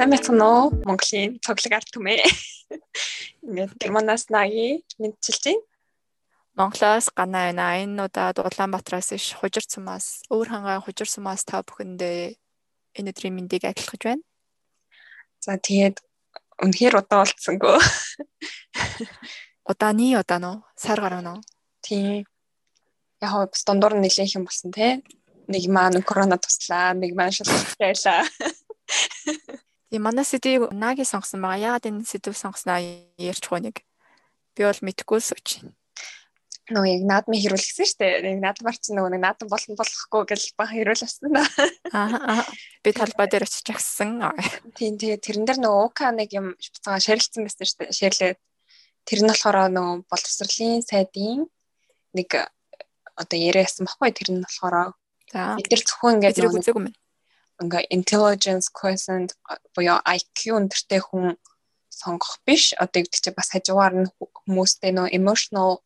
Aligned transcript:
сайн 0.00 0.16
байцгаана 0.16 0.46
уу? 0.48 0.68
Монголын 0.88 1.36
цоглог 1.44 1.74
ард 1.76 1.88
түмээ. 1.92 2.24
Ингээд 3.44 3.76
Германаас 3.76 4.32
наги 4.32 4.80
мэдчилж 4.96 5.44
байна. 5.44 5.60
Монголоос 6.56 7.12
ганаа 7.12 7.52
байна. 7.52 7.84
Энэ 7.84 8.08
удаад 8.08 8.40
Улаанбаатараас 8.40 9.12
иш 9.12 9.36
хужир 9.36 9.60
цумаас 9.68 10.24
өөр 10.32 10.48
хангаан 10.56 10.80
хужир 10.80 11.04
цумаас 11.04 11.44
та 11.44 11.60
бүхэндээ 11.60 12.32
энэ 12.96 13.12
өдрийн 13.12 13.36
мэндийг 13.36 13.68
адилгаж 13.68 14.00
байна. 14.00 14.24
За 15.44 15.60
тэгээд 15.60 16.00
үнэхээр 16.64 16.96
удаа 16.96 17.20
болцсонгүй. 17.20 17.76
Удааны 19.68 20.16
удаа 20.16 20.40
нөө 20.40 20.56
сар 20.80 20.96
гаруй 20.96 21.20
нөө. 21.28 21.44
Тийм. 21.84 22.24
Яг 23.20 23.52
бас 23.52 23.68
дундуур 23.68 24.00
нь 24.00 24.08
нэлээх 24.08 24.40
юм 24.40 24.48
болсон 24.48 24.72
те. 24.72 25.04
Нэг 25.44 25.68
маань 25.68 26.00
корона 26.00 26.40
туслаа, 26.40 26.96
нэг 26.96 27.12
маань 27.12 27.36
шалгалт 27.36 27.76
байлаа. 27.76 28.24
Тийм 29.90 30.06
манай 30.06 30.22
сэдвийг 30.22 30.70
наги 30.70 31.02
сонгосон 31.02 31.42
байгаа. 31.42 31.74
Яагаад 31.74 31.90
энэ 31.90 32.06
сэдв 32.06 32.38
сонгосноо 32.38 32.78
ярьж 33.18 33.42
нэг 33.50 33.82
би 34.54 34.62
бол 34.62 34.80
мэдэхгүй 34.86 35.18
л 35.18 35.28
сууч. 35.34 35.66
Нөгөө 36.70 36.90
яг 36.94 37.02
наадмын 37.10 37.42
хэрүүлсэн 37.42 37.86
шүү 37.90 37.98
дээ. 37.98 38.22
Нэг 38.22 38.38
наадмар 38.38 38.78
чинь 38.78 38.94
нөгөө 38.94 39.10
нэг 39.18 39.22
наадам 39.26 39.50
болно 39.50 39.74
болохгүй 39.74 40.22
гэж 40.30 40.42
бахан 40.54 40.78
хэрүүлсэн 40.78 41.34
да. 41.34 41.42
Аа 41.90 42.46
би 42.86 42.90
талбай 42.94 43.26
дээр 43.26 43.50
очиж 43.50 43.66
агсан. 43.74 44.22
Тийм 44.78 44.94
тэгээ 44.94 45.18
тэрэн 45.18 45.44
дээр 45.50 45.58
нөгөө 45.58 45.82
УК 45.90 46.00
нэг 46.14 46.30
юм 46.38 46.54
буцаага 46.54 47.02
ширэлцсэн 47.02 47.42
байсан 47.50 47.66
шүү 47.66 47.78
дээ. 47.82 47.98
Ширлээ. 47.98 48.32
Тэр 49.10 49.18
нь 49.26 49.30
болохоор 49.34 49.58
нөгөө 49.74 50.06
боловсролын 50.06 50.86
сайдын 50.86 51.50
нэг 52.14 52.30
одоо 53.18 53.38
яриасан 53.42 53.90
баггүй 53.90 54.14
тэр 54.14 54.38
нь 54.38 54.46
болохоор 54.46 54.94
бид 55.58 55.66
нар 55.66 55.82
зөвхөн 55.82 56.14
ингээд 56.22 56.36
зэрэг 56.38 56.54
үзээгүй 56.54 56.78
юм 56.78 56.94
ингээ 57.62 57.92
intelligence 57.96 58.66
quotient 58.72 59.30
буюу 59.74 59.98
IQ 60.16 60.38
өндөртэй 60.58 61.00
хүн 61.04 61.36
сонгох 61.90 62.40
биш. 62.46 62.72
Одоо 62.82 63.04
гэдэг 63.04 63.20
чинь 63.20 63.36
бас 63.36 63.52
хажуугаар 63.52 63.94
нь 64.00 64.10
хүмүүстэй 64.48 64.92
нөө 64.96 65.12
emotional 65.12 65.84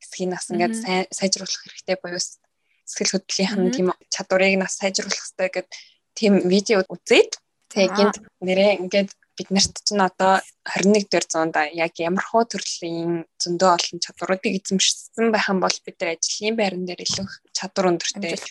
хэсгийг 0.00 0.30
нас 0.30 0.46
ингээд 0.50 0.74
сайжруулах 1.10 1.60
хэрэгтэй 1.62 1.96
буюу 1.98 2.20
сэтгэл 2.20 3.12
хөдлөлийнх 3.18 3.56
нь 3.58 3.74
тийм 3.74 3.88
чадварыг 4.14 4.54
нас 4.60 4.78
сайжруулах 4.78 5.18
хэрэгтэй 5.18 5.50
гэдэг 5.50 5.72
тийм 6.14 6.34
видео 6.46 6.80
үзээд 6.86 7.32
тэгээ 7.72 7.90
гинт 7.96 8.16
нэрээ 8.46 8.72
ингээд 8.80 9.10
бид 9.36 9.48
нарт 9.52 9.74
чинь 9.84 10.00
одоо 10.00 10.40
21 10.64 11.12
дэх 11.12 11.28
зуунд 11.28 11.56
яг 11.76 11.92
ямар 12.00 12.24
хуу 12.24 12.44
төрлийн 12.48 13.28
зөндөө 13.42 13.70
олон 13.76 13.98
чадваруудыг 14.00 14.52
эзэмшсэн 14.56 15.28
байх 15.28 15.52
юм 15.52 15.60
бол 15.60 15.76
бид 15.84 15.96
нар 16.00 16.16
ажлын 16.16 16.56
байран 16.56 16.84
дээр 16.88 17.04
илүү 17.04 17.26
чадвар 17.52 17.90
өндөртэй 17.90 18.32
байх 18.32 18.48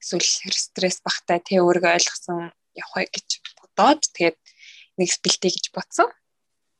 эсвэл 0.00 0.56
стресс 0.56 0.98
багтай 1.04 1.38
тий 1.44 1.60
өөрийгөө 1.60 1.96
ойлгосон 1.96 2.50
явах 2.74 3.06
гэж 3.12 3.28
бодоод 3.60 4.02
тэгээд 4.16 4.38
нэг 4.98 5.08
бэлтээ 5.20 5.52
гэж 5.52 5.66
бодсон. 5.76 6.08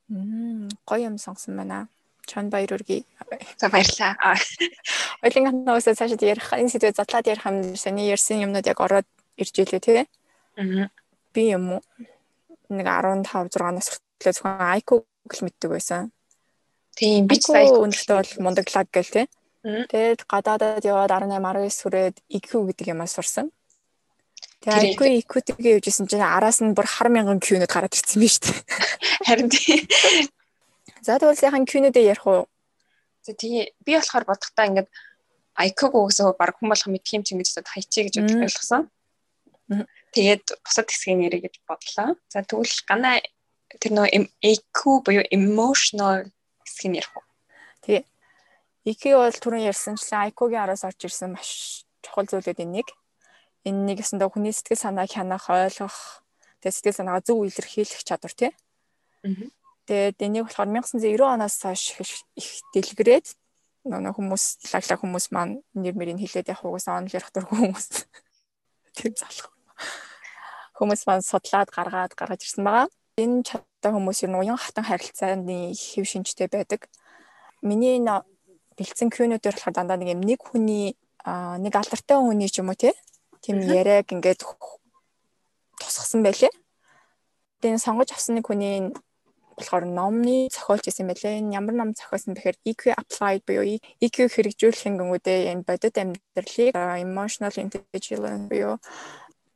Мм 0.08 0.68
гоё 0.88 1.08
юм 1.08 1.16
сонгосон 1.20 1.56
байна. 1.56 1.88
Чон 2.26 2.50
баяр 2.50 2.74
үргээ. 2.76 3.02
За 3.58 3.68
баярлаа. 3.68 4.14
Ойлингийн 5.24 5.64
нөөсөө 5.66 5.94
цаашид 5.98 6.22
ярих 6.22 6.52
энэ 6.52 6.70
сэдвээ 6.70 6.98
задлаад 6.98 7.26
ярих 7.26 7.46
юм 7.46 7.76
саний 7.76 8.10
ярьсан 8.10 8.42
юмнууд 8.44 8.66
яг 8.66 8.78
ороод 8.80 9.08
ирж 9.40 9.54
илээ 9.58 9.80
тий. 9.80 10.04
Аа. 10.56 10.90
Би 11.34 11.42
юм 11.54 11.78
уу? 11.78 11.82
Нэг 12.70 12.86
15 12.86 13.50
6 13.50 13.74
нас 13.74 13.88
хүртэл 13.90 14.34
зөвхөн 14.34 14.78
IQ 14.78 14.88
гэл 15.26 15.44
мэддэг 15.46 15.70
байсан. 15.70 16.12
Тийм 16.94 17.26
би 17.26 17.40
сая 17.40 17.70
өнөртөө 17.70 18.16
бол 18.18 18.32
мундаглаг 18.44 18.88
гэл 18.94 19.10
тий. 19.10 19.26
Тэгээд 19.60 20.24
гадаадад 20.24 20.84
яваад 20.84 21.12
18 21.12 21.36
19 21.36 21.84
хүрээд 21.84 22.16
EQ 22.32 22.50
гэдэг 22.72 22.86
юмаа 22.96 23.04
сурсан. 23.04 23.52
Тэгээд 24.64 24.96
IQ 24.96 25.00
EQ-тэйгээ 25.24 25.76
явжсэн 25.76 26.08
чинь 26.08 26.24
араас 26.24 26.64
нь 26.64 26.72
бүр 26.72 26.88
хар 26.88 27.12
мянган 27.12 27.44
Q-нүд 27.44 27.68
гараад 27.68 27.92
ирсэн 27.92 28.20
биз 28.24 28.40
дээ. 28.40 28.56
Харин 29.28 29.52
тий. 29.52 29.84
За 31.04 31.20
тэгвэл 31.20 31.36
сайхан 31.36 31.68
Q-нүдээ 31.68 32.08
ярих 32.08 32.24
уу? 32.24 32.48
За 33.20 33.36
тий 33.36 33.76
би 33.84 34.00
болохоор 34.00 34.24
бодохдоо 34.24 34.64
ингээд 34.64 34.88
IQ-г 35.60 35.92
үгсөө 35.92 36.40
баг 36.40 36.56
хүн 36.56 36.72
болох 36.72 36.88
мэдх 36.88 37.12
юм 37.12 37.24
чинь 37.24 37.40
гэж 37.40 37.60
хайчээ 37.60 38.04
гэж 38.08 38.14
ойлгосон. 38.20 38.88
Тэгээд 40.16 40.44
бусад 40.64 40.88
хэсгийг 40.88 41.20
нэрээ 41.20 41.40
гэж 41.44 41.54
бодлоо. 41.68 42.16
За 42.32 42.40
тэгвэл 42.40 42.76
гана 42.88 43.20
тэр 43.76 43.92
нөө 43.92 44.08
EQ 44.40 45.04
буюу 45.04 45.24
emotional 45.28 46.32
хэсгийг 46.64 47.04
ярих 47.04 47.12
уу? 47.12 47.24
Тэгээ 47.84 48.02
EQ 48.88 49.02
бол 49.20 49.36
түрүүн 49.36 49.68
ярьсанчлан 49.68 50.32
IQ-гийн 50.32 50.64
араас 50.64 50.84
орж 50.88 51.04
ирсэн 51.04 51.36
маш 51.36 51.84
чухал 52.00 52.24
зүйлүүдийн 52.24 52.72
нэг. 52.72 52.88
Энэ 53.68 53.92
нэг 53.92 53.96
гэсэндээ 54.00 54.32
хүний 54.32 54.56
сэтгэл 54.56 54.80
санааг 54.80 55.12
хянах, 55.12 55.52
ойлгох, 55.52 56.24
тэгээ 56.64 56.72
сэтгэл 56.72 56.98
санаагаа 57.04 57.20
зөв 57.20 57.44
илэрхийлэх 57.44 58.00
чадвар 58.08 58.32
тий. 58.32 58.52
Тэгээд 59.84 60.16
энийг 60.24 60.48
болохоор 60.48 60.70
1990 60.72 61.28
оноос 61.28 61.56
хойш 61.60 62.24
их 62.40 62.48
дэлгэрээд 62.72 63.26
нөгөө 63.84 64.16
хүмүүс 64.16 64.44
лаглаа 64.72 64.98
хүмүүс 65.00 65.26
маань 65.32 65.60
нэр 65.72 65.96
мэрийг 65.96 66.20
хилээд 66.20 66.52
явах 66.52 66.68
угсаа 66.68 67.00
онл 67.00 67.12
ярих 67.12 67.32
дургүй 67.32 67.68
хүмүүс. 67.68 67.88
Тэр 68.96 69.12
залах. 69.16 69.48
Хүмүүс 70.76 71.02
маань 71.08 71.24
судлаад 71.24 71.68
гаргаад 71.72 72.12
гаргаж 72.12 72.44
ирсэн 72.44 72.64
байгаа. 72.64 72.88
Энэ 73.20 73.44
чадтай 73.44 73.92
хүмүүс 73.92 74.24
ер 74.24 74.30
нь 74.32 74.40
уян 74.40 74.60
хатан 74.60 74.84
харилцааны 74.84 75.72
хэв 75.72 76.04
шинжтэй 76.04 76.48
байдаг. 76.48 76.88
Миний 77.64 78.00
бэлдсэн 78.76 79.10
Q-нүүдээр 79.10 79.56
болохоор 79.56 79.76
дандаа 79.76 79.98
нэг 79.98 80.14
юм 80.14 80.22
нэг 80.22 80.40
хүний 80.42 80.94
нэг 81.24 81.74
алдартай 81.74 82.16
хүний 82.16 82.48
ч 82.50 82.60
юм 82.60 82.70
уу 82.70 82.78
тийм 83.40 83.56
яриаг 83.64 84.08
ингээд 84.12 84.44
тусгасан 85.80 86.22
байлээ. 86.22 86.52
Тэгээ 87.60 87.80
сонгож 87.80 88.12
авсан 88.12 88.36
нэг 88.36 88.46
хүний 88.48 88.92
болохоор 89.56 89.84
номны 89.84 90.48
зохиолч 90.48 90.88
гэсэн 90.88 91.08
байлээ. 91.08 91.40
Энэ 91.40 91.56
ямар 91.56 91.74
ном 91.76 91.92
зохиосон 91.92 92.36
бэхээр 92.36 92.56
EQ 92.64 92.82
applied 92.96 93.42
буюу 93.44 93.80
EQ 94.00 94.16
хэрэгжүүлэх 94.32 94.84
гингүүдээ 94.88 95.52
энэ 95.52 95.64
бодит 95.68 95.96
амьдралыг 96.00 96.74
emotional 96.76 97.54
intelligence 97.60 98.48
буюу 98.48 98.76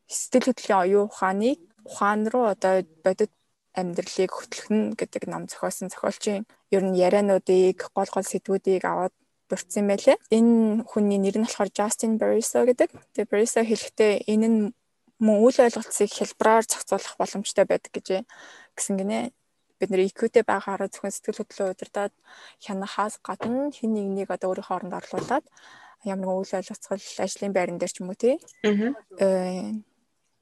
сэтгэл 0.08 0.52
хөдлөлийн 0.52 0.82
оюун 0.84 1.08
ухааныг 1.08 1.58
ухаан 1.88 2.28
руу 2.28 2.52
одоо 2.52 2.84
бодит 3.04 3.32
амьдралыг 3.74 4.30
хөтлөхнө 4.30 4.94
гэдэг 4.94 5.22
ном 5.26 5.50
зохиосон 5.50 5.90
зохиолчийн 5.90 6.46
ер 6.70 6.82
нь 6.86 6.94
яриануудыг 6.94 7.90
гол 7.90 8.10
гол 8.14 8.26
сэдвүүдийг 8.26 8.86
аваад 8.86 9.14
дурдсан 9.50 9.84
байлээ. 9.90 10.16
Энэ 10.30 10.86
хүний 10.86 11.18
нэр 11.18 11.36
нь 11.42 11.46
болохоор 11.46 11.70
Justin 11.74 12.16
Barriso 12.16 12.62
гэдэг. 12.62 12.90
Тэгээ 13.12 13.30
Barriso 13.30 13.60
хэлэхдээ 13.66 14.30
энэ 14.30 14.48
нь 14.48 14.60
мөн 15.18 15.36
үйл 15.42 15.58
ойлголцыг 15.58 16.10
хэлбэраар 16.10 16.64
зохицуулах 16.70 17.14
боломжтой 17.18 17.64
байдаг 17.66 17.92
гэж 17.92 18.22
гэсэн 18.78 18.94
гинэ. 18.98 19.34
Бид 19.78 19.90
нэр 19.90 20.06
IQ-тэй 20.06 20.46
байгаараа 20.46 20.88
зөвхөн 20.88 21.10
сэтгэл 21.10 21.42
хөдлөлөө 21.42 21.74
удирдаад 21.74 22.14
хянахаас 22.62 23.18
гадна 23.26 23.74
хин 23.74 23.90
нэгнийг 23.98 24.30
одоо 24.30 24.54
өөрийнхөө 24.54 24.76
оронд 24.78 24.94
орлуулад 24.94 25.44
ямар 26.06 26.22
нэгэн 26.22 26.38
үйл 26.38 26.56
ойлголцол 26.62 27.02
ажлын 27.18 27.52
байран 27.52 27.78
дээр 27.78 27.92
ч 27.92 27.98
юм 28.00 28.10
уу 28.12 28.18
тий. 28.18 28.38
Аа 29.18 29.74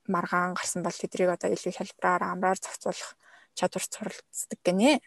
маргаан 0.08 0.54
гарсан 0.58 0.82
бол 0.82 0.92
тэдрийг 0.92 1.30
одоо 1.30 1.48
илүү 1.54 1.72
хэлбэраар 1.78 2.22
амраар 2.26 2.58
зохицуулах 2.58 3.14
чадвар 3.58 3.84
суралцдаг 3.84 4.60
гинэ. 4.64 5.00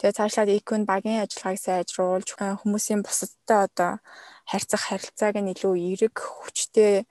Тэгээ 0.00 0.16
цаашлаад 0.16 0.50
EQ-н 0.56 0.88
багийн 0.88 1.20
ажиллагааг 1.24 1.60
сайжруулж 1.60 2.28
хүмүүсийн 2.40 3.04
бусадтай 3.04 3.68
одоо 3.68 3.92
харьцах 4.48 4.88
харилцааг 4.88 5.36
нь 5.44 5.52
илүү 5.52 5.74
эерэг 5.76 6.16
хүчтэй 6.16 7.04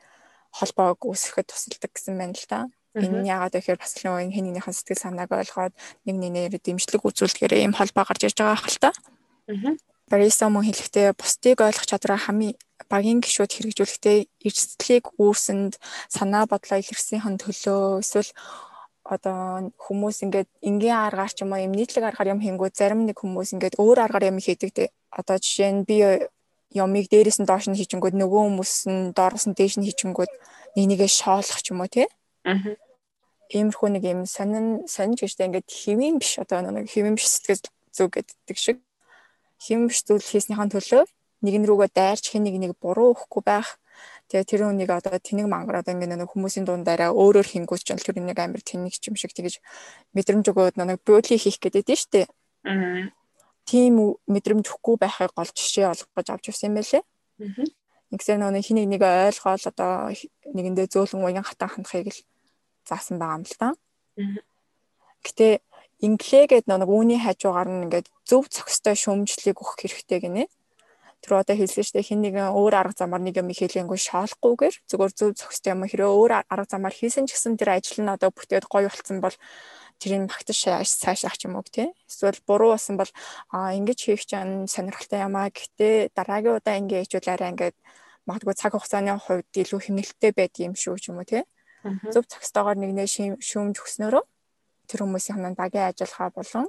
холбоог 0.57 1.05
үүсгэхэд 1.05 1.47
тусалдаг 1.53 1.91
гэсэн 1.93 2.17
байна 2.17 2.33
л 2.33 2.47
да. 2.49 2.59
Энэ 2.97 3.21
нь 3.21 3.29
яагаад 3.29 3.53
гэхээр 3.53 3.77
бас 3.77 3.93
л 4.01 4.09
нөгөө 4.09 4.33
хин 4.33 4.45
нэгнийхэн 4.49 4.73
сэтгэл 4.73 5.03
санааг 5.05 5.29
ойлгоод 5.29 5.73
нэг 6.09 6.15
нэгнээр 6.17 6.53
дэмжлэг 6.57 7.05
үзүүлдгээрээ 7.05 7.61
ийм 7.61 7.77
холбоо 7.77 8.03
гарч 8.09 8.25
ирж 8.25 8.37
байгаа 8.41 8.57
хэл 8.57 8.81
та. 8.81 8.91
Бариса 10.09 10.49
мөн 10.49 10.65
хэлэхдээ 10.65 11.13
бусдыг 11.13 11.61
ойлгох 11.61 11.85
чадвараа 11.85 12.17
хамгийн 12.17 12.57
багийн 12.89 13.21
гişүүд 13.21 13.53
хэрэгжүүлэхдээ 13.53 14.17
эрсдлийг 14.41 15.05
үүсэнд 15.21 15.77
санаа 16.09 16.49
бодлоо 16.49 16.81
илэрхийлсэн 16.81 17.37
төлөө 17.37 18.01
эсвэл 18.01 18.33
одоо 19.09 19.73
хүмүүс 19.81 20.17
ингээд 20.25 20.49
энгийн 20.61 20.97
аргаар 21.09 21.33
ч 21.33 21.41
юм 21.41 21.53
уу 21.53 21.65
юм 21.65 21.73
нийтлэг 21.73 22.05
аргаар 22.05 22.37
юм 22.37 22.41
хийнгүү 22.45 22.69
зарим 22.77 23.09
нэг 23.09 23.17
хүмүүс 23.17 23.57
ингээд 23.57 23.81
өөр 23.81 23.97
аргаар 24.05 24.29
юм 24.29 24.37
хийдэг 24.37 24.69
те. 24.69 24.85
Одоо 25.09 25.41
жишээ 25.41 25.71
нь 25.73 25.85
би 25.89 25.97
ямыг 26.69 27.09
дээрээс 27.09 27.41
нь 27.41 27.49
доош 27.49 27.65
нь 27.65 27.77
хийчингүүд 27.79 28.13
нөгөө 28.21 28.41
хүмүүс 28.45 28.73
нь 28.85 29.01
доороос 29.17 29.49
нь 29.49 29.57
дээш 29.57 29.81
нь 29.81 29.87
хийчингүүд 29.89 30.31
нэг 30.77 30.85
нэгээ 30.93 31.09
шоолох 31.09 31.59
ч 31.65 31.73
юм 31.73 31.81
уу 31.81 31.89
те. 31.89 32.05
Аа 32.45 32.77
иймэрхүү 33.49 33.89
нэг 33.97 34.03
юм 34.05 34.21
сонин 34.29 34.85
сониж 34.85 35.25
гэжтэй 35.25 35.49
ингээд 35.49 35.65
хэвэн 35.65 36.21
биш 36.21 36.37
одоо 36.37 36.61
нэг 36.61 36.85
хэвэн 36.85 37.17
биш 37.17 37.25
сэтгэл 37.33 37.65
зүг 37.89 38.09
гэдэг 38.13 38.57
шиг. 38.57 38.77
Хэвэн 39.57 39.89
биш 39.89 40.05
зүйл 40.05 40.21
хийснийхэн 40.21 40.69
төлөө 40.69 41.03
нэгэн 41.41 41.65
рүүгээ 41.65 41.89
дайрч 41.89 42.29
хэн 42.29 42.45
нэг 42.45 42.55
нэг 42.61 42.71
буруу 42.77 43.17
өгөхгүй 43.17 43.41
байх. 43.41 43.81
Тэгээ 44.29 44.45
тэр 44.45 44.61
хүнийг 44.69 44.89
одоо 44.93 45.17
тэнэг 45.17 45.49
мангараад 45.49 45.89
ингээд 45.89 46.21
нэг 46.21 46.29
хүмүүсийн 46.29 46.65
дундаараа 46.69 47.17
өөрөөр 47.17 47.47
хингүүч 47.49 47.81
бол 47.89 48.05
тэр 48.05 48.21
нэг 48.21 48.37
амар 48.37 48.61
тэнэг 48.61 48.93
ч 48.93 49.09
юм 49.09 49.17
шиг 49.17 49.33
тэгэж 49.33 49.57
мэдрэмж 50.13 50.45
өгөөд 50.53 50.77
нэг 50.77 51.01
буудлыг 51.01 51.41
хийх 51.41 51.57
гэдэг 51.57 51.83
дээ 51.89 51.97
штэ. 51.97 52.21
Аа. 52.61 53.09
Тийм 53.65 54.21
мэдрэмж 54.29 54.69
өгөхгүй 54.69 54.95
байхыг 55.01 55.33
гол 55.33 55.49
жишээ 55.49 55.89
олгож 55.89 56.27
авч 56.29 56.53
ирсэн 56.53 56.69
юм 56.69 56.77
байлээ. 56.77 57.01
Аа. 57.01 57.65
Нэгсээр 58.13 58.37
нөгөө 58.41 58.65
хин 58.65 58.77
нэг 58.81 58.87
нэг 58.93 59.01
ойлгоол 59.05 59.65
одоо 59.69 60.13
нэгэндээ 60.53 60.87
зөөлөн 60.93 61.25
уян 61.25 61.45
хатан 61.45 61.69
хандахыг 61.69 62.09
л 62.09 62.21
заасан 62.85 63.21
байгаа 63.21 63.37
юм 63.37 63.45
л 63.45 63.57
та. 63.57 63.69
Гэтэ 65.25 65.47
инглээ 66.05 66.45
гэдэг 66.49 66.69
нэг 66.69 66.89
үүний 66.89 67.19
хажуугаар 67.21 67.69
нь 67.69 67.85
ингээд 67.85 68.07
зөв 68.25 68.49
цогцтой 68.49 68.95
шүүмжлэлийг 68.97 69.61
өгөх 69.61 69.77
хэрэгтэй 69.77 70.19
гинэ. 70.25 70.43
Тэр 71.19 71.43
одоо 71.43 71.55
хэлсэн 71.55 71.83
дээ 71.93 72.07
хин 72.07 72.19
нэгэн 72.23 72.55
өөр 72.55 72.73
арга 72.79 73.03
замаар 73.03 73.23
нэг 73.23 73.35
юм 73.41 73.51
хэлэнгүү 73.51 73.99
шаалахгүйгээр 73.99 74.75
зөвхөн 74.87 75.15
зөв 75.19 75.29
цогцтой 75.35 75.71
юм 75.75 75.83
хэрэг 75.83 76.07
өөр 76.07 76.31
арга 76.47 76.71
замаар 76.71 76.95
хийсэн 76.95 77.27
ч 77.27 77.35
гэсэн 77.35 77.59
тэр 77.59 77.75
ажил 77.75 77.99
нь 77.99 78.13
одоо 78.15 78.31
бүтээд 78.31 78.71
гоё 78.71 78.87
болцсон 78.87 79.19
бол 79.19 79.35
тэрийг 79.99 80.31
магтаж 80.31 80.57
сайшаах 80.87 81.35
ч 81.35 81.51
юм 81.51 81.59
уу 81.59 81.67
тий. 81.67 81.91
Эсвэл 82.07 82.39
буруу 82.47 82.71
болсон 82.71 82.95
бол 82.95 83.11
аа 83.51 83.75
ингэж 83.75 83.99
хийх 83.99 84.23
чинь 84.23 84.71
сонирхолтой 84.71 85.27
юм 85.27 85.35
аа. 85.35 85.51
Гэтэ 85.51 86.15
дараагийн 86.15 86.55
удаа 86.55 86.79
ингэ 86.79 87.03
хийжүүл 87.03 87.35
арай 87.35 87.51
ингээд 87.51 87.77
магадгүй 88.23 88.55
цаг 88.55 88.71
хугацааны 88.79 89.19
хувьд 89.19 89.51
илүү 89.51 89.79
хэмнэлттэй 89.83 90.31
байдаг 90.31 90.61
юм 90.71 90.75
шүү 90.79 90.95
ч 91.03 91.11
юм 91.11 91.19
уу 91.19 91.27
тий. 91.27 91.43
Зөв 92.13 92.23
цагстайгаар 92.31 92.79
нэгнээ 92.79 93.07
шүүмж 93.43 93.75
өгснөөрөө 93.83 94.23
тэр 94.87 94.99
хүмүүсийн 95.03 95.35
ханаа 95.35 95.59
багийн 95.59 95.91
ажиллагаа 95.91 96.31
болон 96.31 96.67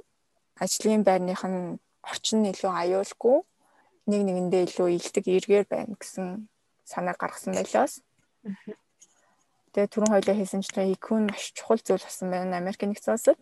ажлын 0.63 1.03
байрных 1.07 1.43
нь 1.47 1.79
орчин 2.11 2.43
нь 2.43 2.51
илүү 2.51 2.71
аюулгүй 2.81 3.37
нэг 4.11 4.21
нэгэндээ 4.27 4.61
илүү 4.67 4.87
илдэг 4.99 5.25
эргээр 5.27 5.65
байна 5.71 5.95
гэсэн 5.95 6.51
санаа 6.83 7.15
гаргасан 7.15 7.55
байлаас. 7.55 8.03
Тэгээ 9.71 9.87
түрүүн 9.87 10.11
хоёлоо 10.11 10.35
хэлсэнчлэн 10.35 10.91
IQ 10.93 11.07
нь 11.15 11.29
маш 11.31 11.55
чухал 11.55 11.79
зүйл 11.79 12.03
болсон 12.03 12.27
байна 12.27 12.59
Америк 12.59 12.83
нэгдсэн 12.83 13.15
улсад. 13.15 13.39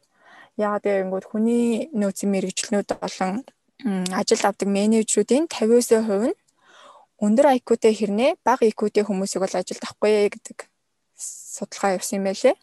Яагаад 0.62 0.86
гэвэл 0.86 1.25
хүний 1.25 1.89
нөөцийн 1.98 2.30
мэрэгчлэнүүд 2.30 2.89
болон 3.01 3.42
ажил 4.13 4.44
авдаг 4.45 4.69
менежерүүдийн 4.69 5.50
50% 5.50 6.30
нь 6.30 6.38
өндөр 7.25 7.48
IQ-тэй 7.57 7.94
хэрнээ 7.95 8.31
бага 8.45 8.63
IQ-тэй 8.69 9.04
хүмүүсийг 9.07 9.42
бол 9.44 9.56
ажилд 9.57 9.83
авахгүй 9.83 10.30
гэдэг 10.30 10.57
судалгаа 11.18 11.98
явсан 11.98 12.22
юм 12.22 12.25
байлээ. 12.30 12.56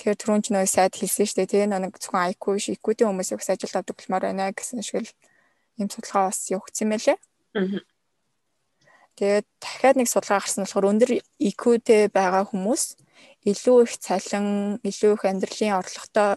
Тэгэхээр 0.00 0.20
түрүүн 0.22 0.42
ч 0.42 0.46
нэг 0.50 0.66
сайд 0.70 0.94
хэлсэн 0.96 1.26
шүү 1.28 1.36
дээ. 1.44 1.50
Тэгээ 1.52 1.68
нэг 1.68 1.94
зөвхөн 2.00 2.32
IQ 2.32 2.42
биш 2.56 2.66
IQ-тэй 2.72 3.06
хүмүүсийг 3.06 3.38
ажилд 3.42 3.76
авдаг 3.76 3.96
болмоор 3.98 4.24
байна 4.26 4.50
гэсэн 4.54 4.80
шиг 4.80 5.04
л 5.04 5.10
юм 5.80 5.90
судалгаа 5.90 6.28
бас 6.28 6.46
явагдсан 6.52 6.88
байлээ. 6.92 7.18
Тэгээд 9.16 9.46
дахиад 9.60 9.96
нэг 9.98 10.08
судалгаа 10.08 10.40
гарсан 10.40 10.64
болохоор 10.64 10.90
өндөр 10.92 11.10
IQ-тэй 11.40 12.08
байгаа 12.08 12.44
хүмүүс 12.48 12.96
илүү 13.44 13.78
их 13.84 13.92
цалин, 14.00 14.80
илүү 14.84 15.12
их 15.16 15.24
амьдралын 15.24 15.76
орлоготой 15.80 16.36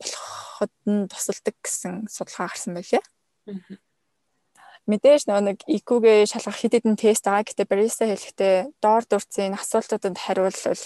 болоход 0.00 0.74
нь 0.86 1.06
тусалдаг 1.10 1.54
гэсэн 1.62 2.06
судалгаа 2.10 2.50
гарсан 2.50 2.74
байлээ. 2.74 3.02
Мэдээж 4.90 5.22
нэг 5.30 5.62
IQ-гээ 5.64 6.26
шалгах 6.28 6.58
хэд 6.60 6.74
хэдэн 6.76 6.96
тест 6.98 7.24
байгаа. 7.24 7.48
Гэтэ 7.48 7.64
бариста 7.70 8.04
хэлэхдээ 8.04 8.56
доор 8.84 9.02
дурцын 9.08 9.56
асуултуудад 9.56 10.18
хариулвал 10.18 10.82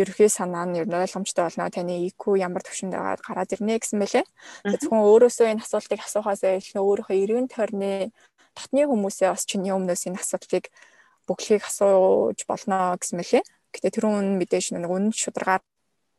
ерөөхий 0.00 0.30
санаа 0.32 0.64
нь 0.64 0.80
ер 0.80 0.88
нь 0.88 0.96
ойлгомжтой 0.96 1.44
болно. 1.44 1.68
Таны 1.68 2.08
IQ 2.08 2.36
ямар 2.40 2.64
төвшөнд 2.64 2.96
байгаад 2.96 3.20
гараад 3.20 3.52
ирнэ 3.52 3.76
гэсэн 3.76 3.98
мэлээ. 4.00 4.24
Зөвхөн 4.64 5.04
өөрөөсөө 5.04 5.46
энэ 5.52 5.64
асуултыг 5.64 6.00
асуухаас 6.00 6.42
илүү 6.42 6.80
өөрийнхөө 6.80 7.16
эрүүн 7.20 7.46
тойрны 7.52 8.12
татны 8.56 8.88
хүмүүсээ 8.88 9.28
бас 9.32 9.44
чиний 9.44 9.72
өмнөөс 9.72 10.08
энэ 10.08 10.20
асуудлыг 10.20 10.72
бүглийг 11.28 11.62
асууж 11.68 12.38
болно 12.48 12.96
гэсэн 12.96 13.16
мэлээ. 13.20 13.42
Гэтэ 13.72 13.88
тэр 13.92 14.04
үн 14.08 14.40
мэдээж 14.40 14.76
нэг 14.76 14.88
үнэн 14.88 15.12
шударгаар 15.12 15.62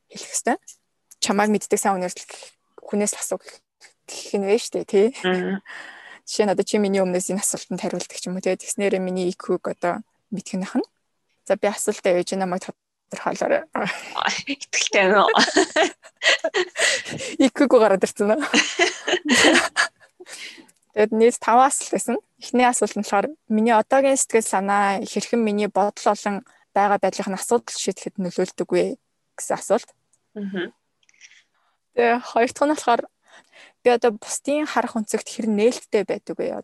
хэлэх 0.09 0.31
хэвээр. 0.33 0.61
Чамайг 1.21 1.49
мэддэг 1.49 1.79
сайн 1.81 1.97
үнээр 1.97 2.13
хүнээс 2.81 3.13
асуух 3.17 3.41
гэх 4.05 4.33
нь 4.37 4.45
вэ 4.45 4.57
штэ 4.57 4.85
тий. 4.85 5.13
Жишээ 6.25 6.45
нь 6.45 6.53
одоо 6.53 6.65
чи 6.65 6.77
миний 6.77 7.01
өмнөөс 7.01 7.29
энэ 7.33 7.41
асуултанд 7.41 7.81
хариулдаг 7.81 8.17
ч 8.17 8.29
юм 8.29 8.37
уу 8.37 8.43
тий. 8.43 8.57
Тэгснээр 8.57 8.97
миний 9.01 9.29
IQ-г 9.33 9.65
одоо 9.69 10.01
мэдгэнийх 10.33 10.73
нь. 10.77 10.87
За 11.45 11.55
би 11.55 11.67
асуултаа 11.67 12.17
явж 12.17 12.33
намайг 12.33 12.63
тодорхойлоорой. 13.13 13.61
Итгэлтэй 14.49 15.05
байна 15.05 15.29
уу? 15.29 15.33
IQ-г 17.37 17.71
гараад 17.77 18.03
ирсэн 18.03 18.33
үү? 18.33 18.41
Тэгээд 20.93 21.11
нийт 21.13 21.37
5 21.37 21.61
асуулт 21.61 21.91
байсан. 21.93 22.17
Эхний 22.41 22.65
асуулт 22.65 22.97
нь 22.97 23.05
болохоор 23.05 23.27
миний 23.49 23.73
одоогийн 23.73 24.17
сэтгэл 24.17 24.45
санаа 24.45 25.01
хэрхэн 25.01 25.41
миний 25.41 25.69
бодол 25.69 26.05
болон 26.05 26.45
байгаа 26.73 26.97
байдлын 27.01 27.37
асуудал 27.37 27.73
шийдэхэд 27.73 28.21
нөлөөлдөг 28.21 28.69
вэ 28.69 28.97
гэсэн 29.37 29.57
асуулт. 29.57 29.89
Аа. 30.37 30.69
Тэгээ 31.97 32.17
хоёр 32.21 32.49
дахь 32.53 32.65
нь 32.65 32.73
болохоор 32.73 33.01
би 33.81 33.89
одоо 33.89 34.11
бусдын 34.17 34.69
харах 34.69 34.97
өнцөгт 34.97 35.27
хэрэг 35.29 35.49
нээлттэй 35.49 36.03
байдаг 36.05 36.35
вэ? 36.37 36.61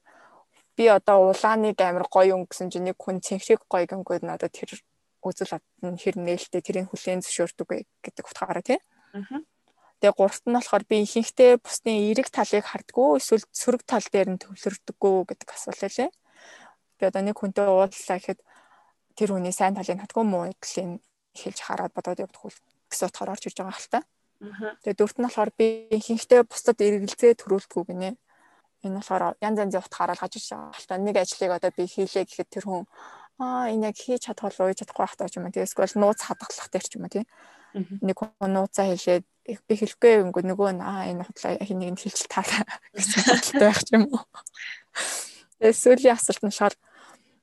Би 0.78 0.86
одоо 0.88 1.34
улааныг 1.34 1.78
амар 1.82 2.06
гоё 2.06 2.38
өнгөсөн 2.38 2.70
чинь 2.70 2.86
нэг 2.86 2.98
хүн 3.02 3.18
цэнхрийг 3.26 3.66
гоё 3.66 3.86
гингүүд 3.90 4.24
одоо 4.30 4.50
тэр 4.50 4.78
үзэл 5.24 5.54
бод 5.56 5.66
нь 5.84 6.00
хэрэг 6.00 6.22
нээлттэй 6.24 6.62
тэрийг 6.64 6.88
хүлээн 6.90 7.24
зөвшөөрдөг 7.24 7.68
гэдэг 8.04 8.26
утгаараа 8.26 8.64
тий. 8.64 8.80
Аа. 9.14 9.44
Тэгээ 10.00 10.16
гуравт 10.16 10.46
нь 10.48 10.56
болохоор 10.56 10.84
би 10.88 11.04
ихэнхдээ 11.04 11.60
бусдын 11.60 11.98
эрэг 12.16 12.32
талыг 12.32 12.64
хардггүй 12.64 13.20
эсвэл 13.20 13.44
сөрөг 13.52 13.84
тал 13.84 14.08
дээр 14.08 14.30
нь 14.32 14.40
төвлөрдөггүй 14.40 15.16
гэдэг 15.28 15.50
асуулт 15.52 15.82
байлээ. 15.84 16.10
Би 16.98 17.04
одоо 17.04 17.22
нэг 17.24 17.36
хүнтэй 17.36 17.68
уулзлаа 17.68 18.20
гэхэд 18.20 18.40
тэр 19.20 19.30
хүний 19.36 19.52
сайн 19.52 19.76
талыг 19.76 20.00
хатгүй 20.00 20.24
муу 20.24 20.48
талыг 20.56 21.04
эхэлж 21.36 21.60
хараад 21.60 21.92
бодоод 21.92 22.24
явдаг 22.24 22.40
хүл 22.40 22.58
гэсэн 22.88 23.08
утгаар 23.12 23.36
орж 23.36 23.44
ирж 23.52 23.58
байгаа 23.60 23.76
хэл 23.76 23.92
та. 23.92 24.02
Тэгээ 24.40 24.96
дөрөвт 24.96 25.18
нь 25.20 25.28
болохоор 25.28 25.52
би 25.60 25.68
ихэнхдээ 25.92 26.42
бусдад 26.48 26.80
эргэлзээ 26.80 27.36
төрүүлдэггүй 27.36 27.84
гинэ. 27.92 28.16
Энэ 28.88 28.98
болохоор 29.04 29.36
янз 29.44 29.58
янзын 29.60 29.84
утгаараа 29.84 30.16
гаж 30.16 30.34
ирж 30.40 30.48
байгаа 30.56 30.76
хэл 30.80 30.88
та. 30.88 30.96
Нэг 30.96 31.16
ажлыг 31.20 31.52
одоо 31.52 31.72
би 31.76 31.84
хийлээ 31.84 32.24
гэхэд 32.24 32.48
тэр 32.48 32.66
хүн 32.72 32.88
аа 33.40 33.72
энэ 33.72 33.90
яг 33.90 33.98
хийж 33.98 34.28
чадах 34.28 34.52
болов 34.52 34.68
уу 34.68 34.76
чадахгүй 34.76 35.04
байх 35.04 35.16
таа 35.16 35.30
ч 35.32 35.40
юм 35.40 35.48
уу. 35.48 35.56
Тэгээс 35.56 35.74
эсвэл 35.74 35.96
нууц 36.04 36.20
хадгалах 36.28 36.70
дээр 36.70 36.86
ч 36.86 36.92
юм 37.00 37.08
уу 37.08 37.14
тийм. 37.16 37.26
Нэг 38.04 38.18
хүн 38.20 38.52
нууцаа 38.52 38.86
хэлээд 38.92 39.26
би 39.66 39.74
хэлэхгүй 39.80 40.12
юм 40.28 40.30
нөгөө 40.36 40.84
аа 40.84 41.08
энэ 41.08 41.24
хутлаа 41.24 41.58
хин 41.64 41.80
нэг 41.80 41.90
нь 41.96 42.02
хэлж 42.04 42.28
таалаа 42.28 42.68
гэсэн 43.00 43.24
бодолтой 43.24 43.64
байх 43.64 43.82
юм 43.96 44.04
уу. 44.12 44.24
Тэгээ 45.64 45.80
сүүлийн 45.80 46.16
асуулт 46.20 46.44
нь 46.44 46.54
шал 46.54 46.76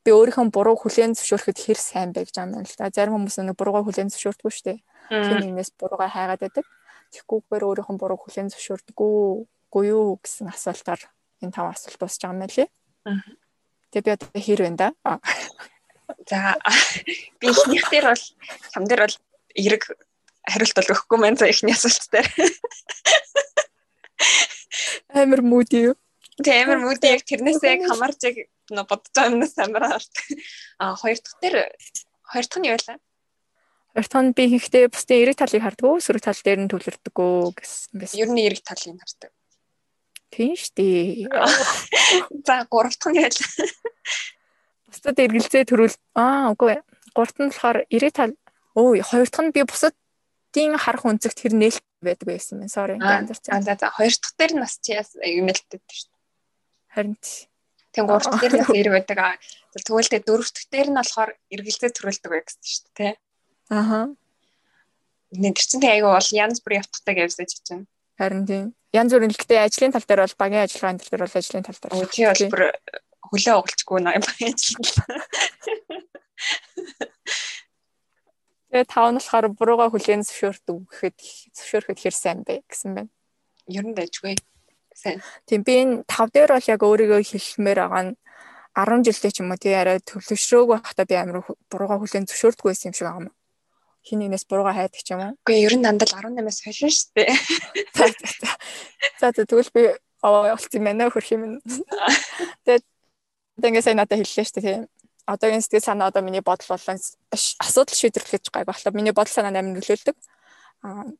би 0.07 0.11
өөрийнхөө 0.15 0.55
буруу 0.55 0.77
хүлээн 0.79 1.19
зөвшөөрөхөд 1.19 1.59
хэр 1.59 1.81
сайн 1.81 2.11
бэ 2.15 2.29
гэж 2.29 2.37
юм 2.39 2.63
л 2.63 2.77
да. 2.79 2.93
Зарим 2.95 3.19
хүмүүс 3.19 3.43
нэг 3.43 3.59
буруугаа 3.59 3.83
хүлээн 3.83 4.13
зөвшөөрдөггүй 4.13 4.53
шүү 4.55 4.67
дээ. 4.71 4.79
Хин 5.11 5.39
нэгнээс 5.43 5.75
буруугаа 5.75 6.11
хайгаад 6.13 6.43
байдаг. 6.47 6.67
Тэгэхгүйгээр 7.11 7.65
өөрийнхөө 7.67 7.97
буруу 7.99 8.19
хүлээн 8.23 8.51
зөвшөөрдөггүй 8.55 9.15
үгүй 9.67 9.85
юу 9.91 10.19
гэсэн 10.23 10.49
асуултаар 10.51 11.03
энэ 11.43 11.55
тав 11.55 11.67
асуулт 11.75 11.99
дуусч 11.99 12.23
байгаа 12.23 12.35
юм 12.35 12.41
байна 12.41 12.55
лээ. 12.55 12.69
Тэгээ 13.91 14.07
би 14.07 14.11
одоо 14.15 14.29
хэр 14.41 14.61
вэ 14.63 14.71
да? 14.79 14.89
За 16.27 16.57
би 17.41 17.47
ихнийх 17.51 17.87
дээр 17.91 18.11
бол 18.11 18.25
чам 18.73 18.85
дээр 18.85 19.01
бол 19.07 19.17
эрэг 19.55 19.83
хариулт 20.47 20.77
бол 20.79 20.93
өгөхгүй 20.95 21.19
маань 21.23 21.39
за 21.39 21.47
ихний 21.51 21.75
асуулт 21.75 22.11
дээр. 22.11 22.27
Амар 25.15 25.43
мүди 25.43 25.91
юу? 25.91 25.95
Тэ 26.43 26.67
амар 26.67 26.83
мүди 26.83 27.15
яг 27.15 27.23
тэрнээсээ 27.25 27.79
яг 27.79 27.83
хамаарч 27.89 28.21
яг 28.27 28.37
бодож 28.91 29.11
байгаа 29.15 29.31
юмнаас 29.33 29.55
амар 29.63 29.85
арт. 29.97 30.15
А 30.79 30.95
хоёр 30.99 31.19
дахь 31.23 31.39
дээр 31.41 31.57
хоёр 32.27 32.47
дахь 32.47 32.61
нь 32.61 32.69
юу 32.69 32.77
вэ? 32.77 32.99
Хоёр 33.95 34.07
дахь 34.11 34.25
нь 34.27 34.35
би 34.37 34.45
ихтэй 34.59 34.91
бусдын 34.91 35.23
эрэг 35.23 35.37
талыг 35.39 35.63
хардггүй, 35.63 36.03
сөрөг 36.03 36.23
тал 36.27 36.43
дээр 36.43 36.61
нь 36.67 36.71
төвлөрдөггүй 36.71 37.55
гэсэн 37.55 37.95
байсан. 37.97 38.19
Ер 38.19 38.31
нь 38.35 38.45
эрэг 38.45 38.63
талыг 38.67 38.99
хардаг. 38.99 39.33
Тийм 40.35 40.53
шүү 40.59 40.75
дээ. 40.77 41.31
За 42.47 42.67
гурав 42.69 42.93
дахь 42.99 43.15
нь 43.15 43.23
вэ? 43.23 43.31
Бусдад 44.87 45.19
эргэлзээ 45.19 45.65
төрүүл. 45.67 45.97
Аа, 46.15 46.55
үгүй. 46.55 46.79
Дахь 47.17 47.37
нь 47.41 47.51
болохоор 47.51 47.79
эрэг 47.91 48.13
тал 48.13 48.35
Өө, 48.77 49.01
хоёр 49.01 49.25
дахь 49.25 49.41
нь 49.41 49.55
би 49.57 49.65
бусдын 49.65 50.77
харах 50.77 51.09
үнцэгт 51.09 51.41
тэр 51.41 51.57
нээлт 51.57 51.81
байдаг 52.05 52.29
байсан 52.29 52.61
байна. 52.61 52.69
Sorry. 52.77 53.01
Аа 53.01 53.25
за 53.25 53.73
за 53.73 53.89
хоёр 53.89 54.13
дахь 54.13 54.37
дээр 54.37 54.53
нас 54.61 54.77
чи 54.85 54.93
яс 54.93 55.17
нээлттэй 55.17 55.81
шүү 55.81 56.13
дээ. 56.13 56.93
Харин 56.93 57.17
тий. 57.17 57.49
Тэг 57.97 58.05
гурав 58.05 58.29
дахь 58.29 58.45
дээр 58.45 58.61
нас 58.61 58.69
эрг 58.69 58.93
байдаг. 58.93 59.41
Тэгвэл 59.73 60.13
тэг 60.13 60.29
дөрөв 60.29 60.49
дахь 60.53 60.69
дээр 60.69 60.89
нь 60.93 60.99
болохоор 61.01 61.33
эргэлзээ 61.57 61.91
төрүүлдэг 61.97 62.31
байх 62.37 62.45
гэсэн 62.45 62.69
шүү 62.69 62.93
дээ. 63.01 63.15
Аха. 63.73 64.13
Нэг 65.33 65.57
чинь 65.57 65.81
тэг 65.81 65.97
айгу 65.97 66.13
бол 66.13 66.31
янз 66.37 66.61
бүр 66.61 66.77
явтахтай 66.85 67.15
гэвсэж 67.17 67.51
чинь. 67.65 67.89
Харин 68.21 68.45
тий. 68.45 68.63
Янз 68.93 69.09
бүрийн 69.17 69.33
хэлэхдээ 69.33 69.65
ажлын 69.65 69.93
тал 69.97 70.05
дээр 70.05 70.21
бол 70.29 70.37
багийн 70.37 70.69
ажиллагааны 70.69 71.01
тал 71.01 71.13
дээр 71.17 71.25
бол 71.25 71.39
ажлын 71.41 71.65
тал 71.65 71.81
дээр. 71.81 71.93
Өө 71.97 72.13
чи 72.13 72.29
бол 72.29 72.53
бүр 72.53 72.65
хөлөө 73.31 73.57
угалчгүй 73.61 73.99
наа 74.03 74.19
багийн 74.23 74.55
ажиллагаа. 74.55 75.21
Тэгээ 78.71 78.87
тав 78.93 79.09
нь 79.09 79.19
болохоор 79.19 79.47
бурууга 79.57 79.87
хүлээн 79.91 80.27
зөвшөөрдөг 80.27 80.77
гэхэд 80.91 81.17
зөвшөөрөхөд 81.57 81.99
хэр 82.03 82.17
сайн 82.17 82.41
бэ 82.45 82.61
гэсэн 82.69 82.91
байна. 82.93 83.13
Ер 83.67 83.85
нь 83.87 83.97
дайжгүй. 83.97 84.37
Сайн. 84.93 85.23
Тийм 85.49 85.63
би 85.65 85.73
энэ 85.81 86.05
тав 86.05 86.29
дээр 86.29 86.53
бол 86.53 86.71
яг 86.71 86.81
өөрийгөө 86.85 87.21
хэлмээр 87.25 87.79
байгаа 87.81 88.05
нь 88.11 88.17
10 88.77 89.09
жилдээ 89.09 89.33
ч 89.33 89.41
юм 89.41 89.51
уу 89.51 89.57
тий 89.57 89.73
арай 89.73 89.97
төвлөшрөөг 90.05 90.69
байхдаа 90.69 91.07
би 91.09 91.17
амар 91.17 91.41
бурууга 91.73 91.97
хүлээн 91.97 92.29
зөвшөөрдөг 92.29 92.67
байсан 92.69 92.93
юм 92.93 92.97
шиг 92.97 93.07
байгаа 93.09 93.23
юм. 93.25 93.33
Хин 94.05 94.19
нэгнээс 94.21 94.45
бурууга 94.45 94.77
хайдаг 94.77 95.01
ч 95.01 95.09
юм 95.17 95.21
уу. 95.25 95.33
Үгүй 95.49 95.65
ер 95.65 95.75
нь 95.81 95.85
дандаа 95.87 96.13
18-аас 96.13 96.61
хойш 96.61 96.79
шүү 96.85 97.11
дээ. 97.17 97.33
За 99.21 99.33
тэгвэл 99.33 99.73
би 99.73 99.83
аваа 100.21 100.53
явуулсан 100.53 100.85
байна 100.85 101.09
хөрх 101.09 101.31
юм. 101.33 101.57
Тэгээд 102.69 102.85
ингээд 103.65 103.87
сайн 103.87 103.99
надад 104.01 104.21
хэллээ 104.21 104.47
шүү 104.47 104.57
дээ 104.61 104.65
тий 104.65 104.79
одоогийн 105.27 105.63
сэтгэл 105.63 105.83
санаа 105.83 106.09
одоо 106.09 106.23
миний 106.23 106.41
бодол 106.41 106.67
болон 106.71 106.99
асуудал 107.59 107.99
шийдвэрлэх 107.99 108.39
гэж 108.39 108.51
гайг 108.55 108.67
болохоор 108.71 108.95
миний 108.95 109.13
бодол 109.13 109.35
санаа 109.35 109.51
амин 109.51 109.75
нөлөөлдөг. 109.75 110.17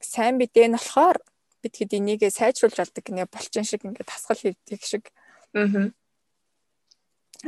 сайн 0.01 0.39
бидээ 0.39 0.71
нь 0.71 0.79
болохоор 0.79 1.19
бид 1.63 1.75
хэд 1.75 1.99
энийг 1.99 2.23
сайжруулж 2.31 2.79
алдаг 2.79 3.03
гинэ 3.03 3.27
болчин 3.27 3.67
шиг 3.67 3.83
ингээд 3.83 4.07
тасгал 4.07 4.39
хийдэг 4.39 4.83
шиг. 4.87 5.11
Аа. 5.59 5.91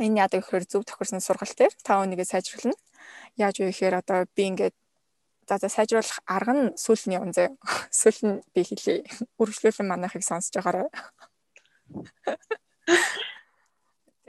Энэ 0.03 0.19
яадаг 0.19 0.43
гэхээр 0.43 0.67
зөв 0.67 0.83
тохирсон 0.83 1.23
сургалт 1.23 1.55
дээр 1.55 1.73
та 1.79 2.03
өнийгөө 2.03 2.27
сайжруулна. 2.27 2.75
Яаж 3.39 3.63
вэ 3.63 3.71
гэхээр 3.71 3.95
одоо 4.03 4.27
би 4.35 4.43
ингээд 4.51 4.75
за 5.47 5.63
за 5.63 5.71
сайжруулах 5.71 6.19
арга 6.27 6.53
нь 6.53 6.75
сүүл 6.75 7.03
нь 7.07 7.15
явна 7.15 7.31
заяа. 7.31 7.55
Сүүл 7.89 8.19
нь 8.27 8.35
би 8.51 8.67
хэлээ. 8.67 9.07
Үргэлжлүүлэн 9.39 9.87
манайхыг 9.87 10.27
сонсож 10.27 10.59
байгаарай. 10.59 10.91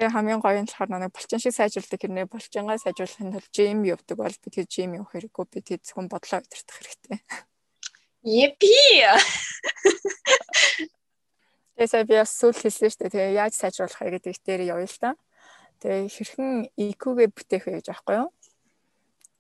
Тэгээ 0.00 0.16
хамгийн 0.16 0.40
гоё 0.40 0.64
нь 0.64 0.64
болохоор 0.64 0.96
нэг 0.96 1.12
булчин 1.12 1.44
шиг 1.44 1.52
сайжруулдаг 1.52 2.00
хэрнээ 2.00 2.24
булчингаа 2.32 2.80
сайжруулахын 2.80 3.36
тулд 3.36 3.52
жим 3.52 3.84
явдаг 3.84 4.16
бол 4.16 4.32
би 4.32 4.48
тэр 4.48 4.64
жим 4.64 4.96
явах 4.96 5.12
хэрэггүй 5.12 5.44
би 5.52 5.60
тэр 5.60 5.80
зөвхөн 5.84 6.08
бодлоо 6.08 6.40
удирдах 6.40 6.76
хэрэгтэй. 6.80 7.20
Епи. 8.24 8.72
Тэсээ 11.76 12.08
би 12.08 12.16
бас 12.16 12.32
сүүл 12.32 12.56
хэлсэн 12.56 12.88
шүү 12.88 13.12
дээ. 13.12 13.12
Тэгээ 13.12 13.36
яаж 13.44 13.52
сайжруулах 13.60 14.00
вэ 14.00 14.16
гэдэг 14.16 14.40
дээр 14.40 14.72
явъя 14.72 14.88
л 14.88 14.96
та. 15.04 15.12
Тэгээ 15.84 16.08
хэрхэн 16.08 16.48
IQ-гээ 16.80 17.28
бүтээх 17.36 17.64
вэ 17.68 17.72
гэж 17.84 17.92
аахгүй 17.92 18.24
юу? 18.24 18.32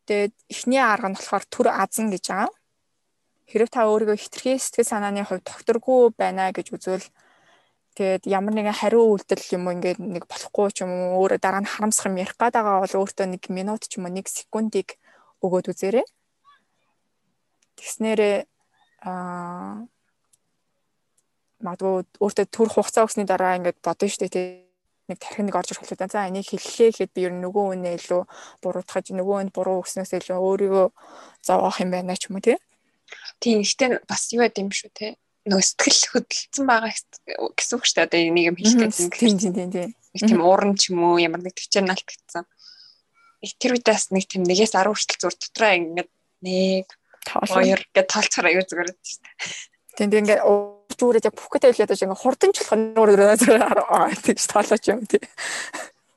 Тэгээд 0.04 0.36
эхний 0.44 0.84
арга 0.84 1.08
нь 1.08 1.16
болохоор 1.16 1.44
төр 1.48 1.72
азан 1.72 2.12
гэж 2.12 2.24
байгаа. 2.36 2.52
Хэрэг 3.48 3.72
та 3.72 3.88
өөрийгөө 3.88 4.16
хитрхи 4.20 4.60
сэтгэл 4.60 4.92
санааны 4.92 5.24
хувьд 5.24 5.48
докторгүй 5.48 6.12
байна 6.20 6.52
гэж 6.52 6.76
үзвэл 6.76 7.08
Тэгээд 8.00 8.24
ямар 8.32 8.56
нэгэн 8.56 8.80
хариу 8.80 9.12
үйлдэл 9.12 9.60
юм 9.60 9.68
ингээд 9.76 10.00
нэг 10.00 10.24
болохгүй 10.24 10.72
ч 10.72 10.88
юм 10.88 10.88
уу 10.88 11.20
өөрөө 11.20 11.36
дараа 11.36 11.60
нь 11.60 11.68
харамсах 11.68 12.08
юм 12.08 12.16
ярих 12.16 12.32
гээд 12.32 12.56
байгаа 12.56 12.80
бол 12.80 12.96
өөртөө 13.04 13.26
нэг 13.28 13.44
минут 13.52 13.84
ч 13.84 14.00
юм 14.00 14.08
уу 14.08 14.16
нэг 14.16 14.24
секундыг 14.24 14.96
өгөөд 15.44 15.68
үзээрэй. 15.68 16.06
Тэгснээрээ 17.76 18.36
аа 19.04 19.84
магадгүй 21.60 22.08
өөртөө 22.24 22.46
төр 22.48 22.68
хугацаа 22.72 23.04
өгсөний 23.04 23.28
дараа 23.28 23.60
ингээд 23.60 23.84
бодно 23.84 24.08
шүү 24.08 24.20
дээ 24.24 24.32
тий 24.32 24.46
нэг 25.12 25.18
тархи 25.20 25.44
нэг 25.44 25.60
орж 25.60 25.68
ирэх 25.68 25.84
хэрэгтэй. 25.84 26.08
За 26.08 26.24
энийг 26.24 26.48
хэллээ 26.48 26.96
гэхэд 26.96 27.12
би 27.12 27.28
ер 27.28 27.36
нь 27.36 27.44
нөгөө 27.44 27.64
үнэ 27.76 28.00
илүү 28.00 28.22
буруутгаж 28.64 29.12
нөгөө 29.12 29.36
үнд 29.44 29.52
буруу 29.52 29.84
өгснөөс 29.84 30.16
илүү 30.16 30.40
өөрийгөө 30.40 30.88
зовоох 31.44 31.84
юм 31.84 31.92
байна 31.92 32.16
ч 32.16 32.32
юм 32.32 32.40
уу 32.40 32.44
тий. 32.48 32.56
Тийм 33.44 33.60
ихтэй 33.60 34.00
бас 34.08 34.24
юу 34.32 34.40
байд 34.40 34.56
юм 34.56 34.72
шүү 34.72 34.88
тий 34.96 35.20
нөгөө 35.50 35.66
сэтгэл 35.66 36.02
хөдлөлтсөн 36.14 36.64
байгаа 36.70 36.94
гэсэн 37.58 37.74
үг 37.74 37.84
шүү 37.84 37.96
дээ. 37.98 38.06
Одоо 38.06 38.20
нэг 38.30 38.44
юм 38.46 38.56
хэлэх 38.56 38.78
гэсэн. 38.86 39.10
Тийм 39.10 39.34
тийм 39.34 39.54
тийм 39.58 39.70
тийм. 39.74 39.90
Тийм 40.14 40.40
уурн 40.46 40.78
ч 40.78 40.94
юм 40.94 41.02
уу 41.02 41.18
ямар 41.18 41.42
нэг 41.42 41.58
төвчээр 41.58 41.90
наалтгдсан. 41.90 42.46
Тэр 43.58 43.74
үедээс 43.74 44.14
нэг 44.14 44.24
тийм 44.30 44.46
нэгээс 44.46 44.78
10 44.78 44.86
хүртэл 44.86 45.20
зур 45.26 45.34
дотроо 45.34 45.72
ингээд 45.74 46.10
нэг 46.46 46.86
хоёр 47.26 47.80
гэж 47.90 48.06
тоолцохоор 48.06 48.46
аюу 48.46 48.62
зүгээр 48.62 48.88
байдаг 48.94 49.06
шүү 49.10 49.22
дээ. 49.26 49.34
Тийм 49.98 50.08
тийм 50.10 50.22
ингээд 50.22 50.42
зүрээ 51.00 51.24
яг 51.26 51.34
бүхтэй 51.34 51.70
хэлээд 51.72 51.90
байгаа 51.90 52.06
ингээд 52.06 52.22
хурданчлах 52.22 52.72
нуур 52.78 53.10
зүгээр 53.10 53.62
аа 53.90 54.08
тэгж 54.14 54.42
тоолооч 54.46 54.84
юм 54.86 55.00
тий. 55.08 55.22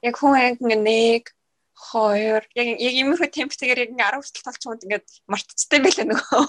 Яг 0.03 0.15
хүн 0.19 0.61
ингээд 0.61 0.83
нэг 0.83 1.23
хоёр 1.91 2.43
яг 2.55 2.67
яг 2.79 2.93
иймэрхүү 2.95 3.29
темптэйгээр 3.29 3.83
яг 3.83 3.91
ингээ 3.91 4.09
10 4.15 4.23
хүртэл 4.23 4.45
толч 4.47 4.61
юмд 4.63 4.85
ингээд 4.87 5.07
мартцтай 5.27 5.79
байлаа 5.83 6.05
нөгөө. 6.07 6.43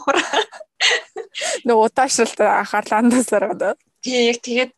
Нөгөө 1.66 1.84
удаашралт 1.90 2.40
анхаарлаа 2.40 2.98
андасаар 3.02 3.44
гадаа. 3.50 3.74
Тий 4.04 4.30
яг 4.30 4.38
тэгээд 4.38 4.72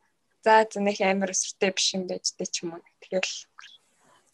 за 0.46 0.64
нэг 0.80 0.96
амар 1.04 1.34
өсвөртэй 1.34 1.70
биш 1.76 1.92
юм 1.92 2.08
байж 2.08 2.32
тээ 2.32 2.48
ч 2.48 2.64
юм 2.64 2.78
уу. 2.78 2.82
Тэгэл 3.04 3.32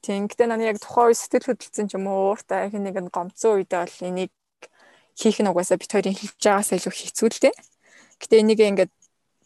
Тийм 0.03 0.27
гэтээ 0.27 0.51
наны 0.51 0.67
яг 0.67 0.83
тухайн 0.83 1.15
үе 1.15 1.17
сэтгэл 1.17 1.55
хөдлөлтсөн 1.55 1.87
ч 1.87 1.95
юм 1.95 2.11
уу 2.11 2.35
ууртай 2.35 2.71
хин 2.75 2.83
нэг 2.83 2.99
гомцсон 3.15 3.63
үедээ 3.63 3.87
бол 3.87 3.99
энийг 4.03 4.33
хийх 5.15 5.39
нь 5.39 5.47
угаасаа 5.47 5.79
бит 5.79 5.95
хоёрын 5.95 6.19
хэлж 6.19 6.43
байгаас 6.43 6.75
илүү 6.75 6.91
хэцүү 6.91 7.29
л 7.31 7.43
дээ. 7.47 7.55
Гэтээ 8.19 8.43
энийг 8.43 8.61
ингээд 8.67 8.93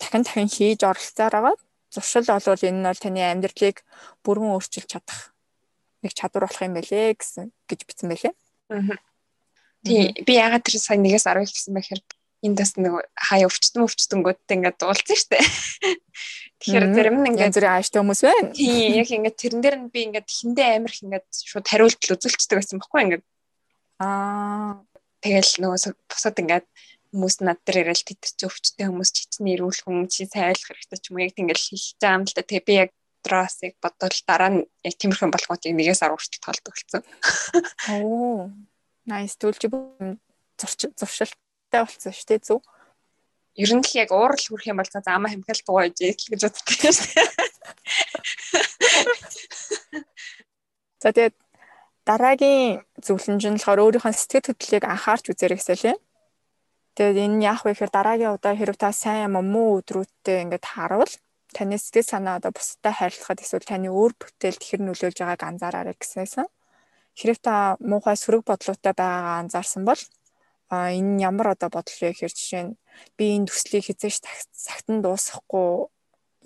дахин 0.01 0.25
дахин 0.25 0.49
хийж 0.49 0.81
оролцоор 0.81 1.35
байгаа. 1.37 1.57
Зуршил 1.93 2.25
олвол 2.33 2.63
энэ 2.65 2.81
нь 2.81 2.89
бол 2.89 3.05
таны 3.05 3.21
амьдралыг 3.21 3.77
бүрэн 4.25 4.57
өөрчилж 4.57 4.89
чадах 4.89 5.36
нэг 6.07 6.15
чадвар 6.15 6.47
болох 6.47 6.63
юм 6.63 6.79
байлээ 6.79 7.19
гэсэн 7.19 7.51
гэж 7.67 7.81
бичсэн 7.83 8.09
байлээ. 8.11 8.35
Тий 9.83 10.15
би 10.23 10.33
ягаад 10.39 10.63
тэр 10.63 10.79
сайн 10.79 11.03
нэгээс 11.03 11.27
10 11.27 11.43
гэсэн 11.51 11.75
бэхээр 11.75 12.01
энд 12.47 12.59
бас 12.59 12.73
нэг 12.79 12.95
хаяа 13.15 13.49
өвчтөн 13.51 13.85
өвчтөнгөдтэй 13.87 14.57
ингээд 14.57 14.79
дуулсан 14.79 15.17
штэ. 15.19 15.39
Тэгэхээр 16.63 16.87
зарим 16.95 17.17
нь 17.21 17.29
ингээд 17.35 17.55
зэрэг 17.55 17.73
ааштай 17.75 18.01
хүмүүс 18.01 18.23
байна. 18.23 18.51
Тий 18.55 18.97
яг 18.97 19.09
ингээд 19.11 19.37
тэрэн 19.37 19.61
дээр 19.63 19.77
нь 19.83 19.91
би 19.93 20.01
ингээд 20.09 20.29
хиндэ 20.29 20.63
амирх 20.65 20.99
ингээд 21.03 21.29
шууд 21.31 21.67
хариултал 21.67 22.15
үзүүлчихдэг 22.17 22.57
байсан 22.59 22.79
байхгүй 22.81 23.01
ингээд. 23.05 23.25
Аа 24.01 24.81
тэгэл 25.21 25.53
нөгөө 25.61 25.93
бусад 26.09 26.37
ингээд 26.41 26.67
хүмүүс 27.13 27.37
над 27.45 27.59
дээр 27.65 27.89
ирэл 27.89 28.05
тэтэр 28.05 28.33
чи 28.37 28.45
өвчтэй 28.47 28.87
хүмүүс 28.89 29.11
чи 29.13 29.23
чинь 29.31 29.53
ирүүл 29.57 29.81
хүн 29.85 30.09
чи 30.11 30.29
сайн 30.29 30.53
ойлгох 30.53 30.77
хэрэгтэй 30.77 31.01
ч 31.01 31.05
юм 31.09 31.17
уу 31.17 31.25
яг 31.25 31.33
тийм 31.33 31.45
ингээд 31.49 31.63
хэлж 31.65 31.97
байгаа 32.01 32.17
юм 32.17 32.25
л 32.25 32.35
да. 32.37 32.43
Тэгээ 32.45 32.69
би 32.69 32.75
яг 32.77 32.91
дотроос 33.27 33.59
яг 33.67 33.75
бодвол 33.83 34.15
дараа 34.27 34.51
нь 34.55 34.63
яг 34.87 34.95
тиймэрхэн 34.95 35.35
болгоотыг 35.35 35.75
нэгээс 35.75 36.07
10 36.07 36.15
хүртэл 36.15 36.45
тоолдог 36.47 36.75
болсон. 36.75 37.03
Оо. 37.91 38.55
Nice 39.07 39.39
түлж 39.39 39.63
зуршилтай 40.59 41.83
болсон 41.83 42.13
шүү 42.15 42.27
дээ 42.31 42.47
зөв. 42.47 42.63
Ер 43.59 43.75
нь 43.75 43.83
л 43.83 43.99
яг 43.99 44.15
уурал 44.15 44.39
хүрэх 44.39 44.71
юм 44.71 44.79
бол 44.79 44.87
за 44.87 45.03
амаа 45.03 45.35
хэмхэл 45.35 45.67
тугааж 45.67 45.99
ижил 45.99 46.31
гэж 46.31 46.47
боддог 46.47 46.71
шүү 46.71 46.95
дээ. 46.95 47.27
За 51.03 51.13
тэгээд 51.13 51.35
дараагийн 52.07 52.87
зөвлөмж 53.03 53.43
нь 53.49 53.57
болохоор 53.59 53.83
өөрийнхөө 53.83 54.15
сэтгэл 54.15 54.55
хөдлөлийг 54.55 54.85
анхаарч 54.87 55.25
үзээрэй 55.33 55.59
гэсэн 55.59 55.77
лээ. 55.83 55.97
Тэгээд 56.97 57.19
энэ 57.25 57.45
яах 57.45 57.61
вэ 57.65 57.77
гэхээр 57.77 57.93
дараагийн 57.93 58.35
удаа 58.37 58.55
хэрэг 58.57 58.77
та 58.81 58.93
сайн 58.93 59.29
юм 59.29 59.37
муу 59.53 59.81
өдрүүтээ 59.81 60.43
ингээд 60.49 60.65
харавал 60.65 61.13
таны 61.55 61.79
сэтгэл 61.79 62.07
санаа 62.07 62.39
одоо 62.39 62.51
бусдад 62.51 62.95
хайрлахад 62.97 63.43
эсвэл 63.43 63.67
таны 63.67 63.89
өөр 63.93 64.13
бүтээлд 64.19 64.63
хэр 64.63 64.81
нөлөөлж 64.83 65.19
байгааг 65.21 65.43
анзаараарай 65.43 65.97
гэсэнсэн. 65.99 66.47
Хэрэг 67.19 67.39
та 67.41 67.77
муухай 67.81 68.17
сөрөг 68.19 68.43
бодлоотой 68.45 68.95
байгаагаа 68.97 69.37
анзаарсан 69.43 69.83
бол 69.87 70.01
а 70.69 70.91
энэ 70.91 71.23
ямар 71.23 71.55
одоо 71.55 71.71
бодол 71.71 71.97
вэ 72.01 72.11
гэхээр 72.11 72.35
жишээ 72.35 72.63
нь 72.67 72.77
би 73.17 73.25
энэ 73.39 73.47
төслийг 73.47 73.87
хизээш 73.87 74.17
цагтан 74.51 74.99
дуусгахгүй 75.01 75.87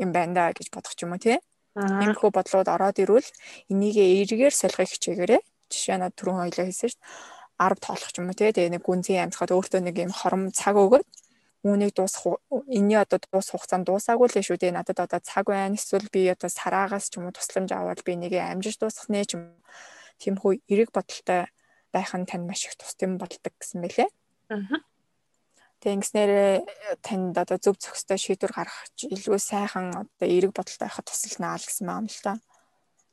юм 0.04 0.10
байна 0.12 0.34
да 0.36 0.44
гэж 0.52 0.68
бодох 0.68 0.94
юм 1.00 1.16
уу 1.16 1.22
тий. 1.24 1.38
Иймэрхүү 1.76 2.30
бодлоод 2.34 2.68
ороод 2.68 3.00
ирвэл 3.00 3.28
энийг 3.72 3.96
эргээр 3.96 4.54
солихыг 4.54 4.90
хичээгээрэй. 4.92 5.42
Жишээ 5.72 5.96
нь 5.96 6.06
түрүүн 6.12 6.38
хоёлоо 6.44 6.66
хэлсэн 6.68 6.90
шүү 6.92 7.00
дээ 7.00 7.40
10 7.60 7.84
тоолох 7.84 8.12
юм 8.18 8.28
уу 8.28 8.36
тий. 8.36 8.50
Тэгээ 8.52 8.72
нэг 8.76 8.82
гүнзгий 8.84 9.18
амьсгаад 9.20 9.54
өөртөө 9.56 9.80
нэг 9.84 9.96
юм 10.00 10.12
хором 10.12 10.42
цаг 10.52 10.76
өгөөд 10.76 11.06
үүнийг 11.60 11.92
дуусах 11.92 12.40
энэний 12.72 12.96
одоо 12.96 13.20
дуусах 13.20 13.60
хугацаанд 13.60 13.84
дуусаагүй 13.84 14.28
л 14.32 14.40
шүү 14.40 14.56
дээ. 14.56 14.72
Надад 14.72 15.04
одоо 15.04 15.20
цаг 15.20 15.44
байна. 15.52 15.76
Эсвэл 15.76 16.08
би 16.08 16.24
одоо 16.32 16.48
сараагаас 16.48 17.12
ч 17.12 17.20
юм 17.20 17.28
уу 17.28 17.36
тусламж 17.36 17.68
аваад 17.76 18.00
би 18.00 18.16
энийг 18.16 18.32
амжиж 18.40 18.80
дуусгах 18.80 19.12
нэ 19.12 19.28
ч 19.28 19.36
юм. 19.36 19.52
Тиймхүү 20.24 20.64
эрэг 20.72 20.88
бодолтой 20.88 21.52
байх 21.92 22.12
нь 22.16 22.24
тань 22.24 22.48
маш 22.48 22.64
их 22.64 22.80
тус 22.80 22.96
юм 23.04 23.20
болдог 23.20 23.52
гэсэн 23.60 23.84
мэлээ. 23.84 24.08
Аа. 24.48 24.80
Тэнгснээр 25.84 26.64
танд 27.04 27.36
одоо 27.36 27.56
зөв 27.60 27.76
зохистой 27.76 28.16
шийдвэр 28.16 28.52
гаргах 28.56 28.88
илүү 29.04 29.36
сайхан 29.36 30.08
одоо 30.08 30.28
эрэг 30.28 30.56
бодолтой 30.56 30.88
байхад 30.88 31.08
тусалнаа 31.08 31.60
л 31.60 31.64
гэсэн 31.64 31.88
юм 31.88 32.08
л 32.08 32.20
та. 32.24 32.40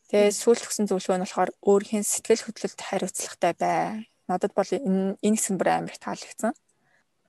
Тэгээ 0.08 0.32
сүүлд 0.32 0.68
өгсөн 0.68 0.88
зөвлөгөө 0.88 1.20
нь 1.20 1.24
болохоор 1.28 1.52
өөрхийн 1.68 2.04
сэтгэл 2.08 2.48
хөдлөлт 2.48 2.80
хариуцлагатай 2.80 3.54
бай. 3.60 4.08
Надад 4.28 4.52
бол 4.56 4.68
энэ 4.68 5.20
энэ 5.20 5.36
хэсэг 5.36 5.56
бүр 5.60 5.68
амар 5.72 5.92
их 5.92 6.00
таалагдсан 6.00 6.56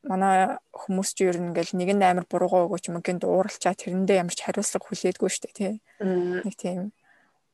манай 0.06 0.58
хүмүүс 0.70 1.10
ч 1.16 1.26
ер 1.26 1.38
нь 1.40 1.50
ингээл 1.50 1.74
нэгэнд 1.74 2.02
амар 2.02 2.26
буруугаа 2.30 2.66
өгөөч 2.70 2.92
юм 2.92 3.02
гинт 3.02 3.26
ууралчаа 3.26 3.74
тэрэндээ 3.74 4.22
ямар 4.22 4.34
ч 4.34 4.46
хариуцлага 4.46 4.86
хүлээдгүй 4.86 5.30
шүү 5.30 5.42
дээ 5.50 5.54
тий. 5.58 5.74
Нэг 6.44 6.54
тийм 6.54 6.94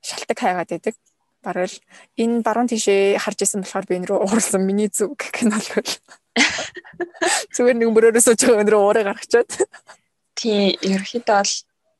шалтак 0.05 0.39
хайгаад 0.39 0.77
идэг. 0.77 0.97
Бараг 1.41 1.69
л 1.73 1.79
энэ 2.21 2.45
баруун 2.45 2.69
тишээ 2.69 3.21
харж 3.21 3.39
исэн 3.45 3.65
болохоор 3.65 3.87
би 3.89 3.97
энэ 3.97 4.09
рүү 4.09 4.19
ууралсан 4.25 4.63
миний 4.65 4.89
зүг 4.93 5.17
гэх 5.17 5.45
нь 5.45 5.53
бол 5.53 5.69
зүгээр 7.55 7.77
нэг 7.81 7.89
мөрөөрөө 7.93 8.23
сууж 8.25 8.41
байгаа 8.45 8.63
өнрөө 8.65 8.81
уураа 8.81 9.05
гаргачаад. 9.09 9.51
Тий, 10.37 10.77
ерөөхдөө 10.81 11.25
бол 11.25 11.53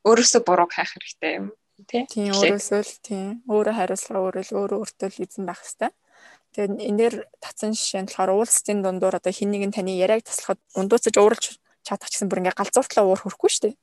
өөрөөсөө 0.09 0.41
бурууг 0.45 0.71
хайх 0.73 0.93
хэрэгтэй 0.93 1.33
юм 1.41 1.53
тий. 1.87 2.03
Тий, 2.09 2.29
өөрөөсөө 2.31 2.81
л 2.81 2.93
тий. 3.03 3.25
Өөрөө 3.45 3.75
хариуцлага 3.75 4.21
өөрөө 4.23 4.43
л 4.45 4.57
өөрөө 4.59 4.79
өөртөө 4.81 5.09
л 5.11 5.23
эзэн 5.25 5.45
байх 5.45 5.61
хэрэгтэй. 5.61 5.91
Тэгээд 6.55 6.71
энэ 6.79 6.99
дээр 7.03 7.15
татсан 7.43 7.75
жишээ 7.75 8.07
нь 8.07 8.07
болохоор 8.07 8.31
уулзтын 8.31 8.79
дундуур 8.79 9.19
одоо 9.19 9.33
хин 9.35 9.51
нэг 9.51 9.67
нь 9.67 9.75
таны 9.75 9.91
яриаг 9.91 10.23
таслахад 10.23 10.55
ундууцаж 10.71 11.11
ууралж 11.19 11.59
чадах 11.83 12.07
гэсэн 12.07 12.31
бүр 12.31 12.47
ингээ 12.47 12.55
галзууртлаа 12.55 13.03
уур 13.03 13.19
хөрөхгүй 13.19 13.51
шүү 13.51 13.63
дээ. 13.67 13.75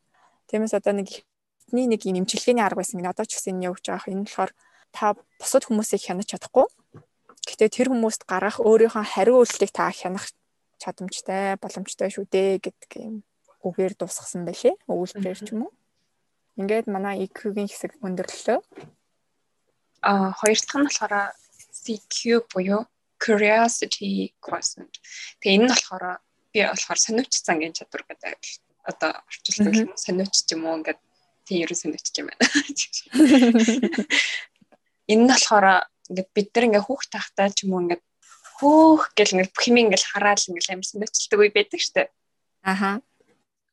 Тиймээс 0.49 0.73
одоо 0.81 0.97
нэг 0.97 1.12
хитний 1.12 1.85
нэг 1.85 2.00
юм 2.09 2.25
имчилгээний 2.25 2.64
арга 2.64 2.81
байсан. 2.81 3.05
Одоо 3.05 3.29
ч 3.29 3.37
гэсэн 3.37 3.61
энэ 3.61 3.76
явж 3.76 3.85
байгаа. 3.85 4.09
Энэ 4.09 4.25
болохоор 4.25 4.52
та 4.88 5.05
бусад 5.37 5.69
хүмүүсийг 5.69 6.00
хянаж 6.00 6.33
чадахгүй. 6.33 6.64
Гэтэ 7.45 7.69
тэр 7.69 7.88
хүмүүст 7.93 8.25
гаргах 8.25 8.64
өөрийнхөө 8.64 9.05
хариу 9.05 9.45
үйлчлэгийг 9.45 9.76
та 9.76 9.93
хянах 9.93 10.33
чадамжтай, 10.81 11.61
боломжтой 11.61 12.09
шүү 12.09 12.25
дээ 12.25 12.57
гэдэг 12.57 12.91
юм 13.05 13.21
үгээр 13.61 14.00
дуусгасан 14.00 14.49
байлээ. 14.49 14.81
Өгүүлбэрээр 14.88 15.41
ч 15.45 15.52
юм 15.52 15.69
уу. 15.69 15.73
Ингээд 16.57 16.88
манай 16.88 17.29
IQ-гийн 17.29 17.69
хэсэг 17.69 18.00
өндөрлөлөө. 18.00 18.59
А 20.09 20.33
хоёр 20.41 20.57
дахь 20.57 20.76
нь 20.81 20.87
болохоор 20.88 21.12
CQ 21.84 22.18
буюу 22.50 22.82
curiosity 23.22 24.34
quotient. 24.42 24.94
Тэгээ 25.38 25.56
энэ 25.56 25.64
нь 25.66 25.70
болохоор 25.70 26.04
би 26.52 26.60
болохоор 26.66 26.98
сониуч 26.98 27.32
зангийн 27.38 27.76
чадвар 27.76 28.02
гэдэг 28.08 28.38
одоо 28.90 29.10
орчуулдаг 29.30 29.74
юм 29.78 29.90
сониуч 29.94 30.34
ч 30.42 30.48
юм 30.54 30.66
уу 30.66 30.76
ингээд 30.82 31.00
тийм 31.46 31.58
ерөн 31.64 31.82
сониуч 31.82 32.06
юм 32.18 32.26
байна. 32.30 32.46
Энэ 35.12 35.22
нь 35.22 35.30
болохоор 35.30 35.66
ингээд 36.10 36.30
бид 36.34 36.48
нар 36.54 36.66
ингээд 36.66 36.86
хүүхд 36.86 37.10
тахтаа 37.14 37.48
ч 37.54 37.58
юм 37.64 37.72
уу 37.74 37.82
ингээд 37.86 38.02
хөөх 38.58 39.02
гэл 39.14 39.34
ингээд 39.38 39.54
бүх 39.54 39.64
юм 39.70 39.78
ингээд 39.86 40.08
хараад 40.10 40.42
ингээд 40.50 40.72
амар 40.74 40.88
сониучилдаг 40.90 41.38
үе 41.38 41.50
байдаг 41.54 41.80
штэ. 41.80 42.10
Аха. 42.62 43.02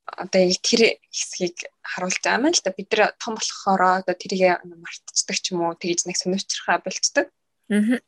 Одоо 0.10 0.42
тэр 0.66 0.98
хэсгийг 1.14 1.70
харуулж 1.86 2.18
байгаа 2.22 2.42
юм 2.42 2.50
л 2.50 2.62
да 2.66 2.74
бид 2.74 2.90
нар 2.90 3.14
том 3.22 3.38
болохоор 3.38 4.02
одоо 4.02 4.16
тэрийг 4.18 4.58
мартчихдаг 4.66 5.38
ч 5.38 5.54
юм 5.54 5.62
уу 5.66 5.78
тэгж 5.78 6.10
нэг 6.10 6.18
сониучрахаа 6.18 6.82
болцдог. 6.82 7.30
Аа 7.70 8.00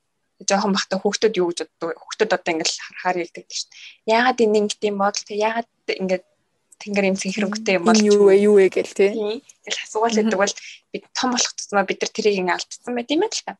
жоохон 0.48 0.74
бахта 0.74 0.98
хүүхдүүд 0.98 1.38
юу 1.38 1.50
гэж 1.54 1.60
боддог 1.66 1.98
хүүхдүүд 2.02 2.32
одоо 2.34 2.52
ингээл 2.54 2.82
харахаар 2.82 3.18
хэлдэг 3.22 3.46
шүү 3.46 3.70
дээ. 3.70 4.14
Яагаад 4.16 4.40
энэ 4.42 4.60
ингэдэм 4.62 4.90
юм 4.90 4.98
бол 5.02 5.14
тэг 5.14 5.38
яагаад 5.38 5.70
ингээд 6.02 6.26
тэнгэр 6.82 7.10
юм 7.14 7.18
синхронгтэй 7.22 7.76
юм 7.78 7.86
бол 7.86 8.02
юу 8.02 8.22
вэ 8.26 8.36
юу 8.50 8.56
вэ 8.58 8.74
гэл 8.74 8.98
тий. 8.98 9.12
Тэгэл 9.14 9.84
асуугаал 9.86 10.18
гэдэг 10.18 10.40
бол 10.42 10.56
бид 10.92 11.04
том 11.14 11.30
болох 11.34 11.54
тусмаа 11.54 11.86
бид 11.86 12.00
нар 12.02 12.12
тэрийг 12.12 12.42
ингээ 12.42 12.58
алдсан 12.58 12.94
байт 12.98 13.14
юм 13.14 13.22
байна 13.22 13.38
л 13.38 13.46
та. 13.46 13.54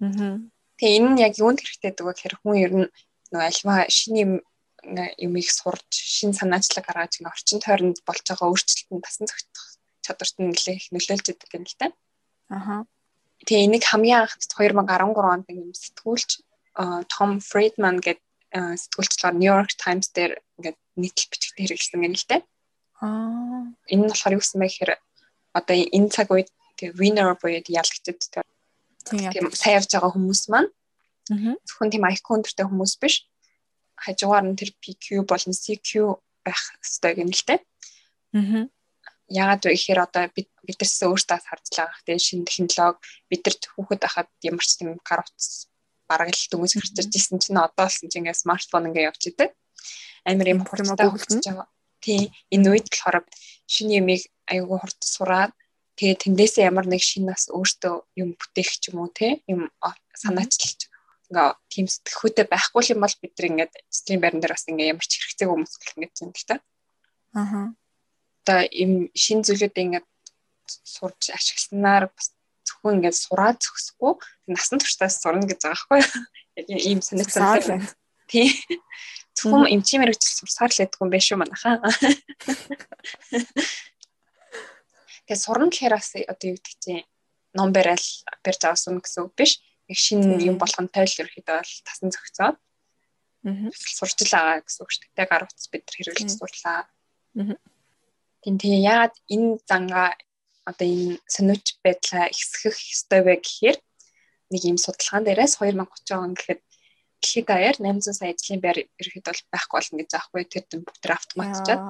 Аа. 0.00 0.36
Тэгээ 0.80 0.96
энэ 0.98 1.08
нь 1.12 1.20
яг 1.20 1.34
юунд 1.36 1.60
хэрэгтэй 1.60 1.92
гэдэг 1.92 2.04
вэ 2.08 2.12
гэхээр 2.16 2.36
хүн 2.40 2.56
ер 2.56 2.72
нь 2.72 2.88
нөгөө 3.32 3.44
альва 3.44 3.74
шиний 3.92 4.24
юм 4.24 5.32
их 5.36 5.50
сурж 5.52 5.88
шин 5.92 6.32
санаачлаг 6.32 6.84
гаргаж 6.88 7.20
ингээ 7.20 7.32
орчин 7.32 7.60
тойронд 7.60 7.98
болж 8.08 8.24
байгаа 8.24 8.48
өөрчлөлтөнд 8.48 9.04
тасан 9.04 9.28
зохицох 9.28 9.66
чадварт 10.04 10.36
нь 10.40 10.48
нэлээд 10.52 10.80
их 10.80 10.88
нөлөөлж 10.92 11.26
идэг 11.32 11.52
юм 11.52 11.64
л 11.68 11.76
та. 11.76 11.86
Аха. 12.48 12.84
Тэгээ 13.42 13.66
энийг 13.66 13.84
хамгийн 13.84 14.24
анх 14.24 14.38
2013 14.38 15.18
онд 15.18 15.44
нэг 15.50 15.58
юм 15.58 15.72
сэтгүүлч 15.74 16.30
Том 17.10 17.30
Фридман 17.42 17.98
гэдэг 17.98 18.22
сэтгүүлчлэр 18.54 19.34
New 19.34 19.50
York 19.50 19.74
Times 19.74 20.14
дээр 20.14 20.38
ингээд 20.58 20.78
нийтлэл 20.94 21.30
бичгтээ 21.30 21.62
хэрэглэсэн 21.66 22.06
юм 22.06 22.14
л 22.14 22.28
дээ. 22.30 22.42
Аа. 23.02 23.66
Энэ 23.90 24.02
нь 24.06 24.10
болохоор 24.10 24.36
юу 24.38 24.42
гэсэн 24.42 24.58
бэ 24.62 24.66
гэхээр 24.70 24.92
одоо 25.58 25.74
энэ 25.76 26.10
цаг 26.14 26.28
үед 26.30 26.48
winner 26.98 27.34
буюу 27.38 27.62
ялагчд 27.66 28.06
тийм 28.06 29.46
сайн 29.52 29.76
явж 29.78 29.90
байгаа 29.90 30.14
хүмүүс 30.14 30.42
маань 30.48 30.70
зөвхөн 31.66 31.92
тийм 31.92 32.06
IQ 32.06 32.26
өндөртэй 32.38 32.66
хүмүүс 32.66 32.94
биш. 33.02 33.26
Хажуугаар 33.98 34.46
нь 34.46 34.58
тэр 34.58 34.70
PQ 34.82 35.26
болон 35.26 35.52
CQ 35.52 36.18
байх 36.46 36.62
ёстой 36.82 37.18
юм 37.18 37.30
л 37.34 37.42
дээ. 37.44 37.60
Аа 38.34 38.66
яагаад 39.28 39.64
вэ 39.64 39.72
гэхээр 39.72 40.00
одоо 40.04 40.28
бид 40.36 40.48
бидэрс 40.68 41.00
өөртөө 41.08 41.38
харж 41.40 41.64
байгаа 41.72 41.96
хэрэг 42.04 42.20
шинэ 42.20 42.44
технологи 42.44 43.00
бидэрт 43.30 43.62
хүүхэд 43.72 44.00
байхад 44.04 44.28
ямар 44.44 44.64
ч 44.64 44.70
тийм 44.76 45.00
гар 45.00 45.24
утас 45.24 45.68
бараг 46.08 46.28
л 46.28 46.48
дүнс 46.52 46.76
гарч 46.76 46.92
ирсэн 47.08 47.40
чинь 47.40 47.56
одоо 47.56 47.88
болсон 47.88 48.08
чинь 48.12 48.28
ингээ 48.28 48.36
смартфон 48.36 48.92
ингээ 48.92 49.08
явж 49.08 49.22
идэг. 49.32 49.50
Амар 50.28 50.48
юм 50.52 50.60
хурдтай 50.68 51.08
хөгжиж 51.08 51.44
байгаа. 51.48 51.68
Тийм 52.04 52.28
энэ 52.52 52.68
үед 52.68 52.86
болохоор 52.92 53.24
шинэ 53.64 54.04
юмыг 54.04 54.22
аягүй 54.52 54.78
хурд 54.80 55.00
сураад 55.00 55.52
тэгээ 55.96 56.20
тэндээсээ 56.20 56.68
ямар 56.68 56.84
нэг 56.84 57.00
шинэ 57.00 57.32
нас 57.32 57.48
өөртөө 57.48 57.94
юм 58.20 58.36
бүтээх 58.36 58.70
ч 58.76 58.92
юм 58.92 59.00
уу 59.00 59.08
те 59.08 59.40
юм 59.48 59.72
санаачлалж 60.20 60.92
ингээ 61.32 61.48
тийм 61.72 61.86
сэтгэхүйтэй 61.88 62.44
байхгүй 62.52 62.82
юм 62.92 63.00
бол 63.00 63.16
бид 63.24 63.32
нар 63.40 63.48
ингээд 63.48 63.72
стрим 63.88 64.20
байран 64.20 64.40
дээр 64.44 64.52
бас 64.52 64.68
ингээ 64.68 64.92
ямар 64.92 65.06
ч 65.08 65.12
хэрэгцээ 65.16 65.48
хүмүүс 65.48 65.72
ингээд 65.96 66.20
юм 66.20 66.32
л 66.36 66.44
та. 66.44 66.56
Аа 67.32 67.72
одоо 68.44 68.60
им 68.68 69.08
шин 69.16 69.40
зүйлүүд 69.40 69.72
ингээд 69.72 70.06
сурж 70.68 71.32
ашигласнаар 71.32 72.12
бас 72.12 72.36
зөвхөн 72.68 73.00
ингээд 73.00 73.16
сураад 73.16 73.56
зөксөхгүй 73.64 74.20
насан 74.52 74.78
туршдаас 74.80 75.16
сурна 75.20 75.48
гэж 75.48 75.64
байгаа 75.64 75.88
байхгүй 75.88 76.00
яг 76.76 76.80
ийм 76.84 77.00
санагдсан. 77.00 77.88
Тий. 78.28 78.52
Зөвхөн 79.32 79.72
эмчийн 79.72 80.04
мэрэгжил 80.04 80.44
сурсаар 80.44 80.72
л 80.72 80.82
ядгүй 80.84 81.04
юм 81.04 81.10
байна 81.12 81.24
шүү 81.24 81.38
манайхаа. 81.40 81.80
Тэгээ 85.24 85.40
сурна 85.40 85.72
гэхээр 85.72 85.96
бас 85.96 86.12
одоо 86.12 86.46
юу 86.52 86.60
гэдэг 86.60 86.76
чинь 86.84 87.08
ном 87.56 87.72
барайл 87.72 88.08
барьж 88.44 88.62
авсан 88.68 89.00
гэсэн 89.00 89.24
үг 89.24 89.32
биш. 89.32 89.64
Яг 89.88 89.98
шинэ 90.00 90.44
юм 90.44 90.60
болгонтой 90.60 91.08
л 91.08 91.18
ерөөхдөө 91.24 91.56
бол 91.60 91.72
тасан 91.88 92.12
зохицоод 92.12 92.56
сурч 93.72 94.16
л 94.24 94.32
байгаа 94.36 94.60
гэсэн 94.64 94.80
үг 94.84 94.90
шүү 94.92 95.08
дээ. 95.16 95.28
Гар 95.32 95.44
утас 95.48 95.68
бид 95.72 95.84
хэрэглэж 95.88 96.28
сурлаа. 96.28 96.84
Аа 97.36 97.56
Тийм 98.44 98.60
тэгээ 98.60 98.84
яагаад 98.92 99.14
энэ 99.32 99.50
зангаа 99.64 100.08
одоо 100.68 100.84
энэ 100.84 101.16
сониуч 101.34 101.66
байдлаа 101.84 102.28
ихсгэх 102.28 102.76
ёстой 102.92 103.20
вэ 103.24 103.34
гэхээр 103.40 103.78
нэг 104.52 104.62
ийм 104.68 104.76
судалгаан 104.76 105.24
дээрээс 105.24 105.56
2030 105.64 106.12
он 106.24 106.32
гэхэд 106.36 106.60
дэлхийд 107.24 107.46
даяар 107.48 107.76
800 107.80 108.20
сая 108.20 108.30
ажлын 108.36 108.60
байр 108.60 108.78
ерхэд 109.00 109.24
бол 109.24 109.42
байхгүй 109.52 109.76
болно 109.80 109.96
гэж 110.00 110.10
аахгүй. 110.12 110.42
Тэр 110.44 110.64
дэм 110.68 110.80
бүгд 110.84 111.04
автоматжаад 111.08 111.82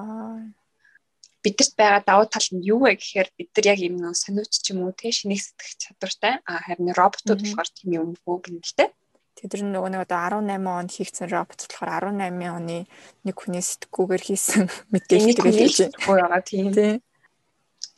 бидэрт 1.43 1.73
байгаа 1.75 2.01
давуу 2.07 2.27
тал 2.31 2.49
нь 2.55 2.65
юу 2.71 2.79
вэ 2.87 2.95
гэхээр 2.95 3.29
бид 3.37 3.49
нар 3.51 3.65
яг 3.75 3.79
ийм 3.83 3.95
нөө 3.99 4.15
сониуч 4.15 4.53
ч 4.63 4.71
юм 4.71 4.87
уу 4.87 4.95
те 4.95 5.11
шинийг 5.11 5.43
сэтгэх 5.43 5.75
чадвартай 5.83 6.33
а 6.47 6.63
харин 6.65 6.95
роботууд 6.95 7.41
болохоор 7.43 7.69
тийм 7.75 7.89
юм 7.99 8.09
уу 8.23 8.39
гэнэлтэй. 8.39 8.89
Тэд 9.35 9.51
нар 9.51 9.63
нөгөө 9.67 9.91
нэг 9.91 10.01
одоо 10.07 10.19
18 10.39 10.63
онд 10.63 10.91
хийгдсэн 10.95 11.27
робот 11.27 11.59
болохоор 11.67 12.15
18 12.15 12.55
оны 12.55 12.87
нэг 13.27 13.35
хүний 13.35 13.59
сэтгүүгээр 13.59 14.23
хийсэн 14.23 14.63
мэдээлэл 14.95 15.43
гэж 15.43 15.75
байгаа 16.07 16.39
тийм. 16.39 16.71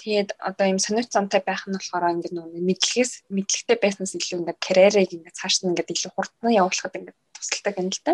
Тэгээд 0.02 0.30
одоо 0.42 0.66
ийм 0.66 0.82
сониуч 0.82 1.14
замтай 1.14 1.42
байх 1.46 1.70
нь 1.70 1.78
болохоор 1.78 2.10
ингээд 2.18 2.34
нөгөө 2.34 2.58
мэдлэгээс 2.58 3.12
мэдлэгтэй 3.30 3.78
байснаас 3.78 4.14
илүү 4.18 4.38
ингээд 4.42 4.64
карьерийг 4.66 5.12
ингээд 5.14 5.38
цааш 5.38 5.56
нь 5.62 5.70
ингээд 5.74 5.94
илүү 5.94 6.12
хурдан 6.14 6.58
явуулахад 6.58 6.98
ингээд 6.98 7.18
тусалдаг 7.38 7.76
юм 7.78 7.90
л 7.94 8.02
та. 8.02 8.14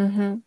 Аа. 0.00 0.40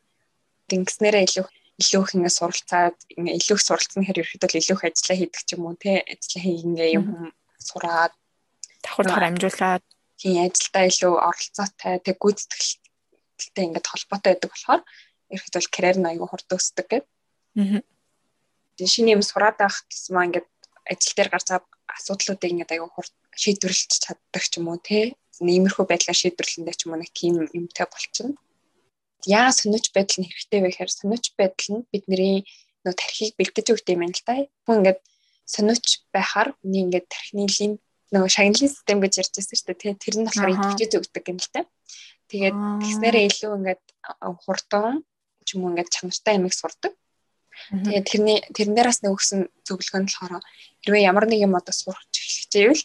Тэнгиснээрээ 0.70 1.24
илүү 1.30 1.46
илүү 1.82 2.02
их 2.02 2.12
ингээд 2.16 2.38
суралцаад 2.40 2.98
ингээд 3.18 3.38
илүү 3.38 3.56
их 3.60 3.66
суралцсан 3.68 4.04
хэрэг 4.08 4.28
бол 4.42 4.60
илүү 4.62 4.76
их 4.78 4.86
ажиллаа 4.88 5.18
хийдэг 5.20 5.42
ч 5.44 5.50
юм 5.54 5.64
уу 5.68 5.76
те 5.76 6.02
ажиллаа 6.08 6.42
хий 6.42 6.58
ингээд 6.64 6.96
юм 6.96 7.06
сураад 7.60 8.14
давхар 8.82 9.06
давхар 9.06 9.28
амжуулаад 9.30 9.84
тийм 10.26 10.42
ажилдаа 10.42 10.90
илүү 10.90 11.14
оролцоотой 11.22 12.02
тэг 12.02 12.18
гүйцэтгэлтэй 12.18 13.66
ингээд 13.70 13.86
холбоотой 13.86 14.34
байдаг 14.34 14.50
болохоор 14.50 14.82
ерхэд 15.30 15.54
бол 15.54 15.70
карьер 15.70 15.98
нь 16.02 16.10
аягүй 16.10 16.28
хурд 16.34 16.50
өсдөг 16.50 16.86
гэдэг. 16.90 17.06
Аа. 17.62 17.82
Шинэ 18.82 19.14
юм 19.14 19.22
сураад 19.22 19.62
байх 19.62 19.86
гэсэн 19.86 20.14
маа 20.18 20.26
ингээд 20.26 20.50
ажил 20.90 21.14
дээр 21.14 21.30
гарч 21.30 21.48
асуудлуудыг 21.54 22.50
ингээд 22.50 22.74
аягүй 22.74 22.90
хурд 22.90 23.14
шийдвэрлэж 23.38 23.92
чаддаг 24.02 24.44
ч 24.50 24.54
юм 24.58 24.74
уу 24.74 24.82
те. 24.82 25.14
Иймэрхүү 25.38 25.86
байдлаар 25.86 26.18
шийдвэрлэндээ 26.18 26.74
ч 26.74 26.82
юм 26.90 26.98
уу 26.98 27.00
нэг 27.06 27.12
тийм 27.14 27.46
юмтай 27.46 27.86
болчихно. 27.86 28.34
Яа 29.30 29.54
сониуч 29.54 29.94
байдал 29.94 30.26
нь 30.26 30.30
хэрэгтэй 30.30 30.60
вэ 30.66 30.70
гэхээр 30.74 30.90
сониуч 30.90 31.26
байдал 31.38 31.70
нь 31.70 31.86
бидний 31.94 32.50
нөө 32.82 32.94
тархийг 32.98 33.38
бэлдэж 33.38 33.68
өгдөг 33.78 33.94
юм 33.94 34.02
байна 34.02 34.18
л 34.18 34.26
да. 34.26 34.34
Хүн 34.66 34.78
ингээд 34.82 35.00
сониуч 35.46 35.86
байхаар 36.10 36.50
хүний 36.58 36.82
ингээд 36.86 37.06
тархины 37.14 37.46
лимб 37.46 37.78
нөгөө 38.16 38.32
шагналын 38.32 38.72
систем 38.72 39.00
гэж 39.04 39.14
ярьж 39.20 39.34
байсан 39.36 39.56
шүү 39.60 39.76
дээ. 39.76 40.00
Тэр 40.00 40.16
нь 40.16 40.26
болохоор 40.26 40.54
идэвхжиж 40.56 40.92
өгдөг 40.96 41.26
юм 41.28 41.40
л 41.44 41.52
та. 41.52 41.62
Тэгээд 42.32 42.58
тэгснээрээ 42.82 43.26
илүү 43.30 43.52
ингээд 43.60 43.84
хурдан 44.48 45.04
ч 45.44 45.48
юм 45.54 45.68
уу 45.68 45.72
ингээд 45.76 45.94
чанартай 45.94 46.40
ямиг 46.40 46.56
сурдаг. 46.56 46.94
Тэгээд 47.70 48.06
тэрний 48.08 48.40
тэрнээраас 48.56 49.04
нөгсөн 49.04 49.52
зөвлөгөө 49.68 50.00
нь 50.02 50.08
болохоор 50.10 50.44
хэрвээ 50.82 51.08
ямар 51.12 51.26
нэг 51.28 51.40
юм 51.44 51.54
одоо 51.60 51.76
сурах 51.76 52.04
эхлэжээвэл 52.10 52.84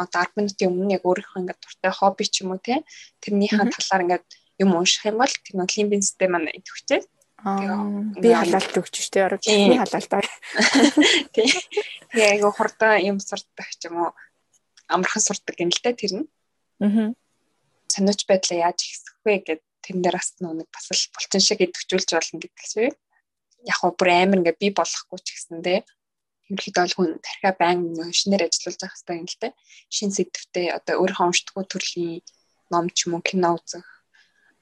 одоо 0.00 0.22
10 0.24 0.36
минутын 0.36 0.70
өмнө 0.72 0.94
яг 0.96 1.04
өөрийнхөө 1.04 1.40
ингээд 1.44 1.60
дуртай 1.60 1.92
хобби 1.92 2.24
ч 2.24 2.42
юм 2.42 2.56
уу 2.56 2.60
те 2.62 2.80
тэрнийхээ 3.20 3.68
талаар 3.68 4.04
ингээд 4.04 4.26
юм 4.62 4.70
унших 4.76 5.04
юм 5.10 5.16
бол 5.20 5.34
тэр 5.44 5.54
нэг 5.60 5.70
лимбийн 5.76 6.04
систем 6.04 6.30
маань 6.32 6.52
идэвхжээ. 6.56 7.00
Би 8.20 8.28
халаалт 8.36 8.74
өгч 8.76 8.94
штэ 9.00 9.24
орог. 9.24 9.40
Би 9.40 9.76
халаалт. 9.76 10.28
Тий. 11.32 11.48
Тэгээ 12.12 12.30
айгу 12.36 12.52
хурдан 12.52 13.00
юм 13.00 13.16
сурдаг 13.20 13.68
ч 13.80 13.88
юм 13.88 14.04
уу 14.04 14.10
амархан 14.94 15.22
сурдаг 15.22 15.56
юм 15.62 15.70
л 15.70 15.80
та 15.82 15.94
тэр 15.94 16.12
нь. 16.20 16.26
Аа. 16.82 17.14
Санууч 17.90 18.26
байдлаа 18.26 18.70
яаж 18.70 18.78
ихсэх 18.82 19.16
вэ 19.24 19.34
гэд 19.46 19.62
тэрэн 19.84 20.02
дээр 20.02 20.16
бас 20.18 20.30
нэг 20.38 20.68
бас 20.70 20.86
л 20.90 21.12
булчин 21.14 21.42
шиг 21.42 21.60
идэвхжүүлж 21.62 22.08
болно 22.12 22.38
гэдэг 22.42 22.66
чинь. 22.66 22.98
Яг 23.66 23.78
гоо 23.80 23.92
бүр 23.94 24.08
амар 24.10 24.38
ингээ 24.42 24.60
би 24.60 24.68
болохгүй 24.74 25.18
ч 25.22 25.28
гэсэндээ 25.34 25.78
ерөнхийдөө 26.50 26.82
бол 26.82 26.96
хүн 26.98 27.10
тархиа 27.22 27.52
байн 27.54 27.80
шинээр 28.10 28.50
ажиллаж 28.50 28.76
явах 28.82 28.94
хэрэгтэй 28.98 29.16
юм 29.22 29.28
л 29.30 29.38
та. 29.38 29.48
Шин 29.94 30.10
сэдвтэй 30.10 30.66
одоо 30.74 30.94
өөрийнхөө 31.02 31.26
уншдаггүй 31.30 31.64
төрлийн 31.70 32.22
ном 32.72 32.86
ч 32.90 33.06
юм 33.06 33.14
уу 33.14 33.22
кино 33.22 33.54
үзэх. 33.54 33.86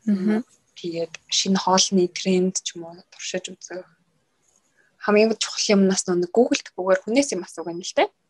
Аа. 0.08 0.44
Тэгээд 0.76 1.12
шинэ 1.32 1.58
хоолны 1.58 2.04
тренд 2.12 2.60
ч 2.60 2.76
юм 2.76 2.84
уу 2.84 3.00
туршиж 3.08 3.44
үзэх. 3.48 3.88
Хамгийн 5.00 5.32
чухал 5.40 5.80
юмнаас 5.80 6.04
нэг 6.06 6.28
Google 6.28 6.60
дэггээр 6.60 7.00
хүнээс 7.02 7.32
юм 7.32 7.42
асуух 7.46 7.72
юм 7.72 7.80
л 7.80 7.94
та. 7.96 8.04
Аа. 8.04 8.27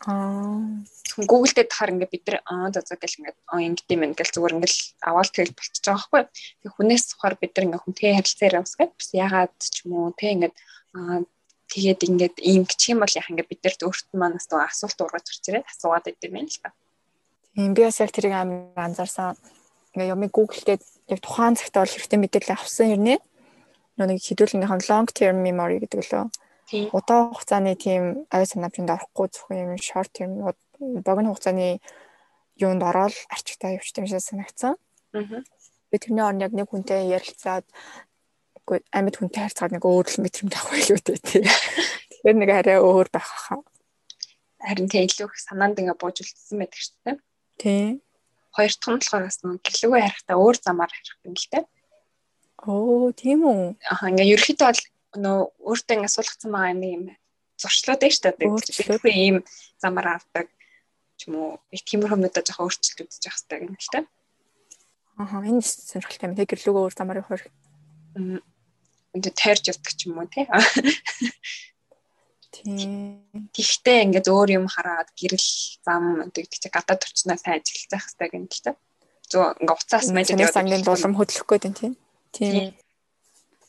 Google 0.00 1.52
дээр 1.52 1.68
тахаар 1.68 1.92
ингээд 1.92 2.14
бид 2.14 2.24
нар 2.24 2.40
аа 2.48 2.72
за 2.72 2.80
за 2.80 2.96
гэл 2.96 3.20
ингээд 3.20 3.38
аа 3.52 3.60
ингээд 3.60 3.92
юм 3.92 4.02
ингээл 4.08 4.32
зүгээр 4.32 4.56
ингээл 4.56 4.80
аваад 5.04 5.28
тэгэл 5.28 5.52
болчихж 5.52 5.84
байгаа 5.84 6.08
байхгүй. 6.08 6.22
Тэг 6.64 6.72
хүнээс 6.72 7.04
сухаар 7.12 7.36
бид 7.36 7.52
нар 7.52 7.66
ингээд 7.68 7.84
хүнтэй 7.84 8.16
харилцаараа 8.16 8.64
усгаад 8.64 8.92
бас 8.96 9.10
ягаад 9.12 9.54
ч 9.60 9.76
юм 9.84 9.92
уу 9.92 10.16
те 10.16 10.26
ингээд 10.32 10.56
аа 10.96 11.20
тэгээд 11.68 12.00
ингээд 12.08 12.36
ийм 12.40 12.64
гिच 12.64 12.82
юм 12.88 13.04
бол 13.04 13.12
яах 13.12 13.28
ингээд 13.28 13.50
бид 13.52 13.60
нарт 13.60 13.84
өөртөө 13.84 14.16
манаас 14.16 14.46
тоо 14.48 14.60
асуулт 14.64 14.98
ургаж 15.04 15.24
гарч 15.28 15.44
ирээд 15.52 15.68
асуугаад 15.68 16.08
идэм 16.08 16.36
юм 16.40 16.48
л 16.48 16.60
та. 16.64 16.72
Тийм 17.52 17.74
би 17.76 17.82
бас 17.84 18.00
яг 18.00 18.10
тэрийг 18.16 18.32
амар 18.32 18.72
анзаарсан. 18.80 19.36
Ингээд 19.92 20.12
юм 20.16 20.24
Google 20.32 20.64
дээр 20.64 20.80
яг 21.12 21.20
тухайн 21.20 21.60
цагт 21.60 21.76
бол 21.76 21.92
хэрэгтэй 21.92 22.18
мэдээлэл 22.24 22.56
авсан 22.56 22.88
юм 22.96 23.02
нэ. 23.04 23.16
нэг 24.00 24.16
хэдүүлгийнхэн 24.24 24.88
long 24.88 25.08
term 25.12 25.44
memory 25.44 25.76
гэдэг 25.84 26.08
лөө. 26.08 26.24
Удаан 26.70 27.34
хугацааны 27.34 27.74
тийм 27.74 28.30
ой 28.30 28.46
санамжинд 28.46 28.90
орохгүй 28.94 29.26
зөвхөн 29.34 29.58
юм 29.58 29.72
short 29.82 30.14
term 30.14 30.38
богино 30.78 31.34
хугацааны 31.34 31.82
юунд 32.62 32.82
ороод 32.82 33.14
арчигтай 33.26 33.74
явчихсан 33.74 34.06
юм 34.06 34.10
шиг 34.10 34.22
санагдсан. 34.22 34.74
Би 35.90 35.96
тэрний 35.98 36.22
орн 36.22 36.44
яг 36.46 36.54
нэг 36.54 36.70
хүнтэй 36.70 37.10
ярилцаад 37.10 37.66
үгүй 38.62 38.78
амьд 38.94 39.18
хүнтэй 39.18 39.42
харьцаад 39.42 39.74
нэг 39.74 39.82
өөр 39.82 40.06
л 40.06 40.22
мэдрэмж 40.22 40.52
авах 40.54 40.70
байлгүй 40.70 41.18
тий. 41.18 41.42
Тэгэхээр 41.42 42.36
нэг 42.38 42.50
арай 42.54 42.78
өөр 42.78 43.08
байх 43.10 43.26
хаа. 43.26 43.66
Харин 44.62 44.86
тий 44.86 45.02
илүү 45.02 45.26
их 45.26 45.42
санаанд 45.42 45.82
ингээ 45.82 45.98
бууж 45.98 46.22
үлдсэн 46.22 46.62
байдаг 46.62 46.78
шүү 46.78 46.98
дээ. 47.02 47.16
Тий. 47.58 47.84
Хоёр 48.54 48.70
дахь 48.70 48.86
нь 48.94 48.98
болохоор 49.02 49.24
бас 49.26 49.38
нэг 49.42 49.58
гэлэгүй 49.66 50.00
харихтаа 50.06 50.36
өөр 50.38 50.56
замаар 50.62 50.92
харих 50.94 51.18
юм 51.26 51.34
л 51.34 51.48
дээ. 51.50 51.64
Оо 52.70 53.10
тийм 53.10 53.40
үү. 53.42 53.74
Аа 53.90 54.06
ингээ 54.12 54.30
ерөөхдөө 54.38 54.68
бол 54.70 54.82
нөө 55.16 55.38
өөртөө 55.66 55.94
ингээ 55.96 56.14
суулгацсан 56.14 56.50
байгаа 56.52 56.76
юм 56.76 57.04
зуршлууд 57.60 58.00
байна 58.00 58.14
шүү 58.14 58.24
дээ. 58.38 59.04
Би 59.04 59.10
ийм 59.10 59.36
замаар 59.82 60.20
авдаг 60.20 60.46
ч 61.18 61.28
юм 61.28 61.34
уу 61.36 61.50
их 61.74 61.84
тиймэрхүү 61.84 62.18
мэдээ 62.20 62.46
жоохон 62.46 62.66
өөрчлөлт 62.70 63.10
үзэж 63.10 63.24
явах 63.28 63.36
хэрэгтэй 63.36 63.58
юм 63.66 63.74
л 63.76 63.92
дээ. 63.92 64.04
Аа 65.20 65.44
энэ 65.44 65.60
сонирхолтой 65.60 66.26
юм. 66.32 66.36
Тэг 66.38 66.48
гэрлүүгөө 66.48 66.82
өөр 66.86 66.94
замаар 66.96 67.20
явах 67.20 67.44
энэ 68.16 69.30
тайрж 69.36 69.64
явдаг 69.68 69.92
ч 69.92 70.00
юм 70.08 70.16
уу 70.16 70.28
тий. 70.30 70.46
Тэгтээ 72.50 74.04
ингээд 74.08 74.28
өөр 74.32 74.50
юм 74.58 74.66
хараад 74.66 75.08
гэрэл 75.14 75.48
зам 75.84 76.28
гэдэг 76.34 76.58
чи 76.60 76.68
гадаад 76.72 77.00
төрчнөө 77.04 77.38
сайн 77.38 77.60
ажиллах 77.60 78.04
хэрэгтэй 78.08 78.28
гэнэ 78.32 78.48
л 78.48 78.64
та. 78.64 78.72
Зөө 79.30 79.46
ингээд 79.60 79.76
уцаас 79.76 80.08
мэдээд 80.10 80.40
яваад 80.40 80.56
сангийн 80.56 80.82
дулам 80.82 81.14
хөдлөх 81.14 81.46
гээд 81.46 81.64
тийм. 81.78 81.94
Тийм. 82.34 82.74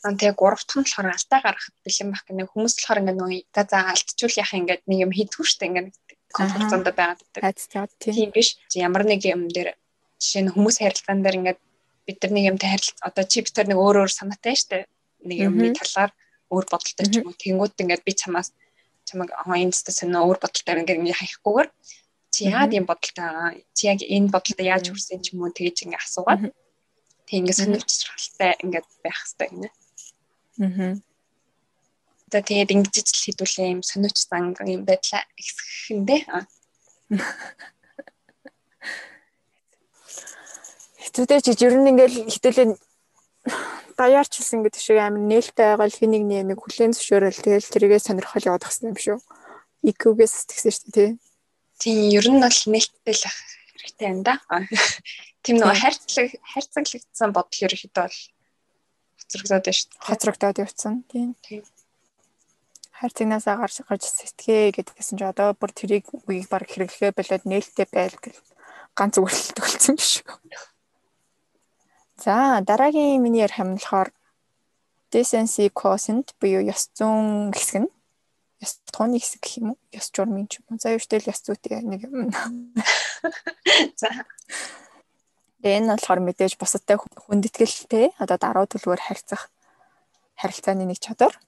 Аа 0.02 0.18
тэгээ 0.18 0.34
гурав 0.34 0.62
дахь 0.66 0.78
нь 0.78 0.84
болохоор 0.86 1.14
алдаа 1.14 1.40
гаргахад 1.42 1.76
бэлэн 1.86 2.10
байх 2.10 2.24
гэнэ 2.26 2.50
хүмүүс 2.50 2.74
болохоор 2.74 3.00
ингээд 3.02 3.20
нөө 3.22 3.32
за 3.54 3.62
за 3.70 3.78
алдчихвал 3.94 4.40
яхаа 4.42 4.58
ингээд 4.58 4.82
нэг 4.90 4.98
юм 5.06 5.12
хийдгүү 5.14 5.46
штэ 5.46 5.64
ингээд 5.70 5.88
комфорт 6.34 6.68
зонд 6.70 6.86
байгаад 6.90 7.20
байдаг. 7.22 7.42
Тийм. 8.02 8.30
Биш. 8.34 8.58
Ямар 8.74 9.04
нэг 9.06 9.22
юм 9.22 9.46
дээр 9.46 9.78
жишээ 10.18 10.42
нь 10.42 10.52
хүмүүс 10.54 10.76
харилцаан 10.82 11.22
дээр 11.22 11.38
ингээд 11.38 11.60
бид 12.06 12.18
нар 12.18 12.32
нэг 12.34 12.44
юмтай 12.50 12.68
харилцаа 12.74 13.06
одоо 13.08 13.24
чи 13.30 13.38
бид 13.46 13.54
нар 13.54 13.68
нэг 13.70 13.78
өөр 13.78 13.96
өөр 14.02 14.12
санаатай 14.12 14.54
штэ. 14.58 14.90
Нэг 15.22 15.38
юмны 15.38 15.70
талаар 15.76 16.10
өөр 16.50 16.64
бодолтой 16.66 17.06
ч 17.06 17.14
юм 17.22 17.30
уу. 17.30 17.38
Тэнгууд 17.38 17.78
ингээд 17.78 18.02
би 18.02 18.12
чамаас 18.18 18.50
чамайг 19.06 19.30
инста 19.62 19.94
сонио 19.94 20.26
өөр 20.26 20.38
бодолтой 20.42 20.82
ингээд 20.82 20.98
ингээд 20.98 21.20
хаяггүйгээр 21.20 21.68
чи 22.32 22.40
яад 22.48 22.72
юм 22.72 22.86
бодолтой 22.88 23.22
байгаа? 23.22 23.50
Чи 23.76 23.82
яг 23.92 24.00
энэ 24.02 24.32
бодолтой 24.34 24.66
яаж 24.66 24.84
хүрсэн 24.88 25.20
ч 25.22 25.36
юм 25.36 25.44
уу? 25.44 25.52
Тэгэж 25.52 25.76
ингээд 25.84 26.02
асуугаад 26.02 26.42
тэг 27.28 27.36
ингээд 27.38 27.60
сонирхолтой 27.60 28.50
ингээд 28.64 28.86
байх 29.04 29.18
хэрэгтэй 29.20 29.48
гинэ. 29.52 29.68
Аа. 30.60 31.00
За 32.32 32.40
тэгээд 32.40 32.72
ингэж 32.72 32.96
л 33.04 33.24
хэдүүлээ 33.28 33.68
юм 33.76 33.80
сониуч 33.84 34.16
занг 34.24 34.56
юм 34.64 34.84
байдлаа 34.88 35.22
ихсэхэндээ. 35.36 36.20
Хэцүүтэй 41.02 41.40
чи 41.44 41.52
ер 41.60 41.76
нь 41.76 41.90
ингээл 41.92 42.24
хитэлээ 42.32 42.72
даяарч 44.00 44.32
хэлсэн 44.38 44.64
гэдэг 44.64 44.80
шиг 44.80 44.96
амар 44.96 45.20
нээлттэй 45.28 45.76
байгаа 45.76 45.88
л 45.92 45.98
хэнийг 45.98 46.24
нэмийг 46.24 46.60
хүлэн 46.62 46.96
зөвшөөрөл 46.96 47.36
тэгэл 47.36 47.68
тэрийгээ 47.68 48.00
сонирхол 48.00 48.48
яваад 48.48 48.64
гсэн 48.64 48.96
юм 48.96 48.96
шүү. 48.96 49.18
IQ-гээс 49.84 50.32
сэтгэсэн 50.32 50.72
шүү 50.72 50.88
дээ 50.88 50.94
тий. 50.94 51.10
Тийм 51.82 52.16
ер 52.16 52.26
нь 52.32 52.40
бол 52.40 52.60
нээлттэй 52.72 53.14
л 53.18 53.24
хэрэгтэй 53.76 54.08
юм 54.08 54.20
да. 54.24 54.40
Тийм 55.44 55.58
нөгөө 55.58 55.76
хайрцаг 55.84 56.28
хайрцаглагдсан 56.38 57.30
бодол 57.34 57.64
ерөөхдөө 57.66 58.04
бол 58.06 58.18
хоцрогдоод 59.32 59.64
байна 59.64 59.78
шүү 59.78 59.88
дээ. 59.88 60.06
Хоцрогдоод 60.06 60.56
явцсан 60.60 60.94
тийм. 61.08 61.30
Хайрцагнасаа 62.92 63.56
гарч 63.56 63.76
гарч 63.88 64.04
сэтгэе 64.06 64.76
гэдгсэн 64.76 65.16
чи 65.18 65.24
одоо 65.24 65.56
бүр 65.56 65.72
тэрийг 65.72 66.06
үеийг 66.28 66.46
баг 66.52 66.68
хэрэглэхээ 66.68 67.16
болоод 67.16 67.44
нээлттэй 67.48 67.88
байл 67.88 68.16
гэл 68.20 68.38
ганц 68.94 69.14
үгэрэлт 69.16 69.58
болсон 69.58 69.96
биш 69.96 70.22
үү? 70.22 70.36
За 72.24 72.60
дараагийн 72.62 73.22
миний 73.24 73.42
ярих 73.42 73.58
юм 73.58 73.74
болохоор 73.74 74.12
decency 75.10 75.66
quotient 75.72 76.36
буюу 76.38 76.62
ёс 76.62 76.92
зүйн 76.94 77.50
хэсэг 77.56 77.82
нь 77.82 77.90
ёс 78.62 78.78
тооны 78.94 79.18
хэсэг 79.18 79.40
гэх 79.42 79.58
юм 79.58 79.74
уу? 79.74 79.78
Ёс 79.90 80.06
журмын 80.14 80.46
ч 80.46 80.62
юм 80.62 80.70
уу? 80.70 80.78
За 80.78 80.94
юуштэй 80.94 81.18
л 81.18 81.30
ёс 81.32 81.40
зүйтэй 81.42 81.82
нэг 81.82 82.06
юм. 82.06 82.30
За. 84.00 84.08
Энэ 85.62 85.86
нь 85.86 85.90
болохоор 85.94 86.20
мэдээж 86.26 86.58
бусадтай 86.58 86.98
хүндэтгэлтэй 86.98 88.18
одоо 88.18 88.36
даруй 88.38 88.66
төлөвөөр 88.66 89.02
харьцах 89.06 89.46
харилцааны 90.34 90.84
нэг 90.90 90.98
чадвар. 90.98 91.38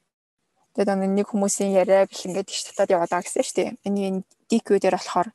Тэгээд 0.74 1.02
нэг 1.18 1.26
хүмүүсийн 1.30 1.74
яриа 1.74 2.06
гэл 2.06 2.30
ингээд 2.30 2.50
иш 2.50 2.62
татаад 2.70 2.90
байгаа 2.94 3.22
гэсэн 3.26 3.42
шүү 3.42 3.56
дээ. 3.58 3.70
Энийг 3.86 4.22
DQ 4.50 4.78
дээр 4.78 4.94
болохоор 4.98 5.28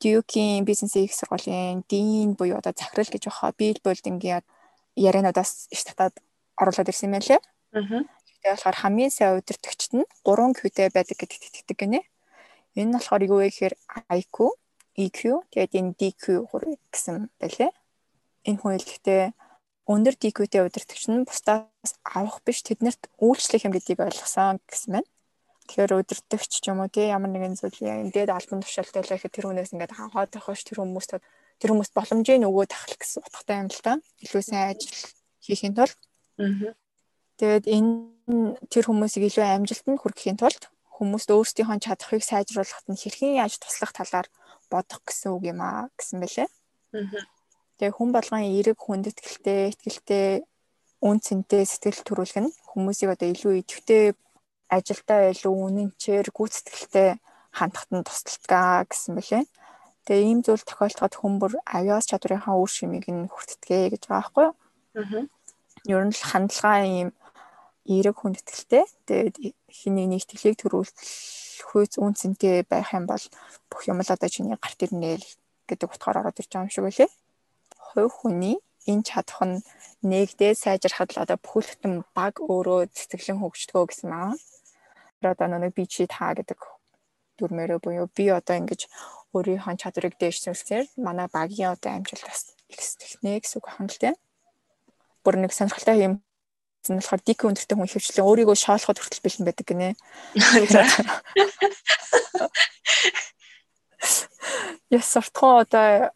Duke-ийн 0.00 0.64
бизнес 0.64 0.96
их 0.96 1.12
сургуулийн 1.12 1.84
Dean 1.88 2.32
буюу 2.36 2.56
одоо 2.56 2.72
захирал 2.72 3.12
гэж 3.12 3.22
баха 3.28 3.52
Bill 3.52 3.78
Bolden-гийн 3.84 4.44
яриануудаас 4.96 5.68
иш 5.70 5.84
татаад 5.84 6.16
оруулаад 6.56 6.88
ирсэн 6.88 7.08
юм 7.08 7.14
байлээ. 7.16 7.40
Аа. 7.76 8.04
Тэгээ 8.42 8.52
болохоор 8.56 8.76
хамгийн 8.80 9.12
сайн 9.12 9.38
удирдагчд 9.38 9.92
нь 9.96 10.08
3 10.24 10.56
Q-тэй 10.58 10.88
байдаг 10.88 11.16
гэдэгт 11.20 11.44
итгэдэг 11.48 11.78
гинэ. 11.78 12.00
Энэ 12.76 12.88
нь 12.88 12.96
болохоор 12.96 13.22
юу 13.28 13.38
вэ 13.40 13.48
гэхээр 13.48 13.74
IQ, 14.12 14.36
EQ, 14.96 15.20
тэгээд 15.52 15.72
энэ 15.78 15.94
DQ 16.00 16.24
гэсэн 16.92 17.30
байлээ. 17.40 17.70
Энэ 18.48 18.58
хүн 18.58 18.78
хэлэхдээ 18.78 19.22
өндөр 19.86 20.14
DQ-тэй 20.18 20.62
удирдагч 20.62 21.04
нь 21.10 21.26
бусдаас 21.26 21.92
авах 22.02 22.38
биш 22.46 22.62
тэднэрт 22.62 23.10
үйлчлэх 23.18 23.66
юм 23.66 23.74
гэдгийг 23.74 24.00
ойлгосон 24.02 24.62
гэсэн 24.66 24.90
байна. 24.98 25.10
Тэгэхээр 25.66 25.92
удирдагч 25.98 26.52
ч 26.58 26.64
юм 26.70 26.82
уу 26.82 26.90
тий 26.90 27.10
ямар 27.10 27.30
нэгэн 27.30 27.58
зүйл 27.58 27.78
ингээд 27.82 28.30
албан 28.34 28.62
тушаалтай 28.62 29.02
л 29.02 29.12
гэхэд 29.14 29.34
тэр 29.34 29.46
хүнээс 29.46 29.74
ингээд 29.74 29.94
хаваад 29.94 30.30
тахаш 30.34 30.62
тэр 30.66 30.82
хүмүүст 30.82 31.18
тэр 31.62 31.70
хүмүүст 31.70 31.94
боломжийг 31.94 32.42
өгөө 32.42 32.66
тахах 32.70 32.98
гэсэн 32.98 33.22
утгатай 33.22 33.56
юм 33.62 33.68
л 33.70 33.82
та. 33.82 33.92
Илүү 34.22 34.42
сайн 34.42 34.74
ажил 34.74 34.94
хийхин 35.42 35.74
тулд. 35.74 35.98
Тэгээд 37.38 37.66
энэ 37.66 37.90
тэр 38.70 38.84
хүмүүсийг 38.86 39.30
илүү 39.30 39.46
амжилтанд 39.46 39.98
хүрэхийн 40.02 40.38
тулд 40.38 40.62
хүмүүст 40.98 41.30
өөрсдийнхөө 41.34 41.78
чадхыг 41.82 42.22
сайжруулахад 42.22 42.86
нь 42.90 43.00
хэрхэн 43.02 43.38
яаж 43.42 43.58
туслах 43.58 43.90
талаар 43.94 44.26
бодох 44.70 45.02
гэсэн 45.02 45.30
үг 45.34 45.42
юм 45.50 45.58
аа 45.62 45.90
гэсэн 45.98 46.22
бэлээ. 46.22 46.48
Тэгээ 47.82 47.98
хүн 47.98 48.10
болгон 48.14 48.46
эерэг 48.46 48.78
хүндэтгэлтэй, 48.78 49.74
ихтгэлтэй, 49.74 50.46
үн 51.02 51.18
цэнтэй 51.18 51.66
сэтгэл 51.66 52.06
төрүүлэх 52.06 52.38
нь 52.46 52.54
хүмүүсийг 52.70 53.10
одоо 53.18 53.26
илүү 53.34 53.58
идэвхтэй 53.58 54.14
ажилдаа 54.70 55.34
илүү 55.34 55.50
үнэнчээр 55.50 56.30
гүйцэтгэлтэй 56.30 57.18
хандахад 57.50 57.90
нь 57.90 58.06
тусалдаг 58.06 58.86
гэсэн 58.86 59.18
бэлээ. 59.18 59.44
Тэгээ 60.06 60.26
ийм 60.30 60.46
зүйл 60.46 60.62
тохиолдоход 60.62 61.14
хүмүүр 61.18 61.52
авиас 61.66 62.06
чадварынхаа 62.06 62.54
үр 62.54 62.70
шимийг 62.70 63.10
нь 63.10 63.26
хүртдэгэ 63.26 63.98
гэж 63.98 64.02
байгаа 64.06 64.30
байхгүй 64.30 64.44
юу? 64.46 64.54
Аа. 65.02 65.26
Ер 65.90 66.02
нь 66.06 66.14
л 66.14 66.22
хандлага 66.22 66.86
ийм 66.86 67.10
эерэг 67.82 68.14
хүндэтгэлтэй. 68.22 68.86
Тэгээд 69.10 69.36
хэнийг 69.66 70.06
нэг 70.06 70.22
тэлийг 70.30 70.54
төрүүлэх 70.54 70.94
хүйц 71.66 71.98
үнцэнтэй 71.98 72.62
байх 72.62 72.94
юм 72.94 73.10
бол 73.10 73.26
бүх 73.66 73.82
юм 73.90 73.98
л 73.98 74.06
одоо 74.06 74.30
чиний 74.30 74.54
гарт 74.54 74.78
ирнэ 74.86 75.18
гэдэг 75.66 75.90
утгаар 75.90 76.22
ороод 76.22 76.38
ирж 76.38 76.46
байгаа 76.54 76.70
юм 76.70 76.70
шиг 76.70 76.86
үлээ. 76.86 77.10
Хувь 77.92 78.08
хүний 78.24 78.56
энэ 78.88 79.04
чадах 79.04 79.40
нь 79.44 79.60
нэгдээ 80.00 80.52
сайжрахад 80.56 81.12
л 81.12 81.22
одоо 81.22 81.38
бүхэлдэн 81.44 81.94
баг 82.16 82.40
өөрөө 82.40 82.88
цэцэглэн 82.96 83.38
хөгждгөө 83.44 83.84
гэсэн 83.86 84.08
маа. 84.08 84.32
Тэр 85.20 85.36
одоо 85.36 85.46
нэг 85.52 85.76
би 85.76 85.84
чи 85.84 86.08
та 86.08 86.32
гэдэг 86.32 86.56
дүрмээрээ 87.36 87.78
буюу 87.84 88.08
би 88.16 88.24
одоо 88.32 88.56
ингэж 88.56 88.88
өөрийнхөө 89.36 89.76
чадварыг 89.76 90.14
дээшсүүлсээр 90.16 90.86
манай 90.96 91.28
багийн 91.28 91.76
одоо 91.76 91.90
амжилт 91.92 92.24
бас 92.24 92.56
ихснэ 92.72 93.38
гэсэн 93.44 93.60
үг 93.60 93.66
байна 93.68 93.92
л 93.92 94.00
тийм. 94.00 94.16
Бүр 95.22 95.36
нэг 95.36 95.52
сонирхолтой 95.52 95.96
юм 96.00 96.14
зэн 96.82 96.98
болохоор 96.98 97.22
дик 97.22 97.40
өндөртэй 97.46 97.76
хүн 97.78 97.92
хөвчлээ 97.92 98.24
өөрийгөө 98.26 98.56
шоолоход 98.58 98.98
хүртэл 98.98 99.22
бэлэн 99.22 99.46
байдаг 99.46 99.66
гинэ. 99.68 99.94
Яс 104.90 105.06
сортхон 105.06 105.62
одоо 105.62 106.10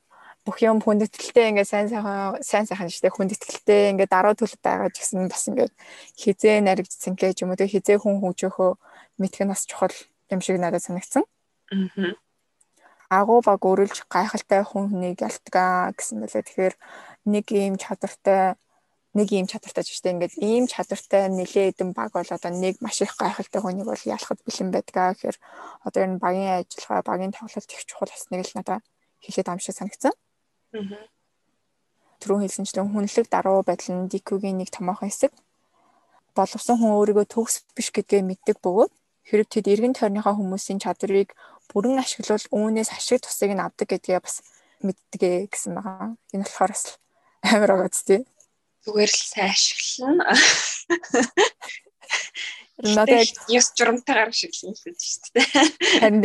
бүх 0.47 0.63
юм 0.63 0.79
хүндэтгэлтэй 0.79 1.51
ингээд 1.51 1.67
сайн 1.67 1.91
сайхан 1.91 2.39
сайн 2.41 2.65
сайхан 2.71 2.89
штэ 2.89 3.11
хүндэтгэлтэй 3.11 3.91
ингээд 3.93 4.15
дараа 4.15 4.39
төлөв 4.39 4.63
байгаа 4.63 4.95
ч 4.95 5.03
гэсэн 5.03 5.27
бас 5.27 5.45
ингээд 5.51 5.75
хизээ 6.15 6.63
наригдсан 6.63 7.19
гэж 7.19 7.43
юм 7.43 7.51
уу 7.51 7.59
тэг 7.59 7.75
хизээ 7.75 7.99
хүн 7.99 8.23
хөгжөөхөө 8.23 8.71
мэдэх 9.19 9.43
нь 9.43 9.51
бас 9.51 9.67
чухал 9.67 9.97
юм 10.31 10.41
шиг 10.41 10.63
надад 10.63 10.87
санагдсан. 10.87 11.27
Аа 11.75 12.15
агуу 13.11 13.41
баг 13.43 13.63
өрүүлж 13.63 14.07
гайхалтай 14.11 14.63
хүн 14.67 14.91
хүнийг 14.91 15.23
ялтгаа 15.23 15.95
гэсэн 15.95 16.21
байлээ. 16.21 16.43
Тэгэхээр 16.43 16.75
нэг 17.31 17.47
ийм 17.55 17.75
чадвартай 17.79 18.59
нэг 19.15 19.29
ийм 19.33 19.47
чадвартай 19.47 19.85
ч 19.87 19.95
гэжтэй 19.95 20.13
ингээд 20.15 20.35
ийм 20.43 20.65
чадвартай 20.67 21.31
нэлээдэн 21.31 21.91
баг 21.95 22.11
бол 22.13 22.27
одоо 22.27 22.51
нэг 22.51 22.83
маш 22.83 22.99
их 23.03 23.15
гайхалтай 23.15 23.61
хүнийг 23.63 23.87
бол 23.87 24.03
ялахд 24.05 24.41
бэлэн 24.43 24.71
байдгаа 24.75 25.15
гэхээр 25.15 25.37
одоо 25.87 26.01
энэ 26.03 26.19
багийн 26.19 26.67
ажиллагаа 26.67 27.03
багийн 27.07 27.33
тоглолт 27.33 27.71
их 27.71 27.87
чухал 27.87 28.11
хэснийг 28.11 28.43
л 28.43 28.57
надад 28.59 28.83
хэлээд 29.23 29.51
амшиг 29.51 29.75
санагцсан. 29.75 30.15
Түрүүн 32.21 32.43
хэлсэнчлэн 32.43 32.89
хүнлэг 32.91 33.27
даруй 33.31 33.63
байдал 33.67 33.93
нь 33.95 34.09
DQ-гийн 34.11 34.59
нэг 34.59 34.71
томоохон 34.73 35.09
хэсэг. 35.09 35.33
боловсон 36.37 36.77
хүн 36.77 36.97
өөрийгөө 37.01 37.27
төгс 37.33 37.65
биш 37.73 37.89
гэдгээ 37.97 38.21
мэддэг 38.21 38.61
бөгөөд 38.61 38.93
хэрэг 39.25 39.49
тэд 39.49 39.67
эргэн 39.73 39.97
тойрныхоо 39.97 40.37
хүмүүсийн 40.37 40.83
чадварыг 40.85 41.33
бүрэн 41.73 41.97
ашиглал 41.97 42.45
үүнээс 42.53 42.93
ашиг 42.93 43.25
тусыг 43.25 43.51
нь 43.57 43.65
авдаг 43.65 43.89
гэдгээ 43.89 44.21
бас 44.21 44.45
мэддэг 44.85 45.49
гэсэн 45.49 45.81
байгаа. 45.81 46.13
Энэ 46.37 46.45
болохоор 46.45 46.73
бас 46.77 46.85
амар 47.41 47.71
агаац 47.73 47.99
тий. 48.05 48.21
Зүгээр 48.85 49.11
л 49.11 49.23
сайн 49.33 49.51
ашиглана. 49.51 50.25
Надад 52.97 53.33
ёс 53.49 53.67
журамтайгаар 53.73 54.31
ашиглана 54.31 54.77
гэж 54.77 55.01
шүү 55.01 55.31
дээ. 55.35 55.47
Харин 56.05 56.21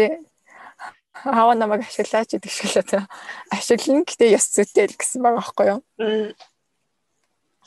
хаа 1.13 1.53
намайг 1.55 1.83
ашиглаач 1.83 2.31
гэдэг 2.31 2.51
шиг 2.51 2.71
л 2.71 2.87
та 2.87 3.07
ашиглана 3.51 4.07
гэтээ 4.07 4.35
ёс 4.35 4.47
зүйтэй 4.55 4.87
л 4.87 4.95
гэсэн 4.95 5.19
байгаа 5.21 5.39
байхгүй 5.43 5.67
юу? 5.71 5.79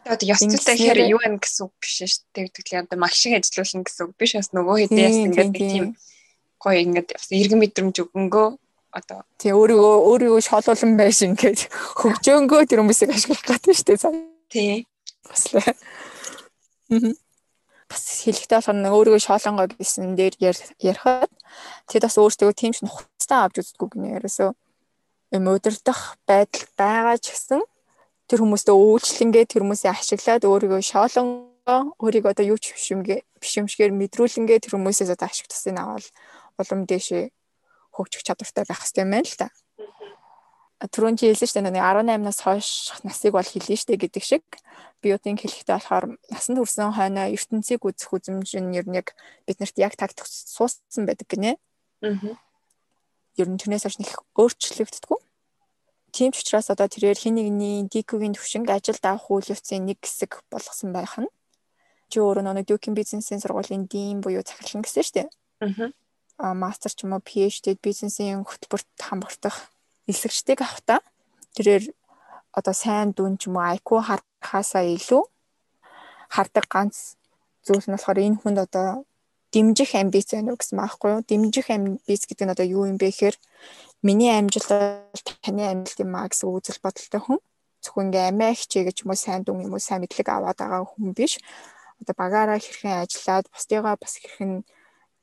Одоо 0.05 0.27
ёс 0.33 0.41
зүйтэй 0.41 0.75
гэхээр 0.81 1.01
юу 1.13 1.21
вэ 1.21 1.41
гэсэн 1.45 1.63
үг 1.69 1.73
биш 1.81 1.93
шүү 2.01 2.25
дээ. 2.33 2.49
Тэгвэл 2.57 2.89
одоо 2.89 2.99
маш 2.99 3.21
их 3.25 3.37
ажиллуулна 3.37 3.85
гэсэн 3.85 4.03
үг 4.09 4.13
биш 4.17 4.33
бас 4.37 4.51
нөгөө 4.57 4.77
хэдийн 4.89 5.05
яс 5.05 5.19
ингээд 5.29 5.53
тийм 5.53 5.85
гоё 6.57 6.79
ингээд 6.81 7.09
бас 7.13 7.29
эргэн 7.29 7.61
мэдрэмж 7.61 7.97
өгөнгөө 8.01 8.49
одоо 8.95 9.21
тий 9.37 9.53
өөрийгөө 9.53 9.95
өөрийгөө 10.09 10.41
шолуулан 10.41 10.93
байш 10.97 11.19
ингээд 11.27 11.61
хөгжөөнгөө 12.01 12.61
тэр 12.65 12.81
хүмүүсийг 12.81 13.11
ашиглах 13.13 13.45
гэдэг 13.45 13.75
шүү 13.77 13.87
дээ. 13.93 13.99
Тий. 14.49 14.87
Бас 15.29 15.43
л. 15.53 15.61
Бас 17.91 18.03
хэлэхдээ 18.25 18.59
болохоор 18.59 18.79
нэг 18.81 18.93
өөрийгөө 18.97 19.21
шоолонгоо 19.21 19.67
гэсэн 19.77 20.17
дээр 20.17 20.35
ярихад 20.81 21.33
тэд 21.91 22.03
бас 22.07 22.17
өөртөө 22.17 22.51
тийм 22.57 22.73
ч 22.73 22.87
нухацтай 23.25 23.41
авч 23.41 23.57
үздэг 23.65 23.89
гинэ 23.97 24.21
ерөөсөө 24.21 24.51
юм 25.33 25.45
удирдах 25.49 26.17
байдал 26.29 26.65
байгаа 26.77 27.17
ч 27.17 27.33
гэсэн 27.33 27.61
тэр 28.29 28.39
хүмүүстээ 28.45 28.77
үйлчлэнгээ 28.77 29.45
тэр 29.49 29.63
хүмүүсийг 29.65 29.93
ашиглаад 29.97 30.45
өөрийгөө 30.45 30.83
шоолонгоо 30.85 31.81
өөрийгөө 32.05 32.33
одоо 32.37 32.45
юу 32.45 32.59
ч 32.61 32.77
биш 32.77 32.93
юмгээ 32.93 33.25
биш 33.41 33.53
юмшгээр 33.57 33.93
мэдрүүлэнгээ 33.97 34.59
тэр 34.61 34.77
хүмүүсээс 34.77 35.17
одоо 35.17 35.29
ашиг 35.29 35.49
тусыг 35.49 35.73
аваад 35.73 36.05
улам 36.61 36.85
дэшээ 36.85 37.33
хөгжих 37.97 38.23
чадвартай 38.29 38.65
байх 38.69 38.81
хэрэгтэй 38.85 39.05
юм 39.05 39.13
байна 39.17 39.29
л 39.29 39.41
та. 39.41 39.49
Түрүүн 40.85 41.17
чи 41.17 41.33
хэлсэн 41.33 41.49
шүү 41.49 41.57
дээ 41.65 41.75
нэг 41.81 41.81
18-наас 41.81 42.41
хойш 42.45 42.69
насыг 43.09 43.33
бол 43.33 43.47
хэлнэ 43.47 43.79
шүү 43.79 43.89
дээ 43.89 44.03
гэдэг 44.05 44.25
шиг 44.27 44.45
биотинг 45.01 45.41
хэлэхдээ 45.41 45.77
болохоор 45.81 46.05
насанд 46.29 46.59
хүрсэн 46.61 46.93
хойно 46.93 47.33
ертөнцийг 47.33 47.81
үзэх 47.89 48.13
үзэмж 48.13 48.51
нь 48.61 48.77
ер 48.77 48.85
нь 48.85 48.99
яг 49.01 49.17
биднэрт 49.49 49.77
яг 49.81 49.97
тагтах 49.97 50.29
сууссан 50.29 51.09
байдаг 51.09 51.31
гинэ. 51.31 51.57
Аа. 52.05 52.37
Ер 53.41 53.49
нь 53.51 53.59
тэрнээс 53.59 53.85
хойш 53.85 53.99
нэг 53.99 54.11
өөрчлөгддөггүй. 54.39 55.21
Тийм 56.15 56.31
ч 56.31 56.47
учраас 56.47 56.71
одоо 56.71 56.87
тэрээр 56.87 57.19
хин 57.19 57.35
нэгний 57.35 57.91
DQ-гийн 57.91 58.39
төвшинг 58.39 58.71
ажилд 58.71 59.03
авах 59.03 59.27
үйл 59.35 59.51
явцын 59.51 59.83
нэг 59.83 59.99
хэсэг 59.99 60.47
болгосон 60.47 60.95
байх 60.95 61.19
нь. 61.19 61.27
Чи 62.07 62.23
өөрөө 62.23 62.55
нэг 62.55 62.71
Duke-ийн 62.71 62.95
бизнесийн 62.95 63.43
сургуулийн 63.43 63.91
дийн 63.91 64.23
буюу 64.23 64.47
захирлан 64.47 64.87
гэсэн 64.87 65.03
шүү 65.03 65.17
дээ. 65.19 65.29
Аа 66.39 66.55
мастер 66.55 66.95
ч 66.95 67.03
юм 67.03 67.19
уу 67.19 67.23
PhD 67.27 67.75
бизнесийн 67.83 68.47
хөтөлбөрт 68.47 68.87
хамбагдах 69.03 69.75
эсвэгчдийг 70.07 70.63
авахта 70.63 71.03
тэрээр 71.59 71.91
одоо 72.55 72.75
сайн 72.75 73.11
дүн 73.11 73.35
ч 73.35 73.51
юм 73.51 73.59
уу 73.59 73.67
IQ 73.75 73.89
харахаасаа 73.99 74.87
илүү 74.87 75.23
хардаг 76.31 76.67
ганц 76.71 77.19
зүйл 77.67 77.87
нь 77.91 77.95
болохоор 77.95 78.19
энэ 78.23 78.39
хүнд 78.39 78.59
одоо 78.67 79.03
дэмжих 79.55 79.95
амбиц 79.95 80.35
байна 80.35 80.51
уу 80.51 80.59
гэсэн 80.59 80.77
маахгүй 80.83 81.11
юу? 81.15 81.23
Дэмжих 81.23 81.71
амбиц 81.71 82.23
гэдэг 82.27 82.45
нь 82.47 82.55
одоо 82.55 82.67
юу 82.67 82.91
юм 82.91 82.99
бэ 82.99 83.15
гэхээр 83.15 83.37
миний 84.03 84.35
амжилт 84.35 84.67
таны 85.47 85.63
амжилт 85.63 86.03
юм 86.03 86.13
а 86.19 86.27
гэсэн 86.27 86.51
үзэл 86.51 86.83
бодолтой 86.83 87.21
хүн. 87.23 87.39
Зөвхөн 87.79 88.11
ингээ 88.11 88.29
амиа 88.35 88.53
хичээ 88.59 88.91
гэж 88.91 88.97
юм 89.07 89.15
уу 89.15 89.21
сайн 89.23 89.47
дүн 89.47 89.71
юм 89.71 89.73
уу 89.79 89.83
сайн 89.83 90.03
мэдлэг 90.03 90.27
аваад 90.27 90.59
байгаа 90.59 90.83
хүн 90.83 91.15
биш. 91.15 91.39
Одоо 92.03 92.15
багаараа 92.19 92.59
хэрхэн 92.59 93.07
ажиллаад 93.07 93.47
бусдыгаа 93.55 93.95
бас 93.95 94.19
хэрхэн 94.19 94.67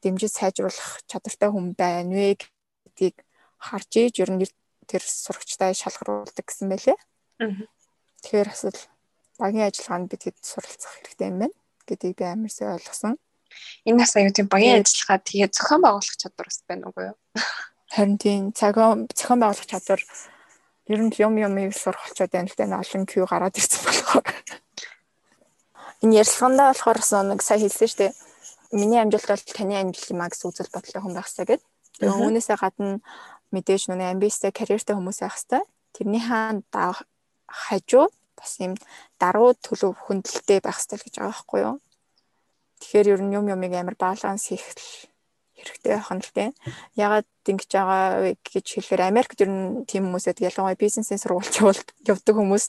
дэмжиж 0.02 0.32
сайжруулах 0.32 1.04
чадвартай 1.12 1.50
хүн 1.52 1.76
байна 1.76 2.15
вэ 2.15 2.39
гэдгийг 2.39 3.15
харж 3.60 3.91
ийж 4.00 4.15
ер 4.24 4.32
нь 4.32 4.41
тэр 4.89 5.04
сурагчтай 5.06 5.76
шалгаруулдаг 5.76 6.46
гэсэн 6.48 6.72
байлээ. 6.72 6.98
Тэгэхээр 8.24 8.50
бас 8.50 8.63
л 8.65 8.80
багийн 9.38 9.67
ажиллагаанд 9.70 10.10
бид 10.10 10.22
хэд 10.26 10.38
суралцах 10.41 10.94
хэрэгтэй 10.98 11.28
юм 11.30 11.38
байна 11.41 11.56
гэдгийг 11.86 12.15
би 12.17 12.26
амар 12.26 12.52
сайн 12.54 12.78
ойлгосон. 12.78 13.13
Энэ 13.86 13.98
нас 14.02 14.16
аюу 14.16 14.34
тийм 14.34 14.48
багийн 14.48 14.84
ажиллагаа 14.84 15.20
тэгээ 15.22 15.50
зохион 15.52 15.82
байгуулах 15.82 16.18
чадвар 16.18 16.48
бас 16.48 16.60
байна 16.68 16.86
уу 16.88 17.02
юу? 17.12 17.18
Харин 17.94 18.18
тийм 18.18 18.42
цагаан 18.54 19.08
зохион 19.12 19.40
байгуулах 19.42 19.68
чадвар 19.70 20.02
ер 20.92 21.02
нь 21.02 21.16
юм 21.18 21.34
юмыг 21.38 21.74
болчоод 21.76 22.32
байна 22.32 22.50
л 22.50 22.58
дээ 22.58 22.70
олон 22.72 23.04
Q 23.10 23.12
гараад 23.26 23.56
ирсэн 23.58 23.82
болохоор. 23.86 24.28
Энэ 26.04 26.18
ярилцлаганда 26.22 26.64
болохоор 26.72 27.00
нэг 27.30 27.42
сая 27.42 27.60
хэлсэн 27.62 27.88
шүү 27.88 28.00
дээ 28.02 28.14
миний 28.72 29.02
амжилт 29.02 29.28
бол 29.28 29.44
таны 29.44 29.76
амжилт 29.76 30.12
юм 30.12 30.22
а 30.24 30.32
гэсэн 30.32 30.50
үзэл 30.50 30.72
бодолтой 30.72 31.02
хүн 31.02 31.16
байх 31.16 31.28
хэрэгтэй 31.28 31.46
гэдэг. 31.46 31.62
Тэгээ 32.00 32.22
үүнээсээ 32.24 32.58
гадна 32.58 33.00
мэдээж 33.52 33.82
нүг 33.92 34.00
амбицтай 34.00 34.52
карьертай 34.56 34.96
хүмүүс 34.96 35.20
байх 35.20 35.36
хэрэгтэй. 35.36 35.64
Тэрний 35.92 36.24
хаан 36.24 36.64
хажуу 37.52 38.08
бас 38.40 38.52
юм 38.64 38.80
даруй 39.20 39.54
төлөв 39.60 40.00
хөндлөлтэй 40.08 40.60
байх 40.64 40.80
хэрэгтэй 40.80 41.00
гэж 41.04 41.14
байгаа 41.20 41.36
байхгүй 41.36 41.60
юу? 41.68 41.76
Тэгэхээр 42.82 43.08
ер 43.13 43.22
нь 43.22 43.36
юм 43.38 43.46
юмыг 43.46 43.74
амар 43.78 43.94
баланс 43.94 44.50
хийх 44.50 44.65
хэрэгтэй 45.62 45.94
байх 45.94 46.10
нь 46.10 46.24
л 46.26 46.34
дээ. 46.34 46.50
Ягаад 46.98 47.30
ингэж 47.46 47.70
байгаа 47.70 48.02
вэ 48.26 48.32
гэж 48.41 48.65
хэлэхээр 48.74 49.06
Америкт 49.06 49.38
ер 49.46 49.52
нь 49.54 49.86
тийм 49.86 50.10
хүмүүсэд 50.10 50.41
ялангуяа 50.41 50.82
бизнесийн 50.82 51.22
сургуульч 51.22 51.62
явуулдаг 51.62 52.36
хүмүүс. 52.36 52.65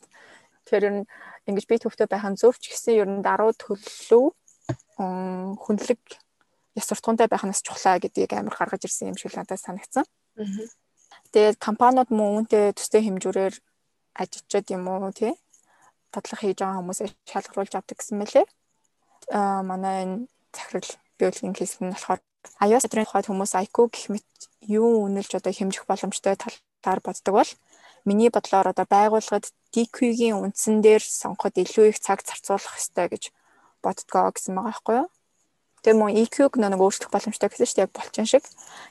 Тэгэхээр 0.69 0.85
ер 0.85 0.95
нь 1.01 1.05
ингэж 1.49 1.65
би 1.65 1.77
төвтэй 1.81 2.09
байх 2.13 2.29
нь 2.29 2.37
зөв 2.37 2.61
ч 2.61 2.77
гэсэн 2.77 2.93
ер 3.01 3.09
нь 3.09 3.25
даруй 3.25 3.57
төлөв 3.57 4.37
хүнлэг 5.01 6.01
яс 6.77 6.87
суртахуунтай 6.87 7.29
байх 7.33 7.45
нь 7.49 7.57
чухлаа 7.57 7.97
гэдгийг 7.97 8.37
амар 8.37 8.53
гаргаж 8.53 8.85
ирсэн 8.85 9.11
юм 9.13 9.17
шиг 9.17 9.33
надад 9.33 9.61
санагдсан. 9.61 10.05
Тэгээд 11.33 11.57
компаниуд 11.57 12.13
мөн 12.13 12.45
үүнтэй 12.45 12.77
төстэй 12.77 13.03
хэмжүүрээр 13.09 13.55
ажиллаж 14.21 14.67
юм 14.69 14.85
уу 14.89 15.09
тий? 15.17 15.33
Татлах 16.13 16.45
хийж 16.45 16.61
байгаа 16.61 16.81
хүмүүсээ 16.81 17.09
шалгаруулж 17.25 17.73
авдаг 17.73 17.97
гэсэн 17.97 18.21
мэлээ. 18.21 18.45
Аа 18.45 18.62
манай 19.33 19.97
энэ 20.05 20.17
захирал 20.53 20.91
биологийн 21.19 21.57
хэлсэн 21.57 21.89
нь 21.89 21.95
болохоор 21.95 22.21
iOS 22.61 22.85
өдрийн 22.87 23.07
тухайд 23.09 23.29
хүмүүс 23.29 23.53
IQ 23.65 23.77
гэх 23.89 24.07
мэт 24.13 24.29
юу 24.67 25.07
үнэлж 25.07 25.33
одоо 25.39 25.53
хэмжих 25.55 25.87
боломжтой 25.89 26.37
талаар 26.37 27.01
боддог 27.01 27.35
бол 27.35 27.51
миний 28.05 28.31
бодлоор 28.31 28.69
одоо 28.69 28.87
байгууллагад 28.87 29.47
DQ-гийн 29.73 30.37
үндсэн 30.37 30.83
дээр 30.83 31.03
сонгоход 31.03 31.57
илүү 31.57 31.95
их 31.95 31.99
цаг 32.03 32.21
зарцуулах 32.27 32.77
ёстой 32.77 33.07
гэж 33.09 33.33
боддгоо 33.83 34.31
гэсэн 34.35 34.55
байгаа 34.55 34.71
байхгүй 34.71 34.97
юу? 35.01 35.09
Тэгээ 35.83 35.99
мөн 35.99 36.15
EQ-г 36.23 36.55
нэг 36.63 36.79
өөрчлөх 36.79 37.11
боломжтой 37.11 37.49
гэсэн 37.51 37.67
чинь 37.67 37.83
яг 37.87 37.91
болчин 37.95 38.27
шиг. 38.27 38.45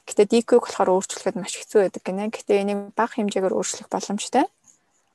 Гэтэ 0.07 0.27
DQ-г 0.31 0.63
болохоор 0.67 0.89
өөрчлөхөд 0.95 1.35
маш 1.39 1.55
хэцүү 1.55 1.79
байдаг 1.87 2.03
гинэ. 2.03 2.31
Гэтэ 2.35 2.53
энийг 2.63 2.79
бага 2.95 3.15
хэмжээгээр 3.15 3.55
өөрчлөх 3.55 3.87
боломжтой. 3.87 4.45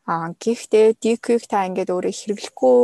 Аа 0.08 0.32
гэхдээ 0.40 0.96
DQ-г 1.02 1.44
та 1.50 1.68
ингээд 1.68 1.92
өөрөө 1.92 2.14
хэрэглэхгүй 2.16 2.80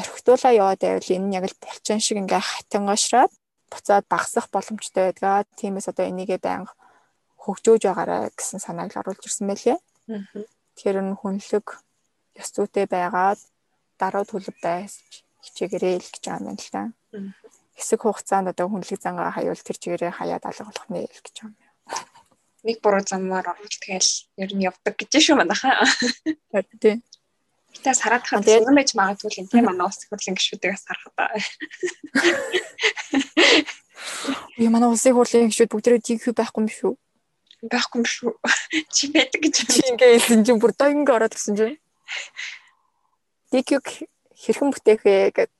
орхитуулаа 0.00 0.52
яваад 0.52 0.80
байвал 0.82 1.14
энэ 1.16 1.26
нь 1.28 1.36
яг 1.38 1.44
л 1.48 1.56
булчин 1.60 2.00
шиг 2.00 2.18
ингээ 2.20 2.40
хатангашраад 2.40 3.32
буцаад 3.72 4.04
багасах 4.08 4.46
боломжтой 4.52 5.12
байдаг. 5.12 5.48
Тиймээс 5.60 5.88
одоо 5.88 6.04
энийгээ 6.08 6.40
байнга 6.40 6.72
хөгжөөж 7.42 7.82
байгаарэ 7.88 8.16
гэсэн 8.38 8.60
санааг 8.62 8.92
оруулж 8.96 9.24
ирсэн 9.26 9.46
байлээ. 9.48 9.78
Тэгэхээр 10.76 11.00
энэ 11.02 11.18
хүнлэг 11.20 11.66
ёс 12.40 12.48
зүйтэй 12.54 12.86
байгаад 12.88 13.40
дараа 14.00 14.24
төлөв 14.24 14.56
байж 14.62 14.92
хичээгээрэй 15.44 15.96
л 16.00 16.12
гэж 16.12 16.24
байгаа 16.28 16.48
юм 16.48 16.56
л 16.56 16.70
та. 16.72 16.82
Хэсэг 17.76 18.00
хугацаанд 18.04 18.52
одоо 18.52 18.66
хүнлэг 18.70 19.00
зангаа 19.00 19.34
хаяул 19.34 19.58
тэр 19.58 19.76
чигээрээ 19.80 20.12
хаяад 20.16 20.44
алга 20.46 20.68
болох 20.68 20.86
нэ 20.88 21.08
л 21.08 21.24
гэж 21.24 21.36
байгаа 21.42 21.50
юм. 21.50 21.72
Нэг 22.62 22.76
буруу 22.78 23.02
замаар 23.02 23.46
орвол 23.50 23.76
тэгэл 23.82 24.10
ер 24.38 24.50
нь 24.54 24.64
явдаг 24.70 24.94
гэж 24.94 25.12
шүү 25.18 25.36
манайхаа. 25.40 25.82
Тийм. 26.78 27.02
Гэтэ 27.72 27.90
сараад 27.96 28.24
хаад 28.26 28.44
сонирн 28.44 28.76
байж 28.76 28.90
магадгүй 28.94 29.30
л 29.32 29.48
тийм 29.48 29.64
манай 29.68 29.86
ус 29.88 29.98
хөдөлгөөн 30.06 30.36
гişүүдээс 30.38 30.82
харах 30.86 31.08
та. 31.16 31.24
Би 34.58 34.68
манай 34.68 34.88
улсын 34.92 35.16
хурлын 35.16 35.48
гişүүд 35.48 35.72
бүгдээ 35.72 36.04
TQ 36.04 36.36
байхгүй 36.36 36.60
юм 36.62 36.68
шүү. 36.68 36.92
Байхгүй 37.72 37.98
юм 38.02 38.06
шүү. 38.06 38.32
Чи 38.94 39.08
байдаг 39.14 39.40
гэж 39.40 39.56
ингээ 39.88 40.18
хэлсэн 40.18 40.44
чинь 40.44 40.60
бүр 40.60 40.72
донго 40.76 41.16
ороод 41.16 41.34
гисэн 41.34 41.56
чинь. 41.56 41.78
TQ 43.52 43.70
хэрхэн 44.42 44.70
бүтээх 44.72 45.00
вэ 45.06 45.14
гэдэг 45.32 45.50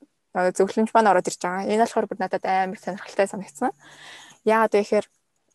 зөвлөмж 0.57 0.89
маань 0.93 1.11
ороод 1.11 1.29
ирж 1.29 1.39
байгаа. 1.41 1.69
Энэ 1.69 1.83
болохоор 1.85 2.07
бүр 2.09 2.19
надад 2.19 2.43
амар 2.45 2.79
сонирхолтой 2.81 3.27
санагдсан. 3.29 3.71
Яагаад 4.43 4.73
вэ 4.73 4.81
гэхээр 4.81 5.05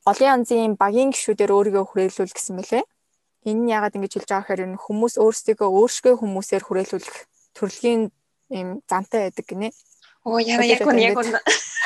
олон 0.08 0.28
янзын 0.34 0.74
багийн 0.80 1.12
гişүүдээр 1.12 1.52
өөрийгөө 1.52 1.84
хүрээлүүл 1.84 2.32
гэсэн 2.32 2.56
мэлээ. 2.56 2.84
Энэ 3.48 3.60
нь 3.64 3.72
яагаад 3.72 3.96
ингэж 3.96 4.12
хэлж 4.14 4.28
байгаа 4.28 4.44
гэхээр 4.44 4.64
энэ 4.68 4.82
хүмүүс 4.84 5.14
өөрсдөө 5.16 5.68
өөрсгөө 5.68 6.14
хүмүүсээр 6.20 6.62
хүрээлүүлэх 6.64 7.16
төрөлхийн 7.56 8.02
юм 8.52 8.68
зантай 8.84 9.28
байдаг 9.28 9.46
гинэ. 9.48 9.68
Оо 10.28 10.38
яа 10.38 10.60
яг 10.64 10.84
үн 10.84 10.98
яг 11.00 11.16
үн. 11.16 11.32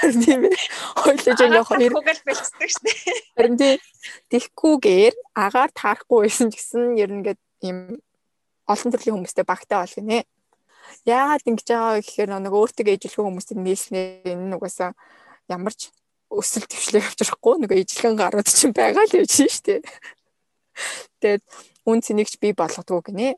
Тийм 0.02 0.50
ээ. 0.50 0.56
Хойлож 0.98 1.38
ингээ 1.38 1.62
хоёр 1.62 1.92
гэл 2.02 2.26
бэлцдэг 2.26 2.70
шүү 2.74 2.82
дээ. 2.82 2.98
Харин 3.38 3.56
тийм 3.60 3.78
тэгхгүйгээр 4.34 5.14
агаар 5.38 5.70
таарахгүй 5.70 6.26
байсан 6.26 6.50
ч 6.50 6.58
гэсэн 6.58 6.98
ер 6.98 7.10
нь 7.14 7.22
ингээд 7.22 7.40
юм 7.62 7.78
олон 8.66 8.90
төрлийн 8.90 9.14
хүмүүстэй 9.14 9.46
багтаа 9.46 9.86
бол 9.86 9.94
гинэ. 9.94 10.26
Яагаад 11.06 11.46
ингэж 11.46 11.68
байгаа 11.70 12.02
гэхээр 12.02 12.30
нэг 12.34 12.54
өөртөө 12.54 12.94
ижилхэн 12.98 13.26
хүмүүсийг 13.30 13.58
нийлснээр 13.62 14.26
энэ 14.26 14.50
нугасаа 14.50 14.90
ямар 15.46 15.74
ч 15.74 15.94
өсөл 16.32 16.66
төвшлээ 16.66 17.04
авчрахгүй 17.04 17.54
нэг 17.62 17.70
ижилхэн 17.76 18.18
гарууд 18.18 18.48
чинь 18.48 18.74
байгаа 18.74 19.06
л 19.06 19.16
явж 19.22 19.36
штэ. 19.52 19.84
Тэгээд 21.20 21.44
үн 21.86 21.98
цэнийг 22.02 22.28
ч 22.30 22.36
бий 22.42 22.52
болгодгоо 22.56 23.02
гинэ. 23.02 23.36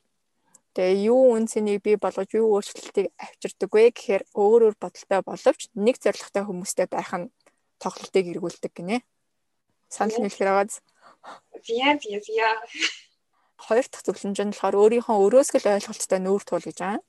Тэгээ 0.75 1.07
юу 1.11 1.38
үн 1.38 1.47
цэнийг 1.47 1.83
бий 1.87 1.97
болгож 1.97 2.31
юу 2.35 2.59
өөрчлөлтийг 2.59 3.14
авчирдаг 3.14 3.70
вэ 3.70 3.94
гэхээр 3.94 4.23
өөр 4.35 4.61
өөр 4.70 4.77
бодолтой 4.81 5.20
боловч 5.23 5.61
нэг 5.79 5.97
зорилготой 6.03 6.42
хүмүүстэй 6.42 6.87
байх 6.90 7.12
нь 7.14 7.31
тоглолтыг 7.79 8.25
эргүүлдэг 8.27 8.73
гинэ. 8.75 9.07
Санал 9.87 10.18
нийлэхээр 10.18 10.51
байгааз. 10.51 10.83
Яа 11.70 11.94
яа. 12.03 12.59
Хоёр 13.55 13.87
дахь 13.87 14.05
зөвлөмж 14.05 14.38
нь 14.42 14.53
болохоор 14.53 14.77
өөрийнхөө 14.83 15.16
өрөөсгөл 15.25 15.73
ойлголттой 15.79 16.20
нүүр 16.20 16.42
туул 16.42 16.66
гэж 16.66 16.79
байгаа. 16.83 17.03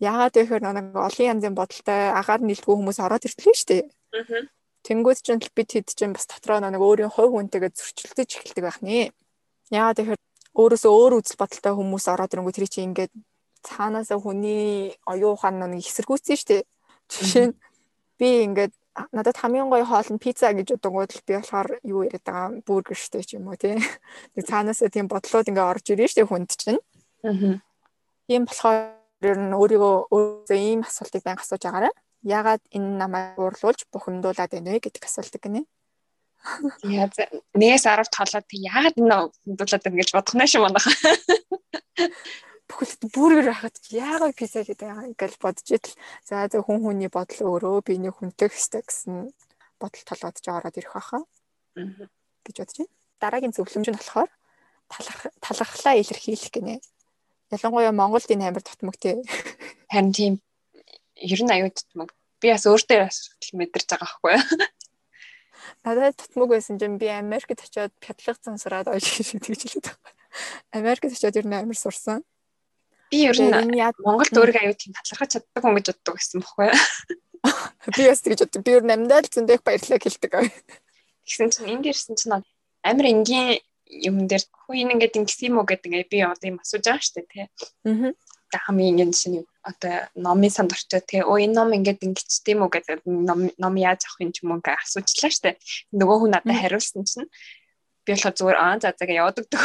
Яагаад 0.00 0.34
гэхээр 0.36 0.64
нэг 0.64 0.96
олон 0.96 1.26
янзын 1.32 1.54
бодолтой 1.56 2.00
агаар 2.16 2.40
нийлдэггүй 2.44 2.76
хүмүүс 2.76 2.98
ороод 3.00 3.28
иртлээ 3.28 3.54
шүү 3.56 3.68
дээ. 3.70 3.82
Аа. 4.16 4.44
Тэнгүүд 4.86 5.18
чинь 5.24 5.42
бид 5.56 5.70
хэд 5.72 5.88
чинь 5.98 6.14
бас 6.14 6.26
дотроо 6.28 6.60
нэг 6.60 6.78
өөрийн 6.78 7.10
хувь 7.10 7.32
хүнтэйгээ 7.32 7.72
зөрчилдөж 7.74 8.30
эхэлдэг 8.38 8.64
байх 8.64 8.80
нэ. 8.84 9.10
Яагаад 9.70 9.96
тэгэхээр 9.98 10.20
өөрөөсөө 10.56 10.92
өөр 10.92 11.12
үзэл 11.20 11.40
бодолтой 11.40 11.74
хүмүүс 11.74 12.06
ороод 12.06 12.32
ирэнгүү 12.32 12.54
тэр 12.54 12.68
чинь 12.70 12.88
ингээд 12.94 13.12
цаанаасаа 13.66 14.18
хүний 14.22 14.94
оюун 15.10 15.34
ухаан 15.34 15.58
нэг 15.58 15.82
эсэргүүцсэн 15.82 16.36
шүү 16.38 16.48
дээ. 16.48 16.62
Жишээ 17.10 17.46
нь 17.50 17.54
би 18.18 18.28
ингээд 18.46 18.72
надад 19.12 19.36
хамгийн 19.36 19.68
гоё 19.68 19.84
хоол 19.84 20.08
нь 20.14 20.22
пицца 20.22 20.54
гэж 20.54 20.78
бодонгууд 20.78 21.10
л 21.12 21.26
би 21.26 21.34
болохоор 21.36 21.68
юу 21.82 22.06
яриад 22.06 22.24
байгаа 22.24 22.48
бургер 22.64 22.96
штэ 22.96 23.26
ч 23.26 23.36
юм 23.36 23.50
уу 23.50 23.58
тий. 23.58 23.76
Нэг 24.34 24.44
цаанаасаа 24.46 24.88
тийм 24.88 25.10
бодлоод 25.10 25.50
ингээ 25.50 25.66
орж 25.66 25.84
ирэн 25.92 26.08
штэ 26.08 26.24
хүнд 26.24 26.50
чинь. 26.56 26.80
Аа. 27.26 27.60
Тийм 28.30 28.42
болохоор 28.48 28.96
ер 29.20 29.36
нь 29.36 29.52
өөрийгөө 29.52 29.94
өөрөөсөө 30.14 30.58
ийм 30.58 30.80
асуултыг 30.86 31.22
байнга 31.26 31.44
асууж 31.44 31.62
агаарай. 31.66 31.92
Яагаад 32.24 32.62
энэ 32.72 32.90
намайг 33.02 33.36
уурлуулж 33.36 33.84
бухимдуулаад 33.92 34.50
байна 34.54 34.72
вэ 34.72 34.80
гэдэг 34.80 35.04
асуулт 35.04 35.34
гинэ. 35.36 35.66
Яа 36.86 37.10
нэгээс 37.58 37.84
10 37.90 38.10
тоолоод 38.14 38.48
яагаад 38.50 38.96
энэ 39.00 39.16
бухимдуулаад 39.30 39.82
байна 39.84 39.98
гэж 40.00 40.10
бодох 40.14 40.34
нь 40.36 40.46
шүү 40.46 40.62
манайха. 40.62 40.90
бүхэлд 42.66 43.02
бүргэр 43.14 43.46
байхад 43.50 43.76
яагаад 43.90 44.34
пицца 44.34 44.66
гэдэг 44.66 44.86
байгаа 44.90 45.14
гэж 45.14 45.32
бодож 45.38 45.68
идэл 45.70 45.94
за 46.26 46.46
зөв 46.50 46.66
хүн 46.66 46.82
хүний 46.82 47.10
бодол 47.10 47.40
өөрөө 47.46 47.86
биений 47.86 48.12
хүнтэй 48.12 48.50
хэвчтэй 48.50 48.82
гэсэн 48.82 49.14
бодол 49.80 50.04
толгойд 50.06 50.38
ч 50.42 50.46
ороод 50.50 50.78
ирэх 50.78 50.94
байхаа 50.98 51.22
гэж 52.44 52.56
бодож 52.58 52.76
байна. 52.78 52.92
Дараагийн 53.22 53.54
зөвлөмж 53.54 53.88
нь 53.90 53.98
болохоор 53.98 54.30
талархлаа 55.40 55.94
илэрхийлэх 55.98 56.52
гинэ. 56.52 56.82
Ялангуяа 57.54 57.94
Монголд 57.94 58.30
энэ 58.30 58.50
амар 58.50 58.64
тотмог 58.66 58.96
тий. 58.98 59.22
Харин 59.90 60.12
тийм 60.12 60.34
ер 61.16 61.40
нь 61.42 61.54
аюу 61.54 61.70
тотмог. 61.70 62.10
Би 62.42 62.50
бас 62.50 62.66
өөртөө 62.66 62.98
бас 63.06 63.30
мэдэрч 63.54 63.86
байгаа 63.88 64.10
байхгүй 64.10 64.30
юу? 64.36 64.42
Надад 65.84 66.16
тотмог 66.16 66.50
байсан 66.50 66.78
чинь 66.78 66.98
би 66.98 67.06
Америкт 67.06 67.62
очиод 67.62 67.92
пятлах 68.00 68.38
цансраад 68.40 68.88
ойж 68.88 69.04
шиг 69.04 69.42
тэгж 69.42 69.60
хэлээд 69.62 69.86
байгаа. 69.86 70.12
Америкт 70.72 71.12
очиод 71.12 71.36
ер 71.36 71.46
нь 71.46 71.54
амар 71.54 71.78
сурсан. 71.78 72.24
Би 73.10 73.26
ер 73.26 73.38
нь 73.38 73.54
Монголд 74.02 74.34
өөрийгөө 74.34 74.62
аюу 74.66 74.76
тийм 74.76 74.92
талархаж 74.94 75.30
чаддаг 75.38 75.62
хүн 75.62 75.76
гэж 75.78 75.86
боддог 75.94 76.14
байсан 76.18 76.40
бохгүй? 76.42 76.68
Би 77.96 78.02
бас 78.10 78.20
тэгж 78.22 78.40
боддог. 78.42 78.62
Би 78.66 78.72
ер 78.74 78.84
нь 78.84 78.94
амьдаад 78.94 79.30
зөндөх 79.30 79.62
баярлалаа 79.62 80.00
хэлдэг. 80.02 80.32
Тэгсэн 81.26 81.50
чинь 81.54 81.70
энд 81.70 81.86
ирсэн 81.86 82.14
чинь 82.18 82.34
амар 82.82 83.06
энгийн 83.06 83.62
юм 83.86 84.26
дээр 84.26 84.42
хүү 84.66 84.74
энэ 84.82 84.92
ингээд 84.98 85.18
ингэсэн 85.22 85.48
юм 85.54 85.58
уу 85.62 85.66
гэдэг 85.66 85.86
ингээд 85.86 86.10
би 86.10 86.18
одоо 86.26 86.46
юм 86.50 86.58
асууж 86.58 86.84
байгаа 86.86 87.10
дээ 87.14 87.26
тий. 87.30 87.46
Аа. 87.86 88.14
Хамгийн 88.66 88.98
ингэ 89.02 89.14
шинэ 89.14 89.46
одоо 89.66 90.06
номын 90.14 90.50
санд 90.54 90.70
орчоо 90.72 91.02
тий. 91.02 91.20
Оо 91.26 91.36
энэ 91.42 91.58
ном 91.58 91.74
ингээд 91.74 92.06
ингэчтэй 92.06 92.54
юм 92.54 92.62
уу 92.62 92.70
гэдэг 92.70 93.02
ном 93.02 93.50
ном 93.58 93.74
яаж 93.74 94.06
авах 94.06 94.22
юм 94.22 94.30
ч 94.30 94.46
юм 94.46 94.54
уу 94.54 94.58
ингээд 94.62 94.78
асуучлаа 94.78 95.34
дээ. 95.42 95.58
Нөгөө 95.90 96.16
хүн 96.22 96.32
надад 96.38 96.54
хариулсан 96.54 97.02
чинь 97.02 97.26
би 98.06 98.14
болохоор 98.14 98.38
зүгээр 98.38 98.58
аа 98.62 98.78
за 98.78 98.94
за 98.94 99.04
гэж 99.04 99.18
яваад 99.18 99.40
өгдөг. 99.42 99.62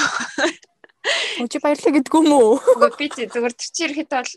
Чи 1.49 1.57
баярлаа 1.61 1.93
гэдгүү 1.93 2.21
юм 2.25 2.33
уу? 2.33 2.57
Би 2.97 3.05
зүгээр 3.13 3.53
тэр 3.53 3.69
чи 3.69 3.81
ирэхэд 3.85 4.09
бол 4.09 4.33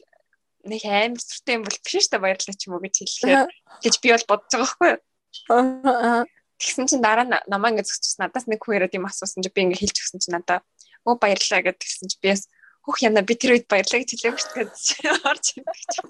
нэг 0.69 0.83
амар 0.85 1.21
сүртэй 1.21 1.55
юм 1.57 1.65
бол 1.65 1.79
биш 1.81 2.07
дээ 2.13 2.21
баярлаа 2.21 2.57
ч 2.57 2.63
юм 2.69 2.77
уу 2.77 2.85
гэж 2.85 2.95
хэллээ. 3.01 3.49
гэж 3.81 3.95
би 4.05 4.09
бол 4.13 4.29
бодож 4.29 4.53
байгаа 4.53 4.69
байхгүй 4.69 4.91
юу? 4.93 5.01
Тэгсэн 6.61 6.87
чинь 6.89 7.05
дараа 7.05 7.27
намаа 7.49 7.73
ингэ 7.73 7.85
зөксөж 7.85 8.21
надаас 8.21 8.47
нэг 8.49 8.61
хүн 8.61 8.77
яриад 8.81 8.97
юм 8.97 9.09
асуусан 9.09 9.45
чи 9.45 9.51
би 9.53 9.61
ингэ 9.65 9.81
хэлж 9.81 9.97
өгсөн 9.97 10.21
чи 10.21 10.29
надаа 10.33 10.61
өө 11.05 11.21
баярлаа 11.21 11.61
гэж 11.61 11.77
тэгсэн 11.81 12.09
чи 12.09 12.17
би 12.23 12.33
бас 12.33 12.49
хөх 12.85 12.97
яна 13.03 13.21
би 13.25 13.35
тэр 13.35 13.57
үед 13.57 13.67
баярлаа 13.69 14.01
гэж 14.01 14.11
хэлээгүй 14.13 14.41
шүү 14.41 14.53
дээ 14.55 15.13
орж 15.25 15.45
ирэх 15.57 15.81
юм. 16.01 16.09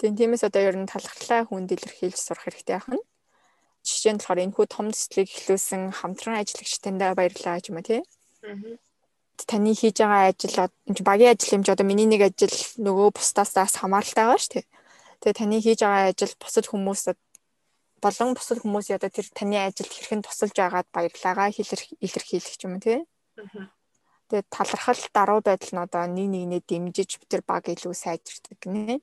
Тэн 0.00 0.16
тиймээс 0.16 0.44
одоо 0.48 0.62
ер 0.64 0.76
нь 0.76 0.88
талхлаа 0.88 1.44
хүнд 1.44 1.72
илэрхийлж 1.72 2.16
сурах 2.16 2.44
хэрэгтэй 2.48 2.76
ахна 2.76 2.98
жишээ 3.86 4.12
нь 4.14 4.18
болохоор 4.18 4.42
энэхүү 4.42 4.66
том 4.66 4.86
төслийг 4.90 5.30
эхлүүлсэн 5.30 5.82
хамтран 5.94 6.42
ажиллагчтандаа 6.42 7.14
баярлалаа 7.14 7.56
гэж 7.56 7.66
юм 7.70 7.78
а 7.78 7.86
тий. 7.86 8.02
Таны 9.46 9.72
хийж 9.78 9.96
байгаа 10.02 10.32
ажил 10.34 10.56
энэ 10.90 11.06
багийн 11.06 11.32
ажил 11.32 11.54
юм 11.56 11.62
чи 11.62 11.70
одоо 11.70 11.86
миний 11.86 12.08
нэг 12.10 12.22
ажил 12.26 12.56
нөгөө 12.82 13.14
бусдаасаас 13.14 13.78
хамааралтай 13.78 14.24
байгаа 14.26 14.42
шүү 14.42 14.54
дээ. 14.58 14.66
Тэгээ 15.22 15.38
таны 15.38 15.56
хийж 15.62 15.80
байгаа 15.86 16.10
ажил 16.10 16.34
бусад 16.42 16.66
хүмүүс 16.66 17.02
болон 18.02 18.34
бусад 18.34 18.58
хүмүүс 18.60 18.86
одоо 18.90 19.10
тэр 19.12 19.26
таны 19.38 19.56
ажилд 19.62 19.92
хэрхэн 19.92 20.22
тусалж 20.26 20.56
байгаад 20.56 20.88
баярлаагаа 20.90 21.54
илэрхийлэх 21.54 22.58
юм 22.66 22.80
тий. 22.82 23.06
Тэгээ 23.36 24.44
талархал 24.50 25.02
даруй 25.14 25.40
байдал 25.44 25.72
нь 25.76 25.84
одоо 25.84 26.04
нэг 26.10 26.26
нэгнээ 26.32 26.62
дэмжиж 26.66 27.10
тэр 27.30 27.42
баг 27.46 27.68
илүү 27.70 27.94
сайжирдаг 27.94 28.58
гинэ. 28.58 28.98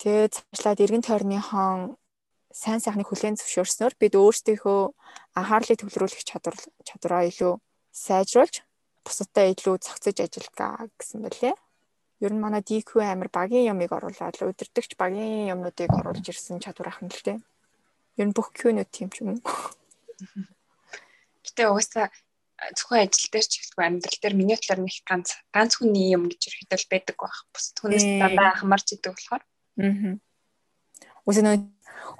Тэгээ 0.00 0.32
цаашлаад 0.32 0.80
эргэн 0.80 1.04
тойрныхон 1.04 2.00
сайн 2.48 2.80
сайхныг 2.80 3.08
хүлээн 3.10 3.36
зөвшөөрснөөр 3.36 3.94
бид 4.00 4.14
өөрсдийнхөө 4.16 4.80
анхаарлыг 5.38 5.78
төвлөрүүлэх 5.78 6.24
чадвар 6.24 6.56
чадвараа 6.88 7.22
илүү 7.28 7.52
сайжруулж 7.92 8.64
бусадтай 9.04 9.52
илүү 9.52 9.76
цогцож 9.84 10.16
ажиллагаа 10.24 10.88
гэсэн 10.98 11.20
байлээ. 11.20 11.54
Ер 12.24 12.32
нь 12.32 12.42
манай 12.42 12.62
DQ 12.64 13.00
амир 13.04 13.28
багийн 13.28 13.70
ямыг 13.72 13.92
оруулаад 13.92 14.40
удирдахч 14.40 14.96
багийн 14.96 15.52
юмнуудыг 15.52 15.90
оруулж 16.00 16.24
ирсэн 16.26 16.64
чадвар 16.64 16.88
ахна 16.92 17.08
л 17.08 17.24
дээ. 17.24 17.38
Ер 18.20 18.26
нь 18.28 18.36
бүх 18.36 18.52
Q-нүүд 18.52 18.90
тийм 18.92 19.08
ч 19.12 19.20
юм 19.24 19.36
уу. 19.36 19.40
Гэтэ 21.44 21.70
угаасаа 21.70 22.12
зөвхөн 22.76 23.04
ажил 23.08 23.30
дээр 23.32 23.46
ч 23.46 23.52
ихгүй 23.60 23.84
амьдрал 23.84 24.18
дээр 24.20 24.36
миний 24.36 24.58
талаар 24.60 24.80
нэг 24.84 24.96
ганц 25.08 25.28
ганц 25.54 25.72
хүний 25.80 26.12
юм 26.12 26.28
гэж 26.28 26.42
ихэд 26.48 26.72
л 26.76 26.90
байдаг 26.92 27.16
байх. 27.16 27.38
Бусад 27.52 27.76
хүнээс 27.80 28.06
дандаа 28.20 28.52
хамарч 28.60 28.86
идэг 28.96 29.12
болохоор. 29.16 29.42
Аа. 29.80 30.18
Нөө 31.30 31.56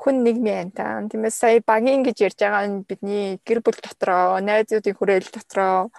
хүн 0.01 0.17
нийгмийн 0.25 0.71
антан. 0.71 1.09
Тиймээс 1.11 1.37
сая 1.41 1.61
багийн 1.61 2.05
гэж 2.05 2.17
ярьж 2.27 2.39
байгаа 2.41 2.65
нь 2.69 2.85
бидний 2.89 3.41
гэр 3.45 3.61
бүл 3.65 3.79
дотроо, 3.81 4.41
найзуудын 4.41 4.97
хүрээл 4.97 5.29
дотроо 5.33 5.91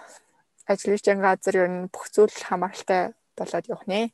ажиллаж 0.66 1.02
байгаа 1.06 1.26
газар 1.34 1.56
ер 1.62 1.68
нь 1.70 1.90
бүх 1.92 2.06
зүйл 2.14 2.34
хамааралтай 2.48 3.14
болоод 3.38 3.66
явах 3.70 3.86
нэ. 3.90 4.10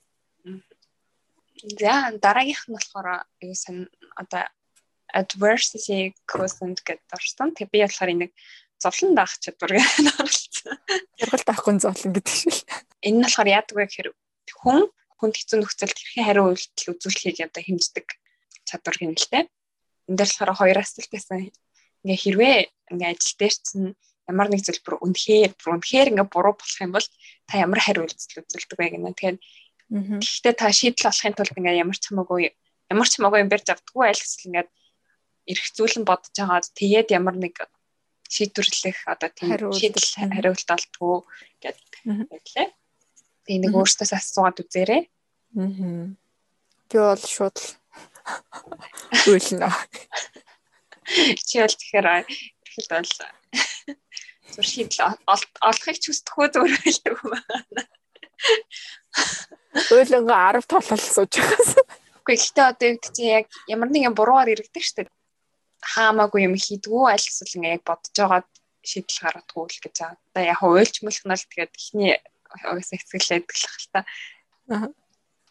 За 1.81 2.13
дараагийнх 2.25 2.65
нь 2.69 2.77
болохоор 2.77 3.09
юу 3.45 3.55
сан 3.55 3.89
одоо 4.17 4.45
adversity 5.13 6.13
quotient 6.29 6.85
гэдэг 6.85 7.13
орсон. 7.13 7.55
Тэг 7.57 7.73
би 7.73 7.83
болохоор 7.83 8.13
энийг 8.13 8.33
зовлон 8.79 9.13
даах 9.15 9.35
чадвар 9.43 9.77
гэж 9.77 9.87
оруулсан. 10.19 10.75
Яргалт 11.19 11.49
авахгүй 11.51 11.75
зовлон 11.83 12.13
гэдэг 12.15 12.35
шиг. 12.35 12.55
Энэ 13.03 13.19
нь 13.19 13.25
болохоор 13.27 13.49
яадаг 13.51 13.75
вэ 13.75 13.85
гэхээр 13.87 14.09
хүн 14.59 14.81
хүнд 15.19 15.35
хэцүү 15.35 15.59
нөхцөлд 15.59 15.99
хэрхэн 15.99 16.27
хариу 16.27 16.47
үйлдэл 16.55 16.91
үзүүлэхийг 16.95 17.39
одоо 17.51 17.63
хэмждэг 17.63 18.07
чадвар 18.69 18.97
гэнэлтэй 18.99 19.43
энэ 20.09 20.17
дээр 20.17 20.31
болохоор 20.31 20.53
хоёр 20.55 20.79
асуулт 20.79 21.11
байсан. 21.11 21.51
Ингээ 22.07 22.19
хэрвээ 22.23 22.57
ингээ 22.95 23.11
ажил 23.13 23.37
дээр 23.39 23.55
чинь 23.59 23.89
ямар 24.31 24.49
нэг 24.49 24.63
зүйл 24.63 24.83
бүр 24.87 24.97
үнэхээр 25.03 25.53
бүр 25.59 25.71
үнэхээр 25.77 26.11
ингээ 26.15 26.29
буруу 26.31 26.55
болох 26.55 26.79
юм 26.81 26.93
бол 26.95 27.07
та 27.51 27.55
ямар 27.59 27.81
хариу 27.83 28.07
үйлдэл 28.07 28.41
үзүүлдэг 28.47 28.79
вэ 28.79 28.87
гэнэ. 28.95 29.11
Тэгэхээр 29.19 29.37
гэхдээ 29.89 30.55
та 30.55 30.69
шийдэл 30.71 31.11
олохын 31.11 31.35
тулд 31.37 31.59
ингээ 31.59 31.81
ямар 31.83 31.97
ч 31.97 32.05
хамаагүй 32.13 32.53
ямар 32.93 33.09
ч 33.09 33.13
хамаагүй 33.17 33.41
юм 33.43 33.51
барьж 33.51 33.67
авдаггүй 33.73 34.05
аль 34.07 34.21
эсвэл 34.21 34.49
ингээ 34.49 34.67
эрх 35.49 35.67
зүйлэн 35.77 36.05
бодож 36.05 36.33
байгаа 36.37 36.61
тэгээд 36.77 37.09
ямар 37.17 37.37
нэг 37.41 37.57
шийдвэрлэх 38.29 38.99
одоо 39.09 39.29
тийм 39.33 39.73
шийдэл 39.73 40.09
хариулт 40.33 40.69
олдгоо 40.69 41.17
гэдэг 41.65 41.93
байлээ. 42.29 42.69
Тэгээ 43.45 43.63
нэг 43.65 43.73
өөртөөс 43.73 44.13
асуугаад 44.13 44.61
үзээрэй. 44.63 45.03
Аа. 45.57 46.13
Би 46.89 46.97
бол 46.97 47.25
шууд 47.25 47.57
Үйлнэ. 49.29 49.69
Чи 51.49 51.57
бол 51.65 51.73
тэгэхээр 51.73 52.09
ихэд 52.29 52.89
бол 52.93 53.13
зур 54.53 54.67
шийдэл 54.69 55.17
олохыг 55.25 55.97
ч 55.97 56.13
хүсдэггүй 56.13 56.47
зүгээр 56.53 56.77
байлдаг 56.77 57.15
юм 57.17 57.29
байна. 57.33 57.83
Үйлнгээ 59.89 60.61
10 60.61 60.69
толол 60.69 61.01
сууж 61.01 61.33
байгаас. 61.41 61.73
Гэхдээ 62.29 62.67
одоо 62.69 62.87
юу 62.93 62.97
гэдэг 63.01 63.13
чинь 63.17 63.33
яг 63.41 63.47
ямар 63.73 63.89
нэгэн 63.89 64.13
буруугаар 64.13 64.53
иргэдэг 64.53 64.85
шүү 64.85 64.97
дээ. 65.01 65.18
Хаамаагүй 65.93 66.45
юм 66.49 66.55
хийдгүү 66.55 67.05
аль 67.09 67.29
эсвэл 67.29 67.57
ингээ 67.57 67.77
яг 67.79 67.83
бодож 67.89 68.15
байгаа 68.17 68.43
шийдэл 68.85 69.23
гаргадгүй 69.25 69.65
л 69.69 69.83
гэж 69.85 69.97
байгаа. 69.99 70.19
Одоо 70.33 70.45
яг 70.45 70.61
уйлж 70.63 70.95
мөлхнөл 71.05 71.45
тэгээд 71.49 71.73
ихний 71.81 72.13
угсаа 72.53 72.97
хэцгэлээд 72.99 73.45
гэлэх 73.49 73.75
л 73.81 73.89
та. 73.93 74.01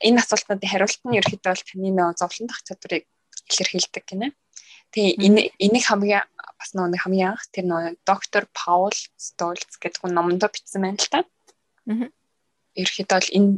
Энэ 0.02 0.22
асуултуудын 0.22 0.70
хариулт 0.70 1.02
нь 1.06 1.18
ерөөхдөө 1.20 1.52
бол 1.54 1.66
таны 1.66 1.90
нөө 1.94 2.10
зовлон 2.22 2.48
дах 2.50 2.62
чадварыг 2.66 3.06
илэрхийлдэг 3.50 4.04
гинэ. 4.06 4.28
Тэгээ 4.94 5.14
энэ 5.26 5.42
энийг 5.58 5.86
хамгийн 5.90 6.26
бас 6.58 6.72
нэг 6.74 7.02
хамгийн 7.02 7.34
анх 7.34 7.46
тэр 7.54 7.66
нөө 7.66 7.84
доктор 8.06 8.46
Паул 8.54 8.96
Столц 9.18 9.78
гэдэг 9.82 10.02
хүн 10.02 10.14
номонд 10.14 10.46
бичсэн 10.46 10.82
байна 10.86 11.02
л 11.02 11.12
та. 11.12 11.20
Аа. 11.90 12.10
Ерөөхдөө 12.78 13.18
бол 13.18 13.36
энэ 13.38 13.52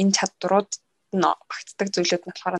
энэ 0.00 0.16
чадварууд 0.16 0.72
нь 1.14 1.24
багтдаг 1.24 1.88
зүйлүүд 1.94 2.24
нь 2.24 2.32
болохоор 2.32 2.56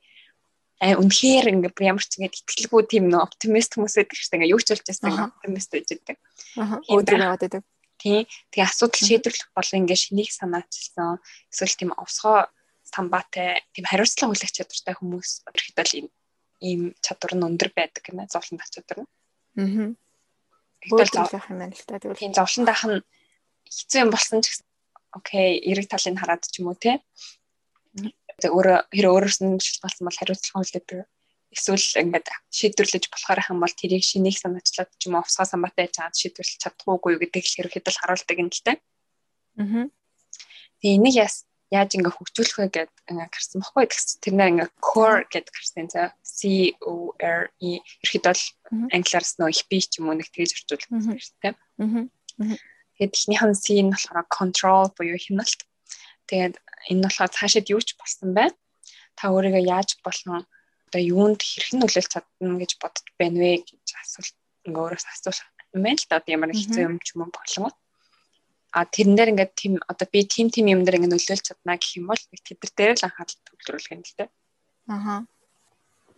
аа 0.84 1.00
үнэхээр 1.00 1.46
ингээ 1.48 1.72
бүр 1.72 1.88
ямар 1.88 2.04
ч 2.04 2.20
ингэ 2.20 2.44
итгэлгүй 2.44 2.82
тийм 2.84 3.08
нөө 3.08 3.24
оптимист 3.24 3.72
хүмүүс 3.72 3.96
байдаг 3.96 4.16
шүү 4.20 4.28
дээ. 4.28 4.38
Ингээ 4.44 4.52
юу 4.52 4.60
ч 4.60 4.68
болж 4.76 4.84
байсан 4.84 5.32
оптимист 5.32 5.70
байж 5.72 5.86
байдаг. 5.88 6.16
Аа. 6.60 6.76
Өөдрөө 6.92 7.24
яваад 7.24 7.42
байдаг. 7.48 7.62
Тий. 7.96 8.20
Тэгээ 8.52 8.68
асуудал 8.68 9.00
шийдвэрлэх 9.00 9.48
бол 9.56 9.70
ингээ 9.80 9.96
шинийг 9.96 10.28
санаачилсан 10.28 11.24
эсвэл 11.48 11.78
тийм 11.80 11.90
овсгоо 11.96 12.52
самбаатай 12.84 13.64
тийм 13.72 13.88
хариуцлага 13.88 14.28
хүлээх 14.36 14.52
чадвартай 14.52 14.94
хүмүүс 15.00 15.30
ерөөхдөө 15.48 16.12
ийм 16.60 16.92
чадвар 17.00 17.32
нь 17.32 17.46
өндөр 17.48 17.70
байдаг 17.72 18.02
гэнэ 18.04 18.28
зовлон 18.28 18.60
дах 18.60 18.68
чадвар 18.68 18.98
нь. 19.02 19.08
Аа. 19.56 19.88
Тэгвэл 20.84 21.16
юм 21.48 21.58
байна 21.64 21.72
л 21.72 21.84
та. 21.88 21.96
Тэгвэл 21.96 22.20
тийм 22.20 22.36
зовлон 22.36 22.64
дах 22.68 22.84
нь 22.84 23.00
хэцүү 23.72 24.00
юм 24.04 24.10
болсон 24.12 24.44
ч 24.44 24.52
гэсэн 24.52 24.66
окей, 25.14 25.62
эрэг 25.64 25.88
талыг 25.88 26.18
хараад 26.18 26.44
ч 26.44 26.60
юм 26.60 26.68
уу 26.68 26.76
те. 26.76 27.00
Өөрөө 28.42 28.78
хэрэг 28.90 29.12
өөрөөс 29.14 29.38
нь 29.44 29.62
шилбэлсэн 29.62 30.04
бол 30.04 30.18
хариуцлага 30.18 30.58
хүлээдэг. 30.58 31.06
Эсвэл 31.54 31.86
ингээд 32.02 32.26
шийдвэрлэж 32.50 33.04
болохоор 33.14 33.40
хам 33.46 33.58
бол 33.62 33.70
тэрийг 33.70 34.02
шинийг 34.02 34.36
санаачлаад 34.42 34.90
ч 34.98 35.06
юм 35.06 35.14
уу 35.14 35.22
овсгоо 35.22 35.46
самбатай 35.46 35.86
чаад 35.86 36.18
шийдвэрлэж 36.18 36.58
чадахгүй 36.58 37.14
гэдэг 37.22 37.44
л 37.46 37.54
хэрэг 37.54 37.72
хэдэл 37.78 38.00
харуулдаг 38.02 38.36
юм 38.42 38.50
л 38.50 38.64
те. 38.66 38.82
Аа. 39.62 39.86
Тэгээ 40.82 40.98
энийг 40.98 41.16
яаж 41.70 41.90
ингээ 41.96 42.14
хөгжүүлэх 42.14 42.58
вэ 42.58 42.66
гэд 42.74 42.92
ингээ 43.10 43.30
гарсан 43.30 43.58
баггүй 43.62 43.84
тэгс 43.86 44.18
тэрнээ 44.22 44.50
ингээ 44.50 44.70
core 44.78 45.22
гэд 45.30 45.46
гарсан 45.50 45.86
за 45.90 46.02
C 46.22 46.74
O 46.82 47.14
R 47.18 47.50
E 47.58 47.82
ерхэд 48.04 48.24
бол 48.30 48.42
англиарс 48.94 49.32
нөө 49.38 49.50
их 49.54 49.62
би 49.70 49.78
ч 49.82 49.98
юм 49.98 50.10
уу 50.10 50.18
нэг 50.18 50.28
тэгж 50.30 50.50
орчуулсан 50.54 51.18
тийм. 51.42 51.56
Тэгээд 52.98 53.14
эхнийх 53.14 53.42
нь 53.42 53.58
C 53.58 53.66
нь 53.82 53.90
болохоор 53.90 54.26
control 54.30 54.86
буюу 54.94 55.18
хяналт. 55.18 55.60
Тэгээд 56.28 56.54
энэ 56.90 56.98
нь 56.98 57.04
болохоор 57.04 57.32
цаашид 57.36 57.72
юу 57.74 57.80
ч 57.80 57.96
болсон 58.00 58.34
бай. 58.36 58.48
Та 59.18 59.30
өөрийгөө 59.34 59.62
яаж 59.64 60.00
болно 60.04 60.46
одоо 60.88 61.00
юунд 61.00 61.40
хэрхэн 61.42 61.80
нөлөөлж 61.82 62.10
чадна 62.10 62.58
гэж 62.62 62.72
бодож 62.82 63.06
байна 63.18 63.38
вэ 63.42 63.62
гэж 63.66 63.88
асуулт 64.02 64.36
ингээ 64.66 64.82
өөрөөс 64.84 65.06
асуух 65.10 65.38
юм 65.74 65.82
байна 65.84 65.98
л 66.00 66.08
да. 66.08 66.18
Одоо 66.18 66.32
ямар 66.36 66.50
хэцүү 66.54 66.82
юм 66.86 66.96
ч 67.02 67.14
юм 67.14 67.30
болон 67.30 67.74
а 68.74 68.82
тэрэн 68.90 69.14
дээр 69.14 69.32
ингээд 69.32 69.52
тийм 69.54 69.74
одоо 69.86 70.06
би 70.10 70.26
тим 70.26 70.50
тим 70.50 70.66
юм 70.66 70.82
дээр 70.82 70.98
ингээд 70.98 71.14
нөлөөлж 71.14 71.46
чадна 71.46 71.78
гэх 71.78 71.94
юм 71.94 72.10
бол 72.10 72.18
тэд 72.18 72.58
нар 72.58 72.72
дээр 72.74 72.92
л 72.98 73.06
анхаарал 73.06 73.38
төвлөрүүлэх 73.46 73.94
юм 73.94 74.02
л 74.02 74.16
дээ. 74.18 74.28
Аха. 74.90 75.14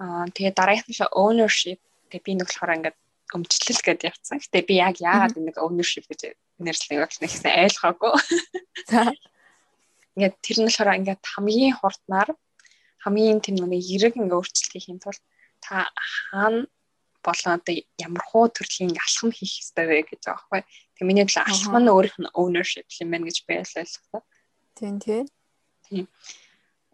Аа 0.01 0.25
тэгээ 0.33 0.57
дараагийнх 0.57 1.05
нь 1.05 1.13
ownership 1.13 1.81
тэгээ 2.09 2.25
би 2.25 2.33
нэг 2.33 2.49
болохоор 2.49 2.77
ингээд 2.81 2.97
өмчлөл 3.37 3.83
гэдээ 3.85 4.09
явцсан. 4.09 4.41
Гэтэ 4.41 4.65
би 4.65 4.75
яг 4.81 4.97
яагаад 5.05 5.37
нэг 5.37 5.61
ownership 5.61 6.09
гэж 6.09 6.33
нэрлэдэг 6.57 6.97
вэ 6.97 7.07
гэсэн 7.13 7.45
ойлгоогүй. 7.61 8.13
Ингээд 10.17 10.37
тэр 10.41 10.57
нь 10.61 10.69
болохоор 10.69 10.99
ингээд 10.99 11.23
хамгийн 11.23 11.75
хурднаар 11.77 12.31
хамгийн 13.05 13.41
тийм 13.45 13.57
нэг 13.61 13.85
эрэг 13.85 14.17
ингээд 14.17 14.37
өөрчлөлт 14.37 14.73
хийх 14.73 14.89
тулд 14.99 15.23
та 15.63 15.87
хаана 15.95 16.67
болон 17.27 17.59
одоо 17.59 17.75
ямар 17.99 18.23
хуу 18.23 18.47
төрлийн 18.49 18.95
алхам 18.97 19.31
хийх 19.35 19.63
ёстой 19.63 19.87
вэ 19.87 20.07
гэж 20.07 20.23
байгаа 20.27 20.47
байхгүй. 20.47 20.63
Тэг 20.97 21.05
миний 21.07 21.27
төлөө 21.27 21.45
алхам 21.47 21.75
нь 21.83 21.93
өөрийнх 21.93 22.19
нь 22.23 22.33
ownership 22.35 22.87
юм 23.03 23.11
байна 23.11 23.27
гэж 23.27 23.39
би 23.47 23.53
ойлгосон. 23.63 24.23
Тийм 24.79 24.95
тийм. 25.03 25.25
Тийм. 25.87 26.07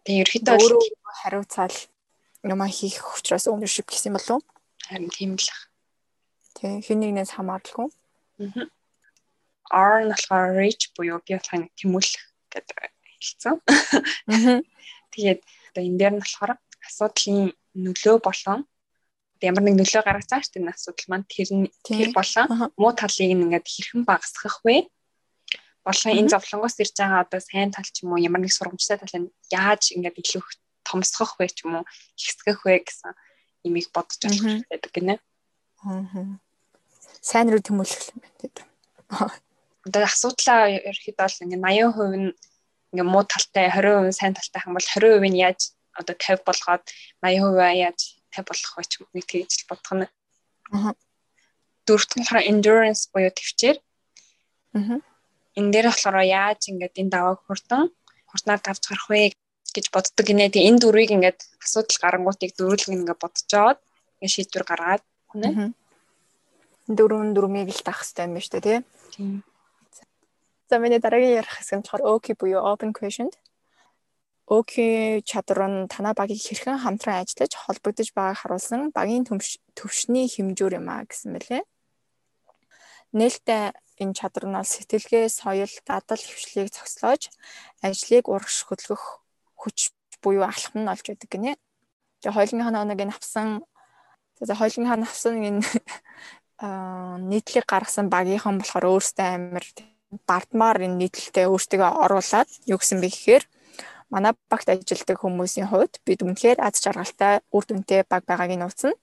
Тэг 0.03 0.15
ерөөхдөө 0.21 0.57
өөрөө 0.57 0.81
хариуцаал 1.21 1.77
юм 2.43 2.61
хийх 2.67 2.97
учраас 3.17 3.45
ownership 3.47 3.87
гэсэн 3.89 4.09
юм 4.09 4.17
болов 4.17 4.41
уу? 4.41 4.43
Харин 4.89 5.09
тийм 5.13 5.31
л. 5.37 5.49
Тийм 6.57 6.81
хэн 6.81 6.99
нэгнээс 6.99 7.31
хамааралгүй. 7.37 7.89
Аа. 8.41 8.67
R 9.69 9.95
нь 10.05 10.11
болохоор 10.13 10.57
reach 10.57 10.93
буюу 10.97 11.21
би 11.25 11.37
болохын 11.37 11.69
тэмүүлэх 11.77 12.25
гэдэг 12.53 12.92
хэлсэн. 13.23 13.55
Тэгээд 15.15 15.39
одоо 15.71 15.83
энэ 15.87 15.99
дээр 15.99 16.13
нь 16.13 16.21
болохоор 16.21 16.51
асуудлын 16.83 17.55
нөлөө 17.73 18.17
болон 18.19 18.67
ямар 19.43 19.63
нэг 19.63 19.75
нөлөө 19.79 20.03
гаргаж 20.03 20.27
байгаа 20.29 20.43
шүү 20.43 20.53
дээ 20.55 20.63
энэ 20.63 20.73
асуудал 20.75 21.07
маань 21.11 21.27
тэр 21.27 21.49
нь 21.51 21.67
тэр 21.83 22.09
болон 22.15 22.47
муу 22.79 22.91
талыг 22.95 23.29
ингээд 23.33 23.67
хэрхэн 23.67 24.03
багасгах 24.07 24.57
вэ? 24.63 24.87
Болон 25.83 26.11
энэ 26.15 26.31
зовлонгоос 26.31 26.79
ирж 26.79 26.95
байгаа 26.95 27.23
одоо 27.27 27.41
сайн 27.43 27.71
тал 27.75 27.83
ч 27.83 28.07
юм 28.07 28.15
уу 28.15 28.23
ямар 28.23 28.39
нэг 28.39 28.55
сургамжтай 28.55 28.97
талыг 28.99 29.35
яаж 29.51 29.91
ингээд 29.91 30.21
илүү 30.21 30.43
томсгох 30.87 31.35
вэ 31.39 31.51
ч 31.51 31.67
юм 31.67 31.83
уу 31.83 31.85
ихсгэх 32.15 32.63
вэ 32.63 32.87
гэсэн 32.87 33.11
имийг 33.67 33.91
бодож 33.91 34.19
болох 34.23 34.63
байдаг 34.71 34.91
гинэ. 34.95 35.15
Аа. 35.83 36.39
Сайн 37.19 37.51
руу 37.51 37.59
тэмүүлэх 37.59 38.15
юм 38.15 38.19
байна. 38.23 39.35
Одоо 39.83 40.01
асуудлаа 40.07 40.71
ерөөхдөө 40.71 41.19
бол 41.19 41.41
ингээд 41.43 41.63
80% 41.67 42.15
нь 42.15 42.31
ингээд 42.93 43.09
муу 43.09 43.25
талтай 43.25 43.67
20% 43.73 44.13
сайн 44.13 44.37
талтай 44.37 44.61
хам 44.61 44.77
бол 44.77 44.85
20% 44.85 45.25
нь 45.25 45.41
яаж 45.41 45.73
одоо 45.97 46.13
50 46.13 46.45
болгоод 46.45 46.83
80% 47.25 47.81
яаж 47.81 47.99
тай 48.29 48.43
болох 48.45 48.73
байж 48.77 48.91
нэг 49.13 49.25
тэгж 49.25 49.65
бодох 49.69 49.93
нь. 49.97 50.05
Аа. 50.73 50.93
Дөрөвт 51.85 52.11
нь 52.17 52.23
болохоор 52.25 52.49
endurance 52.49 53.09
буюу 53.09 53.33
төвчээр. 53.33 53.77
Аа. 54.77 55.01
Энэ 55.57 55.71
дээр 55.73 55.87
болохоор 55.89 56.21
яаж 56.21 56.61
ингээд 56.69 57.01
энэ 57.01 57.13
давааг 57.13 57.41
хурдан 57.45 57.89
хурднаар 58.29 58.61
давж 58.61 58.83
гарах 58.89 59.07
вэ 59.09 59.33
гэж 59.73 59.85
боддог 59.93 60.25
гинэ. 60.25 60.49
Тэгээ 60.49 60.69
энэ 60.69 60.81
дөрвийг 60.81 61.11
ингээд 61.13 61.39
асуудал 61.61 61.97
гарангуутыг 62.01 62.51
дөрвөлг 62.57 62.89
ингээд 62.89 63.21
бодож 63.21 63.45
жоод 63.45 63.79
ингээд 64.17 64.33
шийдвэр 64.33 64.65
гаргаад 64.65 65.03
хүнэ. 65.29 65.73
Дөрвөн 66.89 67.37
дөрмийг 67.37 67.69
л 67.69 67.85
таах 67.85 68.01
хэрэгтэй 68.01 68.25
юм 68.25 68.33
байна 68.33 68.45
шүү 68.45 68.53
дээ, 68.57 68.81
тийм. 69.13 69.45
За 70.69 70.79
миний 70.79 70.99
дараагийн 70.99 71.39
ярих 71.41 71.53
хэсэг 71.57 71.75
нь 71.77 71.83
болохоор 71.83 72.03
OK 72.13 72.25
буюу 72.39 72.61
open 72.71 72.91
question. 72.95 73.29
өөхийн 74.47 75.23
чадвар 75.23 75.59
нь 75.71 75.87
танай 75.87 76.13
багийг 76.13 76.41
хэрхэн 76.43 76.83
хамтран 76.83 77.23
ажиллаж 77.23 77.53
холбогдож 77.55 78.09
байгааг 78.11 78.37
харуулсан 78.43 78.91
багийн 78.91 79.23
төвшний 79.77 80.27
хэмжүүр 80.27 80.83
юм 80.83 80.87
а 80.91 81.07
гэсэн 81.07 81.31
мэлээ. 81.31 81.63
Нээлттэй 83.15 83.71
энэ 84.03 84.17
чадвар 84.19 84.45
нь 84.51 84.59
сэтгэлгээ, 84.67 85.31
соёл, 85.31 85.73
дадал 85.87 86.19
хөвшлийг 86.19 86.75
цогцлоож 86.75 87.31
ажлыг 87.79 88.25
урагш 88.27 88.67
хөдөлгөх 88.67 89.23
хүч 89.55 89.77
буюу 90.19 90.43
алхам 90.43 90.83
нь 90.83 90.91
олж 90.91 91.05
байдаг 91.07 91.29
гинэ. 91.31 91.55
Тэгээ 92.19 92.35
хойлонгийн 92.35 92.87
нэг 92.87 92.99
энэ 92.99 93.15
авсан 93.15 93.63
хойлонгийн 94.43 94.91
хаан 94.91 95.07
авсан 95.07 95.33
энэ 95.39 95.63
нийтлэг 97.31 97.63
гаргасан 97.63 98.11
багийнхан 98.11 98.59
болохоор 98.59 98.91
өөртөө 98.91 99.27
амар 99.35 99.65
бардмаар 100.29 100.77
энэ 100.85 100.99
нийтлэлтэй 101.01 101.45
өөртөө 101.49 101.89
оруулаад 102.03 102.49
юу 102.69 102.77
гэсэн 102.79 102.99
бэ 103.01 103.09
гэхээр 103.11 103.43
манай 104.13 104.33
багт 104.51 104.67
ажилладаг 104.69 105.17
хүмүүсийн 105.19 105.69
хувьд 105.69 105.99
бид 106.05 106.21
үнэхээр 106.21 106.59
аз 106.61 106.77
жаргалтай 106.83 107.41
үр 107.55 107.63
дүнтэй 107.65 108.01
баг 108.05 108.23
байгааг 108.29 108.51
нь 108.53 108.61
нууцна. 108.61 108.93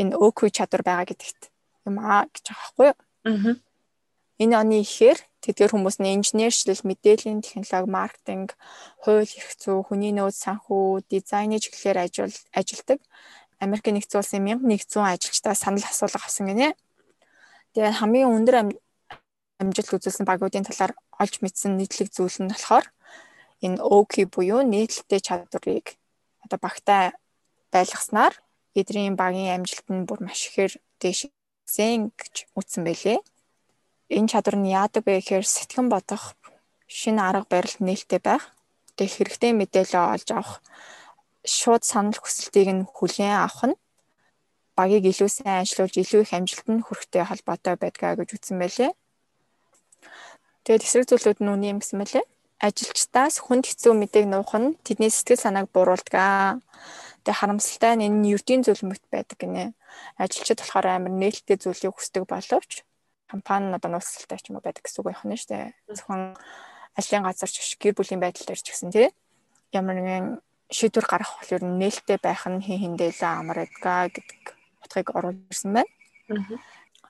Энэ 0.00 0.16
өөкүй 0.16 0.50
чадвар 0.54 0.82
байгаа 0.86 1.06
гэдэгт 1.10 1.42
юм 1.88 1.96
аа 2.00 2.24
гэж 2.32 2.44
байгаа 2.48 2.62
байхгүй 2.64 2.86
юу? 2.88 2.96
Аа. 3.28 3.54
Энэ 4.38 4.54
оны 4.54 4.76
ихээр 4.86 5.18
тэдгээр 5.42 5.74
хүмүүс 5.74 5.98
нь 5.98 6.14
инженерчлэл, 6.14 6.86
мэдээллийн 6.86 7.42
технологи, 7.42 7.90
маркетинг, 7.90 8.48
хууль 9.02 9.26
эрх 9.26 9.52
зүй, 9.58 9.82
хүний 9.82 10.14
нөөц 10.14 10.38
санхүү, 10.38 11.02
дизайны 11.10 11.58
чиглэлээр 11.58 11.98
ажил 12.06 12.34
ажилдаг 12.54 13.02
Америкийн 13.58 13.98
нэгдсэн 13.98 14.18
улсын 14.22 14.42
1100 14.46 15.02
ажилчдаа 15.02 15.54
санал 15.54 15.82
асуулга 15.82 16.22
авсан 16.22 16.46
гинэ. 16.46 16.78
Тэгээ 17.74 17.98
хамгийн 17.98 18.30
өндөр 18.30 18.56
амжилт 19.60 19.90
үзүүлсэн 19.94 20.26
багуудын 20.26 20.66
талаар 20.66 20.92
олж 21.22 21.34
мэдсэн 21.42 21.74
нийтлэг 21.76 22.08
зүйл 22.14 22.38
нь 22.42 22.50
болохоор 22.52 22.86
энэ 23.64 23.82
OK 23.82 24.14
буюу 24.34 24.62
нийтлэлтэй 24.62 25.20
чадварыг 25.20 25.86
одоо 26.44 26.58
багтаа 26.62 27.02
байлгаснаар 27.74 28.34
эдрийн 28.80 29.16
багийн 29.18 29.54
амжилт 29.56 29.86
нь 29.90 30.06
бүр 30.08 30.20
маш 30.22 30.40
ихээр 30.48 30.72
дээшсэн 31.02 32.14
гэж 32.18 32.34
үтсэн 32.58 32.82
байлээ. 32.86 33.18
Энэ 34.16 34.30
чадвар 34.30 34.56
нь 34.58 34.70
яадаг 34.80 35.02
вэ 35.04 35.18
гэхээр 35.18 35.46
сэтгэн 35.46 35.86
бодох 35.90 36.24
шинэ 36.86 37.20
арга 37.28 37.50
барилд 37.50 37.80
нээлттэй 37.82 38.20
байх. 38.22 38.44
Тэг 38.96 39.08
хэрэгтэй 39.12 39.52
мэдээлэл 39.52 40.14
олж 40.14 40.28
авах 40.32 40.62
шууд 41.44 41.82
санал 41.84 42.18
хүсэлтийг 42.18 42.68
нь 42.72 42.88
хүлээн 42.96 43.36
авах 43.44 43.62
нь 43.68 43.76
багийг 44.78 45.04
илүү 45.10 45.28
сайн 45.28 45.62
ажиллуулж 45.62 45.94
илүү 45.98 46.22
их 46.22 46.32
амжилтанд 46.32 46.82
хүрэхтэй 46.86 47.24
холбоотой 47.26 47.74
байдгаа 47.82 48.14
гэж 48.16 48.28
үтсэн 48.38 48.56
байлээ. 48.62 48.90
Тэгээд 50.64 50.84
эсрэг 50.84 51.06
зүйлүүд 51.08 51.38
нь 51.42 51.52
үний 51.52 51.70
юм 51.72 51.80
гэсэн 51.80 51.98
мэлээ 52.00 52.24
ажилчдаас 52.58 53.38
хүнд 53.38 53.70
хэцүү 53.70 53.94
мэдээг 53.94 54.26
нуух 54.26 54.50
нь 54.58 54.74
тэдний 54.82 55.14
сэтгэл 55.14 55.38
санааг 55.38 55.70
бууруулдаг. 55.70 56.58
Тэгээ 57.22 57.38
харамсалтай 57.38 57.94
нь 57.94 58.06
энэ 58.10 58.18
нь 58.18 58.30
ердийн 58.34 58.66
зөвлөмөт 58.66 59.04
байдаг 59.14 59.38
гинэ. 59.38 59.78
Ажилчид 60.18 60.58
болохоор 60.58 60.86
амар 60.90 61.14
нээлттэй 61.14 61.54
зүйлийг 61.54 61.94
хүсдэг 61.94 62.26
боловч 62.26 62.82
компани 63.30 63.70
нь 63.70 63.76
одоо 63.78 63.90
нууцлалтай 63.94 64.38
ч 64.42 64.50
юм 64.50 64.58
уу 64.58 64.66
байдаг 64.66 64.82
гэсэн 64.82 65.06
үг 65.06 65.22
нь 65.22 65.38
шүү 65.38 65.50
дээ. 65.54 65.66
Зөвхөн 65.86 66.34
ажлын 66.98 67.22
газар 67.22 67.50
ч 67.50 67.58
гэр 67.78 67.94
бүлийн 67.94 68.18
байдал 68.18 68.46
дээр 68.48 68.58
ч 68.58 68.66
гэсэн 68.74 68.90
тий 68.90 69.08
ямар 69.70 69.94
нэгэн 70.00 70.26
шийдвэр 70.72 71.06
гаргах 71.06 71.38
болохоор 71.38 71.62
нээлттэй 71.62 72.18
байх 72.18 72.42
нь 72.50 72.64
хин 72.64 72.98
хиндээлээ 72.98 73.32
амар 73.38 73.70
эдга 73.70 74.10
гэдэг 74.10 74.42
утгыг 74.82 75.08
оруулж 75.14 75.38
ирсэн 75.52 75.78
байна. 75.78 75.90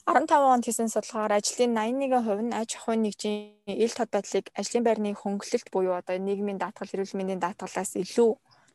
15 0.08 0.32
онд 0.40 0.64
хийсэн 0.64 0.88
судалгаагаар 0.88 1.36
ажлын 1.36 1.76
81% 1.76 2.48
нь 2.48 2.56
аж 2.56 2.80
ахуйн 2.80 3.04
нэгжийн 3.04 3.76
ил 3.84 3.92
тод 3.92 4.08
байдлыг 4.08 4.48
ажлын 4.56 4.84
байрны 4.88 5.12
хөнгөлөлт 5.12 5.68
буюу 5.68 6.00
одоо 6.00 6.16
нийгмийн 6.16 6.56
даатгал, 6.56 6.88
эрүүл 6.88 7.12
мэндийн 7.12 7.44
даатгалаас 7.44 7.92
илүү 7.92 8.30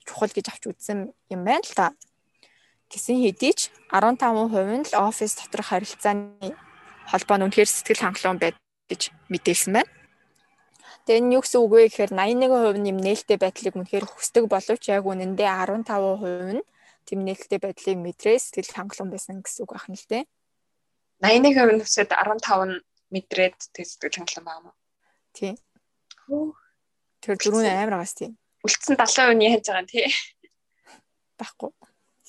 чухал 0.05 0.29
гэж 0.29 0.45
авч 0.53 0.63
үзсэн 0.69 1.09
юм 1.33 1.41
байна 1.41 1.65
л 1.65 1.73
та. 1.73 1.97
Гэсэн 2.93 3.17
хэдий 3.17 3.53
ч 3.57 3.73
15% 3.89 4.77
нь 4.77 4.85
л 4.93 4.93
офис 5.09 5.33
доторх 5.41 5.73
харилцааны 5.73 6.53
холбоо 7.09 7.37
нь 7.41 7.45
үнэхээр 7.49 7.69
сэтгэл 7.73 8.03
хангалуун 8.05 8.37
байд 8.37 8.55
гэж 8.93 9.01
мэдээлсэн 9.33 9.73
байна. 9.73 9.89
Тэгээ 11.09 11.17
энэ 11.17 11.33
юу 11.33 11.41
гэсэн 11.41 11.59
үг 11.65 11.71
вэ 11.73 11.81
гэхээр 11.89 12.13
81% 12.13 12.77
нь 12.77 12.89
юм 12.93 12.99
нээлттэй 13.01 13.37
байдлыг 13.41 13.73
үнэхээр 13.73 14.05
хүсдэг 14.05 14.45
боловч 14.45 14.83
яг 14.93 15.01
үнэндээ 15.09 15.49
15% 15.49 16.61
нь 16.61 16.63
тийм 17.09 17.19
нээлттэй 17.25 17.57
байдлыг 17.57 17.97
мэдрээ 17.97 18.37
сэтгэл 18.37 18.77
хангалуун 18.77 19.09
байсан 19.09 19.41
гэсэн 19.41 19.65
үг 19.65 19.73
байна 19.73 19.97
л 19.97 20.07
дээ. 20.13 20.23
81% 21.23 21.79
нь 21.79 21.83
хүсээд 21.83 22.11
15 22.11 22.67
нь 22.67 22.83
мэдрээд 23.15 23.57
тэг 23.71 23.85
сэтгэл 23.87 24.19
хангалуун 24.19 24.43
байгаа 24.43 24.63
мó. 24.67 24.71
Тийм. 25.31 25.55
Тэр 27.23 27.39
дөрөв 27.39 27.63
амар 27.63 27.95
байгаас 27.95 28.15
тийм. 28.19 28.35
Үлдсэн 28.67 28.99
70% 28.99 29.39
нь 29.39 29.47
яаж 29.47 29.63
байгаа 29.71 29.87
тий. 29.87 30.07
Баггүй. 31.39 31.71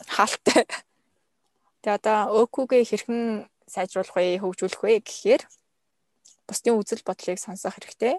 Хаалттай. 0.07 0.63
Тэгээ 1.83 1.99
одоо 1.99 2.19
өөкүгээ 2.47 2.83
хэрхэн 2.87 3.51
сайжруулах 3.67 4.15
вэ, 4.15 4.39
хөгжүүлэх 4.39 4.83
вэ 4.83 5.03
гэхээр 5.03 5.43
бусдын 6.47 6.79
үзэл 6.79 7.03
бодлыг 7.03 7.39
сонсох 7.43 7.75
хэрэгтэй. 7.75 8.15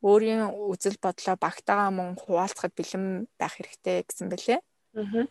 Өөрийн 0.00 0.48
үзэл 0.48 0.96
бодлоо 1.02 1.36
багтаага 1.36 1.92
мөн 1.92 2.16
хуваалцахад 2.16 2.72
бэлэн 2.72 3.28
байх 3.36 3.54
хэрэгтэй 3.56 4.04
гэсэн 4.08 4.28
бэлээ. 4.32 4.60
Аа. 4.96 5.28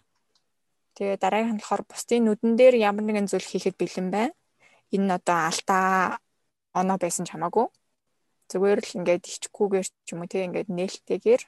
Тэгээ 0.95 1.17
дараагийн 1.19 1.57
нь 1.57 1.61
болохоор 1.61 1.83
бусдын 1.89 2.25
нүдэн 2.25 2.53
дээр 2.59 2.75
ямар 2.79 3.03
нэгэн 3.03 3.27
зүйл 3.27 3.43
хийхэд 3.43 3.75
бэлэн 3.75 4.09
байна. 4.11 4.33
Энэ 4.93 5.05
нь 5.05 5.15
одоо 5.17 5.39
алдаа 5.49 6.19
оноо 6.75 6.97
байсан 7.01 7.25
ч 7.25 7.33
хамаагүй. 7.33 7.67
Зүгээр 8.51 8.79
л 8.85 8.95
ингээд 8.99 9.23
ичгүүгээр 9.25 9.87
ч 10.05 10.07
юм 10.13 10.21
уу 10.21 10.29
тийм 10.29 10.53
ингээд 10.53 10.69
нээлттэйгээр 10.69 11.41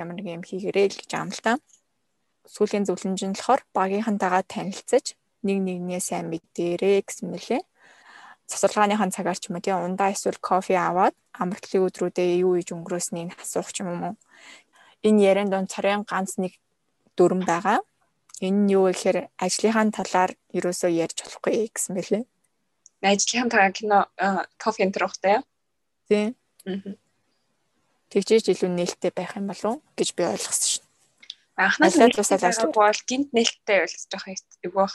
ямар 0.00 0.14
нэг 0.16 0.26
юм 0.28 0.44
хийгэрэй 0.44 0.86
л 0.92 1.00
гэж 1.00 1.10
амлалтаа. 1.16 1.56
Сүүлийн 2.44 2.84
зөвлөмж 2.84 3.20
нь 3.24 3.36
болохоор 3.38 3.62
багийнхантайгаа 3.72 4.44
танилцаж 4.44 5.16
нэг 5.46 5.58
нэгнээ 5.62 6.00
сайн 6.02 6.26
мэдэрээ 6.28 7.06
гэсэн 7.06 7.26
мөлий. 7.30 7.62
Цацалгааныхан 8.50 9.14
цагаар 9.14 9.38
ч 9.38 9.48
юм 9.48 9.56
уу 9.56 9.64
тийм 9.64 9.78
ундаа 9.80 10.10
эсвэл 10.12 10.38
кофе 10.42 10.76
аваад 10.76 11.14
амралтын 11.32 11.86
өдрүүдэд 11.86 12.42
юу 12.44 12.58
ийж 12.58 12.74
өнгөрөөснийг 12.74 13.38
асуух 13.38 13.70
ч 13.72 13.80
юм 13.80 13.88
уу. 14.12 14.14
Энэ 15.06 15.22
ярианд 15.30 15.52
он 15.54 15.66
царийн 15.72 16.02
ганц 16.04 16.36
нэг 16.42 16.58
дүрм 17.16 17.46
байгаа. 17.48 17.80
Энэ 18.42 18.58
нь 18.66 18.72
юу 18.76 18.90
гэхээр 18.90 19.30
ажлынхаа 19.38 19.86
талаар 19.94 20.30
ерөөсөө 20.56 20.90
ярьж 21.04 21.16
болохгүй 21.22 21.70
гэсэн 21.70 21.92
мөлий. 21.96 22.24
Талаар 23.02 23.74
кино 23.74 24.06
кофе 24.62 24.86
энэ 24.86 24.94
төрөхтэй. 24.94 25.42
Тийм. 26.08 26.38
Аа 26.66 26.96
тэгжээж 28.12 28.52
илүү 28.52 28.68
нээлттэй 28.76 29.12
байх 29.16 29.32
юм 29.40 29.48
болов 29.48 29.80
гэж 29.96 30.08
би 30.12 30.28
ойлгосон 30.28 30.68
шин. 30.68 30.84
Анхнаас 31.56 31.96
нь 31.96 32.12
тусаад 32.12 32.44
ажиллах 32.44 32.76
бол 32.76 33.00
гинт 33.08 33.32
нээлттэй 33.32 33.78
байлж 33.80 34.04
жоох 34.12 34.28
юм 34.28 34.72
байх. 34.76 34.94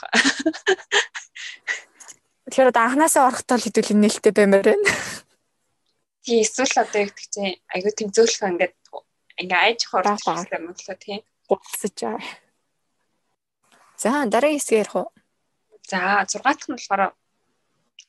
Тэгэхээр 2.46 2.70
одоо 2.70 2.82
анхнаасаа 2.86 3.26
орохдоо 3.26 3.58
л 3.58 3.66
хэдүүл 3.66 3.98
нээлттэй 3.98 4.32
баймаар 4.38 4.62
байна. 4.62 4.86
Тий 6.22 6.46
эсвэл 6.46 6.78
одоо 6.78 7.00
яг 7.02 7.12
гэж 7.18 7.34
айгүй 7.74 7.92
тэмцүүлэх 7.98 8.42
ингээд 8.54 8.74
ингээ 9.42 9.60
айж 9.66 9.80
хорох 9.90 10.22
юм 10.54 10.70
л 10.70 10.78
тий. 11.02 11.18
Гуцсаж 11.50 11.98
аа. 12.06 12.22
За 13.98 14.22
дараагийн 14.30 14.62
хэсгээ 14.62 14.82
ярих 14.86 14.94
уу? 14.94 15.10
За 15.90 16.22
6 16.22 16.38
дахь 16.38 16.70
нь 16.70 16.78
болохоор 16.78 17.17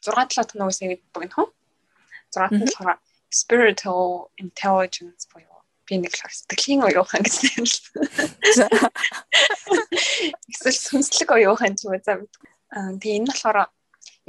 6 0.03 0.15
7 0.15 0.47
дахь 0.47 0.55
нь 0.55 0.65
үсээ 0.65 0.87
гэдэг 0.89 1.09
богино 1.13 1.35
хөө. 1.35 1.47
6 2.31 2.39
дахь 2.39 2.53
нь 2.53 2.63
болохоор 2.65 2.97
spiritual 3.29 4.31
intelligence 4.37 5.27
буюу 5.31 5.59
би 5.89 5.97
нэг 5.97 6.13
л 6.13 6.21
сэтгэлийн 6.29 6.85
оюухан 6.85 7.25
гэж 7.25 7.35
нэрлэсэн. 7.41 8.03
Эсвэл 10.51 10.79
сүнслэг 10.85 11.29
оюухан 11.33 11.73
ч 11.73 11.89
юм 11.89 11.97
уу 11.97 12.01
за 12.05 12.21
мэдгүй. 12.21 12.49
Аа 12.73 12.93
тэгээ 13.01 13.17
энэ 13.17 13.29
болохоор 13.33 13.57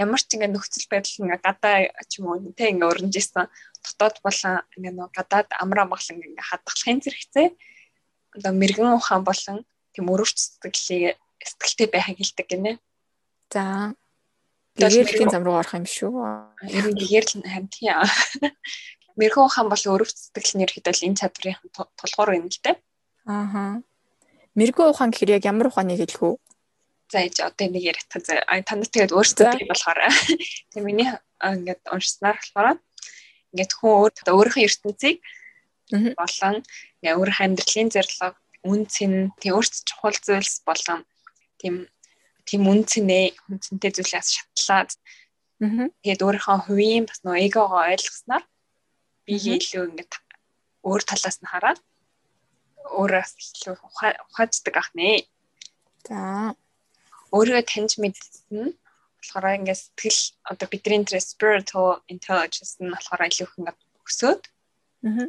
ямар 0.00 0.20
ч 0.24 0.28
ингэ 0.32 0.48
нөхцөл 0.48 0.88
байдал 0.88 1.20
ингээ 1.20 1.44
гадаа 1.44 1.76
ч 2.08 2.12
юм 2.20 2.32
уу 2.32 2.40
тэ 2.56 2.72
ингээ 2.72 2.88
өрнж 2.88 3.14
исэн 3.20 3.44
дотоод 3.84 4.16
болон 4.24 4.64
ингээ 4.76 4.92
нөө 4.96 5.08
гадаад 5.12 5.48
амраа 5.60 5.86
маглан 5.88 6.16
ингээ 6.24 6.48
хадгалахын 6.48 7.04
зэрэгцээ 7.04 7.48
одоо 8.36 8.52
мэрэгэн 8.56 8.96
ухаан 8.96 9.22
болон 9.28 9.58
тийм 9.92 10.06
өрөвч 10.08 10.36
сэтгэлийг 10.40 11.20
сэтгэлтэй 11.44 11.88
байхыг 11.92 12.16
хэлдэг 12.18 12.46
гинэ. 12.48 12.72
За 13.52 13.92
Гэгэрлийн 14.80 15.30
зам 15.30 15.44
руу 15.44 15.60
орох 15.60 15.76
юм 15.76 15.84
шүү. 15.84 16.12
Ер 16.64 16.86
нь 16.88 16.96
гэгэрл 16.96 17.44
харин 17.44 17.68
тийм. 17.68 18.00
Мэрхэн 19.20 19.44
ухаан 19.44 19.68
бол 19.68 19.84
өрөвч 19.84 20.16
сэтгэл 20.16 20.56
нь 20.56 20.64
ерөөхдөө 20.64 21.04
энэ 21.04 21.20
чадварын 21.20 21.58
тулгуур 21.76 22.30
байна 22.32 22.48
л 22.48 22.62
дээ. 22.64 22.76
Ааха. 23.28 23.82
Мэрхэн 24.56 24.90
ухаан 24.90 25.10
гэхээр 25.12 25.36
яг 25.36 25.44
ямар 25.44 25.68
ухааныг 25.68 26.00
хэлэх 26.00 26.22
үү? 26.24 26.34
За 27.10 27.18
ээж 27.26 27.36
одоо 27.42 27.66
нэг 27.68 27.84
яриад 27.90 28.06
та 28.06 28.22
танд 28.64 28.86
тэгээд 28.88 29.12
өөрсдөө 29.12 29.58
тийм 29.58 29.68
болохоор 29.68 29.98
тийм 30.70 30.82
миний 30.86 31.10
ингээд 31.42 31.82
уншснаар 31.90 32.38
болохоор 32.38 32.78
ингээд 33.50 33.72
хүн 33.74 33.90
өөр 33.98 34.14
өөрийнхөө 34.30 34.66
ертөнцийг 34.66 35.18
болон 35.90 36.56
өөрийнхөө 37.02 37.46
амьдралын 37.46 37.90
зорилго 37.90 38.28
үн 38.62 38.80
цэн 38.86 39.34
тийм 39.42 39.52
өөрт 39.58 39.74
чухал 39.88 40.16
зүйлс 40.22 40.62
болон 40.62 41.00
тийм 41.58 41.74
тийм 42.48 42.62
үнцэнэ 42.72 43.20
үнцэнтэй 43.50 43.90
зүйлээс 43.94 44.28
шатлаад 44.36 44.90
тэгээд 45.60 46.24
өөрийнхөө 46.24 46.58
хувийн 46.64 47.04
бас 47.08 47.20
нөө 47.24 47.36
эгогоо 47.46 47.82
ойлгосноор 47.92 48.44
биеийг 49.26 49.62
илүү 49.64 49.84
ингээд 49.92 50.12
өөр 50.88 51.02
талаас 51.04 51.38
нь 51.40 51.50
хараад 51.52 51.80
өөрөөс 52.98 53.32
илүү 53.38 53.76
ухааждаг 54.32 54.74
ах 54.80 54.90
нэ. 54.96 55.28
За 56.08 56.18
өөрийгөө 57.36 57.64
таньж 57.68 57.92
мэдсэн 58.00 58.72
болохоор 59.20 59.58
ингээд 59.60 59.80
сэтгэл 59.84 60.20
одоо 60.50 60.66
бидний 60.72 61.04
тэр 61.04 61.20
spiritual 61.20 62.00
intelligence 62.08 62.80
нь 62.80 62.92
болохоор 62.92 63.28
илүү 63.28 63.46
их 63.46 63.58
ингээд 63.60 63.80
өсөөд 64.08 64.42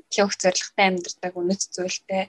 илүү 0.10 0.28
их 0.32 0.36
зоригтой 0.42 0.86
амьдардаг 0.88 1.34
үнэт 1.36 1.62
зүйлтэй 1.76 2.24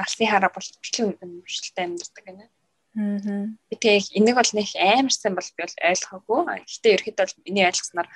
алсын 0.00 0.28
хараа 0.32 0.50
бол 0.52 0.68
бичлэг 0.82 1.20
өмшөлтэй 1.20 1.84
амьдардаг 1.84 2.24
гэнэ. 2.24 2.44
Аа. 2.48 2.61
Би 2.94 3.74
тэг 3.80 4.04
энийг 4.12 4.36
бол 4.36 4.52
нэг 4.52 4.68
амарсан 4.76 5.32
бол 5.32 5.48
би 5.56 5.60
бол 5.64 5.76
ойлгоогүй. 5.80 6.40
Гэхдээ 6.68 6.92
ерөөхдөө 6.92 7.24
бол 7.24 7.44
миний 7.46 7.64
ойлгосноор 7.64 8.08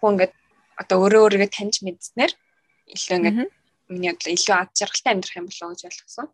хүн 0.00 0.12
ингээд 0.12 0.32
одоо 0.76 0.96
өөрөө 1.00 1.22
өөрийгөө 1.24 1.50
таньж 1.50 1.76
мэдснээр 1.80 2.32
илүү 2.92 3.16
ингээд 3.16 3.38
миний 3.88 4.12
бодлоо 4.12 4.32
илүү 4.36 4.56
ад 4.60 4.70
жаргалтай 4.76 5.12
амьдрах 5.16 5.38
юм 5.40 5.48
болоо 5.48 5.68
гэж 5.72 5.82
ойлгосон. 5.88 6.26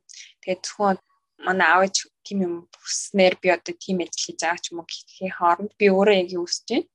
Тэгээд 0.42 0.62
зөвхөн 0.66 0.98
манай 1.46 1.68
аав 1.70 1.82
ээж 1.86 1.96
тийм 2.26 2.38
юм 2.42 2.54
бүснээр 2.74 3.34
би 3.38 3.48
одоо 3.54 3.74
тийм 3.78 4.02
ажил 4.02 4.22
хийж 4.26 4.38
байгаа 4.42 4.58
ч 4.58 4.66
юм 4.74 4.82
уу 4.82 4.88
гэхийн 4.90 5.36
хооронд 5.38 5.72
би 5.78 5.86
өөрөө 5.90 6.16
яг 6.18 6.28
юу 6.34 6.44
хүсэж 6.46 6.66
байна. 6.66 6.90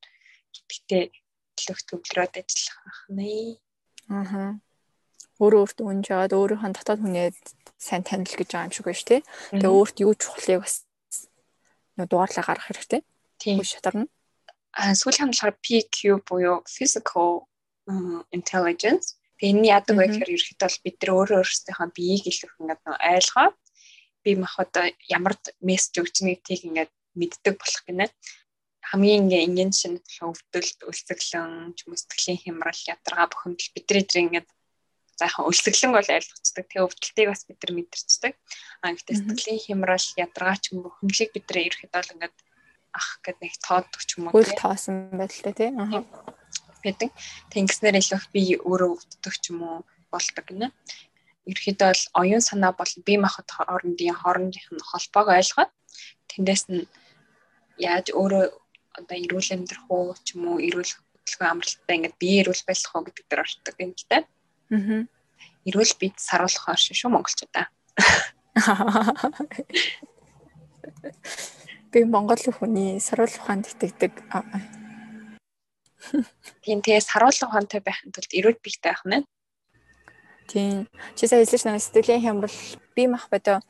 Гэхдээ 0.67 1.03
төлөв 1.55 1.79
төвлөрөөд 1.87 2.33
ажиллах 2.43 2.99
нэ. 3.07 3.59
Аа. 4.11 4.59
Өөрөө 5.39 5.59
өөртөө 5.63 5.85
үнж 5.87 6.05
аваад 6.11 6.33
өөрийнхөө 6.35 6.71
дотоод 6.75 6.99
хүнээ 7.03 7.27
сайн 7.79 8.03
танил 8.03 8.35
гэж 8.35 8.49
байгаа 8.51 8.67
юм 8.67 8.75
шиг 8.75 8.85
байна 8.85 8.99
шүү 8.99 9.09
дээ. 9.09 9.23
Тэгээ 9.55 9.75
өөрт 9.79 9.97
юу 10.03 10.13
чухлыг 10.19 10.59
бас 10.63 10.75
дугаарлаа 12.07 12.45
гаргах 12.45 12.67
хэрэгтэй. 12.69 13.01
Тийм 13.41 13.63
шатарна. 13.63 14.05
А 14.71 14.93
сүүлийн 14.95 15.31
болохоор 15.31 15.55
PQ 15.65 16.23
буюу 16.27 16.63
physical 16.67 17.49
intelligence. 18.31 19.17
Энэ 19.41 19.71
яадаг 19.75 19.95
вэ 19.95 20.05
гэхээр 20.07 20.35
ерөөхдөө 20.35 20.67
бол 20.67 20.83
бид 20.83 20.97
нар 20.99 21.11
өөрөө 21.15 21.39
өөрсдийнхөө 21.41 21.89
биеийг 21.95 22.25
илүү 22.27 22.49
ингээд 22.59 22.81
ойлгоо. 22.85 23.49
Би 24.23 24.31
мах 24.35 24.55
одоо 24.59 24.85
ямар 25.07 25.33
мессеж 25.63 25.95
өгч 26.03 26.15
нэг 26.27 26.43
тийг 26.43 26.67
ингээд 26.67 26.91
мэддэг 27.15 27.55
болох 27.55 27.83
гинэ. 27.87 28.11
Хамгийн 28.89 29.31
ингээ 29.31 29.47
ингийн 29.47 29.71
шин 29.71 29.95
өвдөлт, 30.27 30.79
өлсгөлэн, 30.83 31.71
ч 31.75 31.87
юм 31.87 31.95
уу 31.95 31.99
сэтгэлийн 31.99 32.43
хямрал, 32.43 32.81
ядаргаа 32.83 33.31
бухимдал 33.31 33.71
бид 33.71 33.87
нар 33.87 34.03
ингээд 34.03 34.49
заахан 35.19 35.47
өлсгөлэн 35.51 35.91
бол 35.91 36.09
ойлгоцдог. 36.15 36.65
Тэгээ 36.65 36.85
өвдөлтийг 36.87 37.27
бас 37.27 37.43
бид 37.43 37.59
нар 37.59 37.73
мэдэрчдэг. 37.75 38.33
А 38.83 38.95
гэхдээ 38.95 39.15
сэтгэлийн 39.19 39.63
хямрал, 39.67 40.07
ядаргаач 40.15 40.63
хөндлийг 40.71 41.31
бид 41.35 41.45
нар 41.51 41.59
ерөөхдөө 41.67 42.01
л 42.03 42.13
ингээд 42.15 42.37
ах 42.95 43.09
гэд 43.21 43.37
нэг 43.43 43.53
тооддог 43.59 44.01
ч 44.01 44.09
юм 44.17 44.31
уу. 44.31 44.33
Хөл 44.33 44.55
тоосон 44.55 45.11
байдалтай 45.13 45.53
тий. 45.53 45.69
Аа. 45.75 46.03
Гэдэг. 46.79 47.11
Тэнгиснэр 47.51 47.99
илүү 47.99 48.21
би 48.31 48.41
өөрөө 48.55 48.89
өвддөг 48.95 49.35
ч 49.35 49.51
юм 49.51 49.59
уу 49.67 49.77
болдог 50.09 50.45
гинэ. 50.47 50.71
Ерөөхдөө 51.49 51.87
бол 51.91 52.03
оюун 52.23 52.43
санаа 52.43 52.71
бол 52.71 52.93
бие 53.05 53.19
махбод 53.19 53.49
хоорондын 53.51 54.15
хоорондын 54.15 54.79
холбоог 54.79 55.27
ойлгоод 55.35 55.71
тэндээс 56.31 56.63
нь 56.71 56.87
яаж 57.77 58.15
өөрөө 58.15 58.45
одоо 58.99 59.17
эрүүл 59.17 59.53
амьдрах 59.55 59.85
уу 59.91 60.15
ч 60.23 60.35
юм 60.35 60.43
уу 60.49 60.57
эрүүл 60.63 60.93
хөдөлгөөн 60.93 61.51
амралттай 61.51 61.95
ингээд 61.97 62.21
бие 62.21 62.37
эрүүл 62.41 62.63
байх 62.67 62.79
уу 62.95 63.03
гэдэг 63.05 63.25
дээр 63.27 63.43
ордог 63.43 63.75
юм 63.83 63.91
л 63.93 64.05
дээ. 64.09 64.23
Аа. 64.23 64.38
Эрүүл 64.69 65.93
биед 65.99 66.17
саруулах 66.17 66.69
оршин 66.69 66.95
шүү 66.95 67.11
монголчуудаа. 67.13 67.67
Би 71.91 72.05
монгол 72.05 72.37
хүний 72.53 73.01
саруулах 73.01 73.41
ухаанд 73.41 73.65
итгэдэг. 73.65 74.13
Тийм 76.61 76.85
тэгээ 76.85 77.01
саруулах 77.01 77.49
ухаантай 77.49 77.81
байхын 77.81 78.13
тулд 78.13 78.29
эрүүл 78.29 78.61
биетэй 78.61 78.93
байх 78.93 79.01
нь. 79.09 79.25
Тийм. 80.49 80.87
Чи 81.17 81.27
сая 81.27 81.45
хэлсэн 81.45 81.77
нэг 81.77 81.83
сэтгэлийн 81.83 82.25
хямрал 82.25 82.57
би 82.95 83.03
мах 83.09 83.29
бодоо 83.29 83.61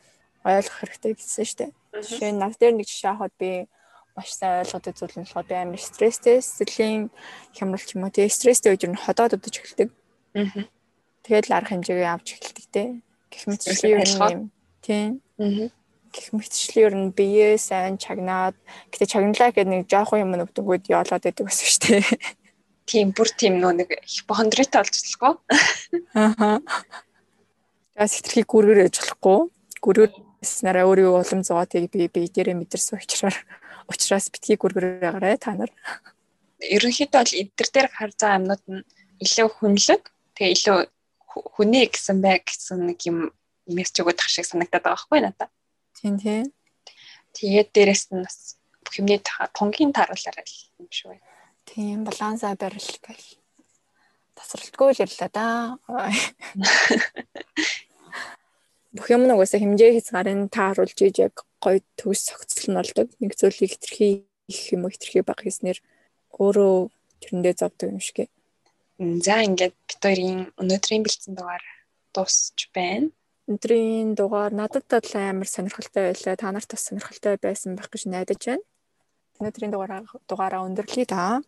ойлгох 0.43 0.79
хэрэгтэй 0.79 1.13
гэсэн 1.15 1.45
шүү 1.47 1.57
дээ. 1.59 1.71
Жишээ 2.03 2.31
нь 2.31 2.39
нав 2.39 2.55
дээр 2.55 2.79
нэг 2.79 2.87
жишээ 2.87 3.11
авахад 3.11 3.35
би 3.39 3.67
маш 4.15 4.31
сайн 4.35 4.63
ойлгоод 4.63 4.87
үзвэл 4.87 5.19
нь 5.19 5.27
болохоор 5.27 5.47
би 5.47 5.55
амар 5.59 5.79
стресстэй 5.79 6.39
сэтгэлийн 6.39 7.11
хямрал 7.55 7.83
ч 7.83 7.95
юм 7.95 8.07
уу 8.07 8.15
тэгээ 8.15 8.31
стресстэй 8.31 8.71
үеэр 8.71 8.91
нь 8.95 9.03
ходоод 9.03 9.35
удаж 9.35 9.55
эхэлдэг. 9.59 9.89
Аа. 10.39 10.63
Тэгээд 11.23 11.47
л 11.49 11.55
арга 11.55 11.71
хэмжээгээ 11.75 12.09
авч 12.09 12.27
эхэлдэг 12.35 12.67
те. 12.71 12.83
Гэх 13.31 13.43
мэтчлэн 13.47 14.05
юм. 14.29 14.41
Тийм. 14.81 15.21
Гэх 16.09 16.27
мэтчлэн 16.33 16.83
ер 16.85 16.93
нь 16.95 17.13
биеэ 17.13 17.57
сайн 17.57 17.97
чагнаад 18.01 18.55
гэтээ 18.91 19.09
чагналаа 19.13 19.49
гэдэг 19.53 19.67
нэг 19.69 19.83
жоохон 19.89 20.23
юм 20.25 20.35
өвдөнгүүд 20.39 20.89
яолоод 20.89 21.23
байдаг 21.23 21.45
гэсэн 21.45 21.67
шүү 21.69 21.81
дээ. 21.85 22.05
Тийм 22.89 23.13
бүр 23.13 23.29
тийм 23.37 23.61
нөө 23.61 23.73
нэг 23.85 23.89
хипохондритой 24.01 24.81
болж 24.81 24.95
болохгүй. 24.97 25.33
Аа. 26.17 26.57
Тэгээс 27.93 28.13
хитрхи 28.17 28.41
гүргэр 28.49 28.89
ээж 28.89 28.95
болохгүй. 28.97 29.39
Гүргэр 29.77 30.11
Яснараа 30.39 30.87
өөрийн 30.87 31.11
улам 31.11 31.43
зугаатыг 31.43 31.91
би 31.91 32.07
би 32.07 32.31
дээрээ 32.31 32.55
мэдэрсэн 32.55 33.03
учраас 33.03 33.35
учраас 33.91 34.31
битгий 34.31 34.55
гүргэрээ 34.55 35.35
та 35.35 35.51
нар. 35.51 35.71
Ерөнхийдөө 36.63 37.19
бол 37.19 37.39
эдгэр 37.43 37.69
дээр 37.75 37.87
хар 37.91 38.11
заа 38.15 38.39
амнууд 38.39 38.63
нь 38.71 38.87
илүү 39.19 39.47
хүнлэг 39.59 40.01
тэгээ 40.39 40.55
илүү 40.55 40.77
хүнээ 41.55 41.85
гэсэн 41.93 42.17
бай 42.23 42.41
гэсэн 42.43 42.79
нэг 42.89 42.99
юм 43.07 43.31
мессеж 43.69 44.01
өгөх 44.01 44.27
шиг 44.27 44.45
санагдаад 44.45 44.83
байгаа 44.83 44.97
байхгүй 44.97 45.19
надад. 45.23 45.51
Тийм 45.97 46.19
тийм. 46.19 46.45
Тэгээд 47.33 47.69
дээрэс 47.73 48.03
нь 48.11 48.25
бас 48.25 48.57
хүмүүний 48.89 49.21
тунгийн 49.53 49.93
тааруулаарай 49.93 50.45
юм 50.81 50.89
шүү. 50.89 51.17
Тийм 51.69 52.03
балансаа 52.07 52.57
барил 52.57 52.89
гэл. 53.05 53.27
Тасралтгүй 54.33 54.89
л 54.95 55.03
ярьлаа 55.05 55.29
да. 55.29 55.77
бүх 58.95 59.07
юм 59.13 59.29
нугасаа 59.29 59.61
хэмжээ 59.61 60.01
хязгаарын 60.01 60.49
тааруулж 60.49 60.97
ийж 60.97 61.21
яг 61.21 61.45
гоё 61.61 61.77
төгс 61.93 62.33
цогцол 62.33 62.73
нь 62.73 62.77
болдог. 62.79 63.07
Нэг 63.21 63.37
зүйлийг 63.37 63.77
хитрхи 63.77 64.25
их 64.49 64.61
юм 64.73 64.89
уу 64.89 64.93
хитрхи 64.93 65.21
баг 65.21 65.45
хийснээр 65.45 65.77
өөрөө 66.41 66.89
тэрэндээ 67.21 67.53
зовдөг 67.61 67.93
юм 67.93 68.01
шиг. 68.01 68.33
За 68.99 69.39
ингээд 69.47 69.75
бид 69.87 69.99
хоёрын 70.03 70.51
өнөөдрийн 70.59 71.03
бэлдсэн 71.07 71.33
дугаар 71.39 71.63
дуусч 72.11 72.67
байна. 72.75 73.09
Өнөөдрийн 73.47 74.13
дугаар 74.19 74.51
надад 74.51 74.85
бол 74.91 75.11
амар 75.15 75.47
сонирхолтой 75.47 76.11
байлаа. 76.11 76.35
Та 76.35 76.51
нарт 76.51 76.69
бас 76.69 76.83
сонирхолтой 76.87 77.39
байсан 77.39 77.79
байх 77.79 77.87
гэж 77.87 78.11
найдаж 78.11 78.43
байна. 78.43 78.63
Өнөөдрийн 79.39 79.71
дугаараа 79.71 80.03
дугаараа 80.27 80.67
өндөрлөе 80.67 81.07
та. 81.07 81.39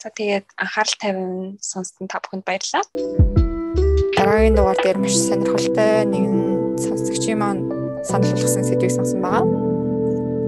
За 0.00 0.08
тэгээд 0.08 0.48
анхаарал 0.56 0.96
тавин 1.00 1.32
сонссон 1.60 2.08
та 2.08 2.24
бүхэнд 2.24 2.44
баярлалаа 2.48 2.84
дараагийн 4.16 4.56
дугаар 4.56 4.78
дээр 4.82 4.98
маш 4.98 5.14
сонирхолтой 5.28 6.08
нэгэн 6.08 6.40
сонсогчийн 6.82 7.38
маань 7.38 7.62
санал 8.08 8.32
болгосон 8.32 8.64
сэдвийг 8.64 8.92
сонсон 8.96 9.20
байгаа. 9.22 9.44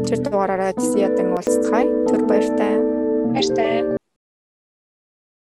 Тэр 0.08 0.18
дугаараараа 0.24 0.72
ядан 0.96 1.36
уулзцгаая. 1.36 1.86
Түр 2.08 2.22
баяртай. 2.26 2.74
Баяртай. 3.36 3.97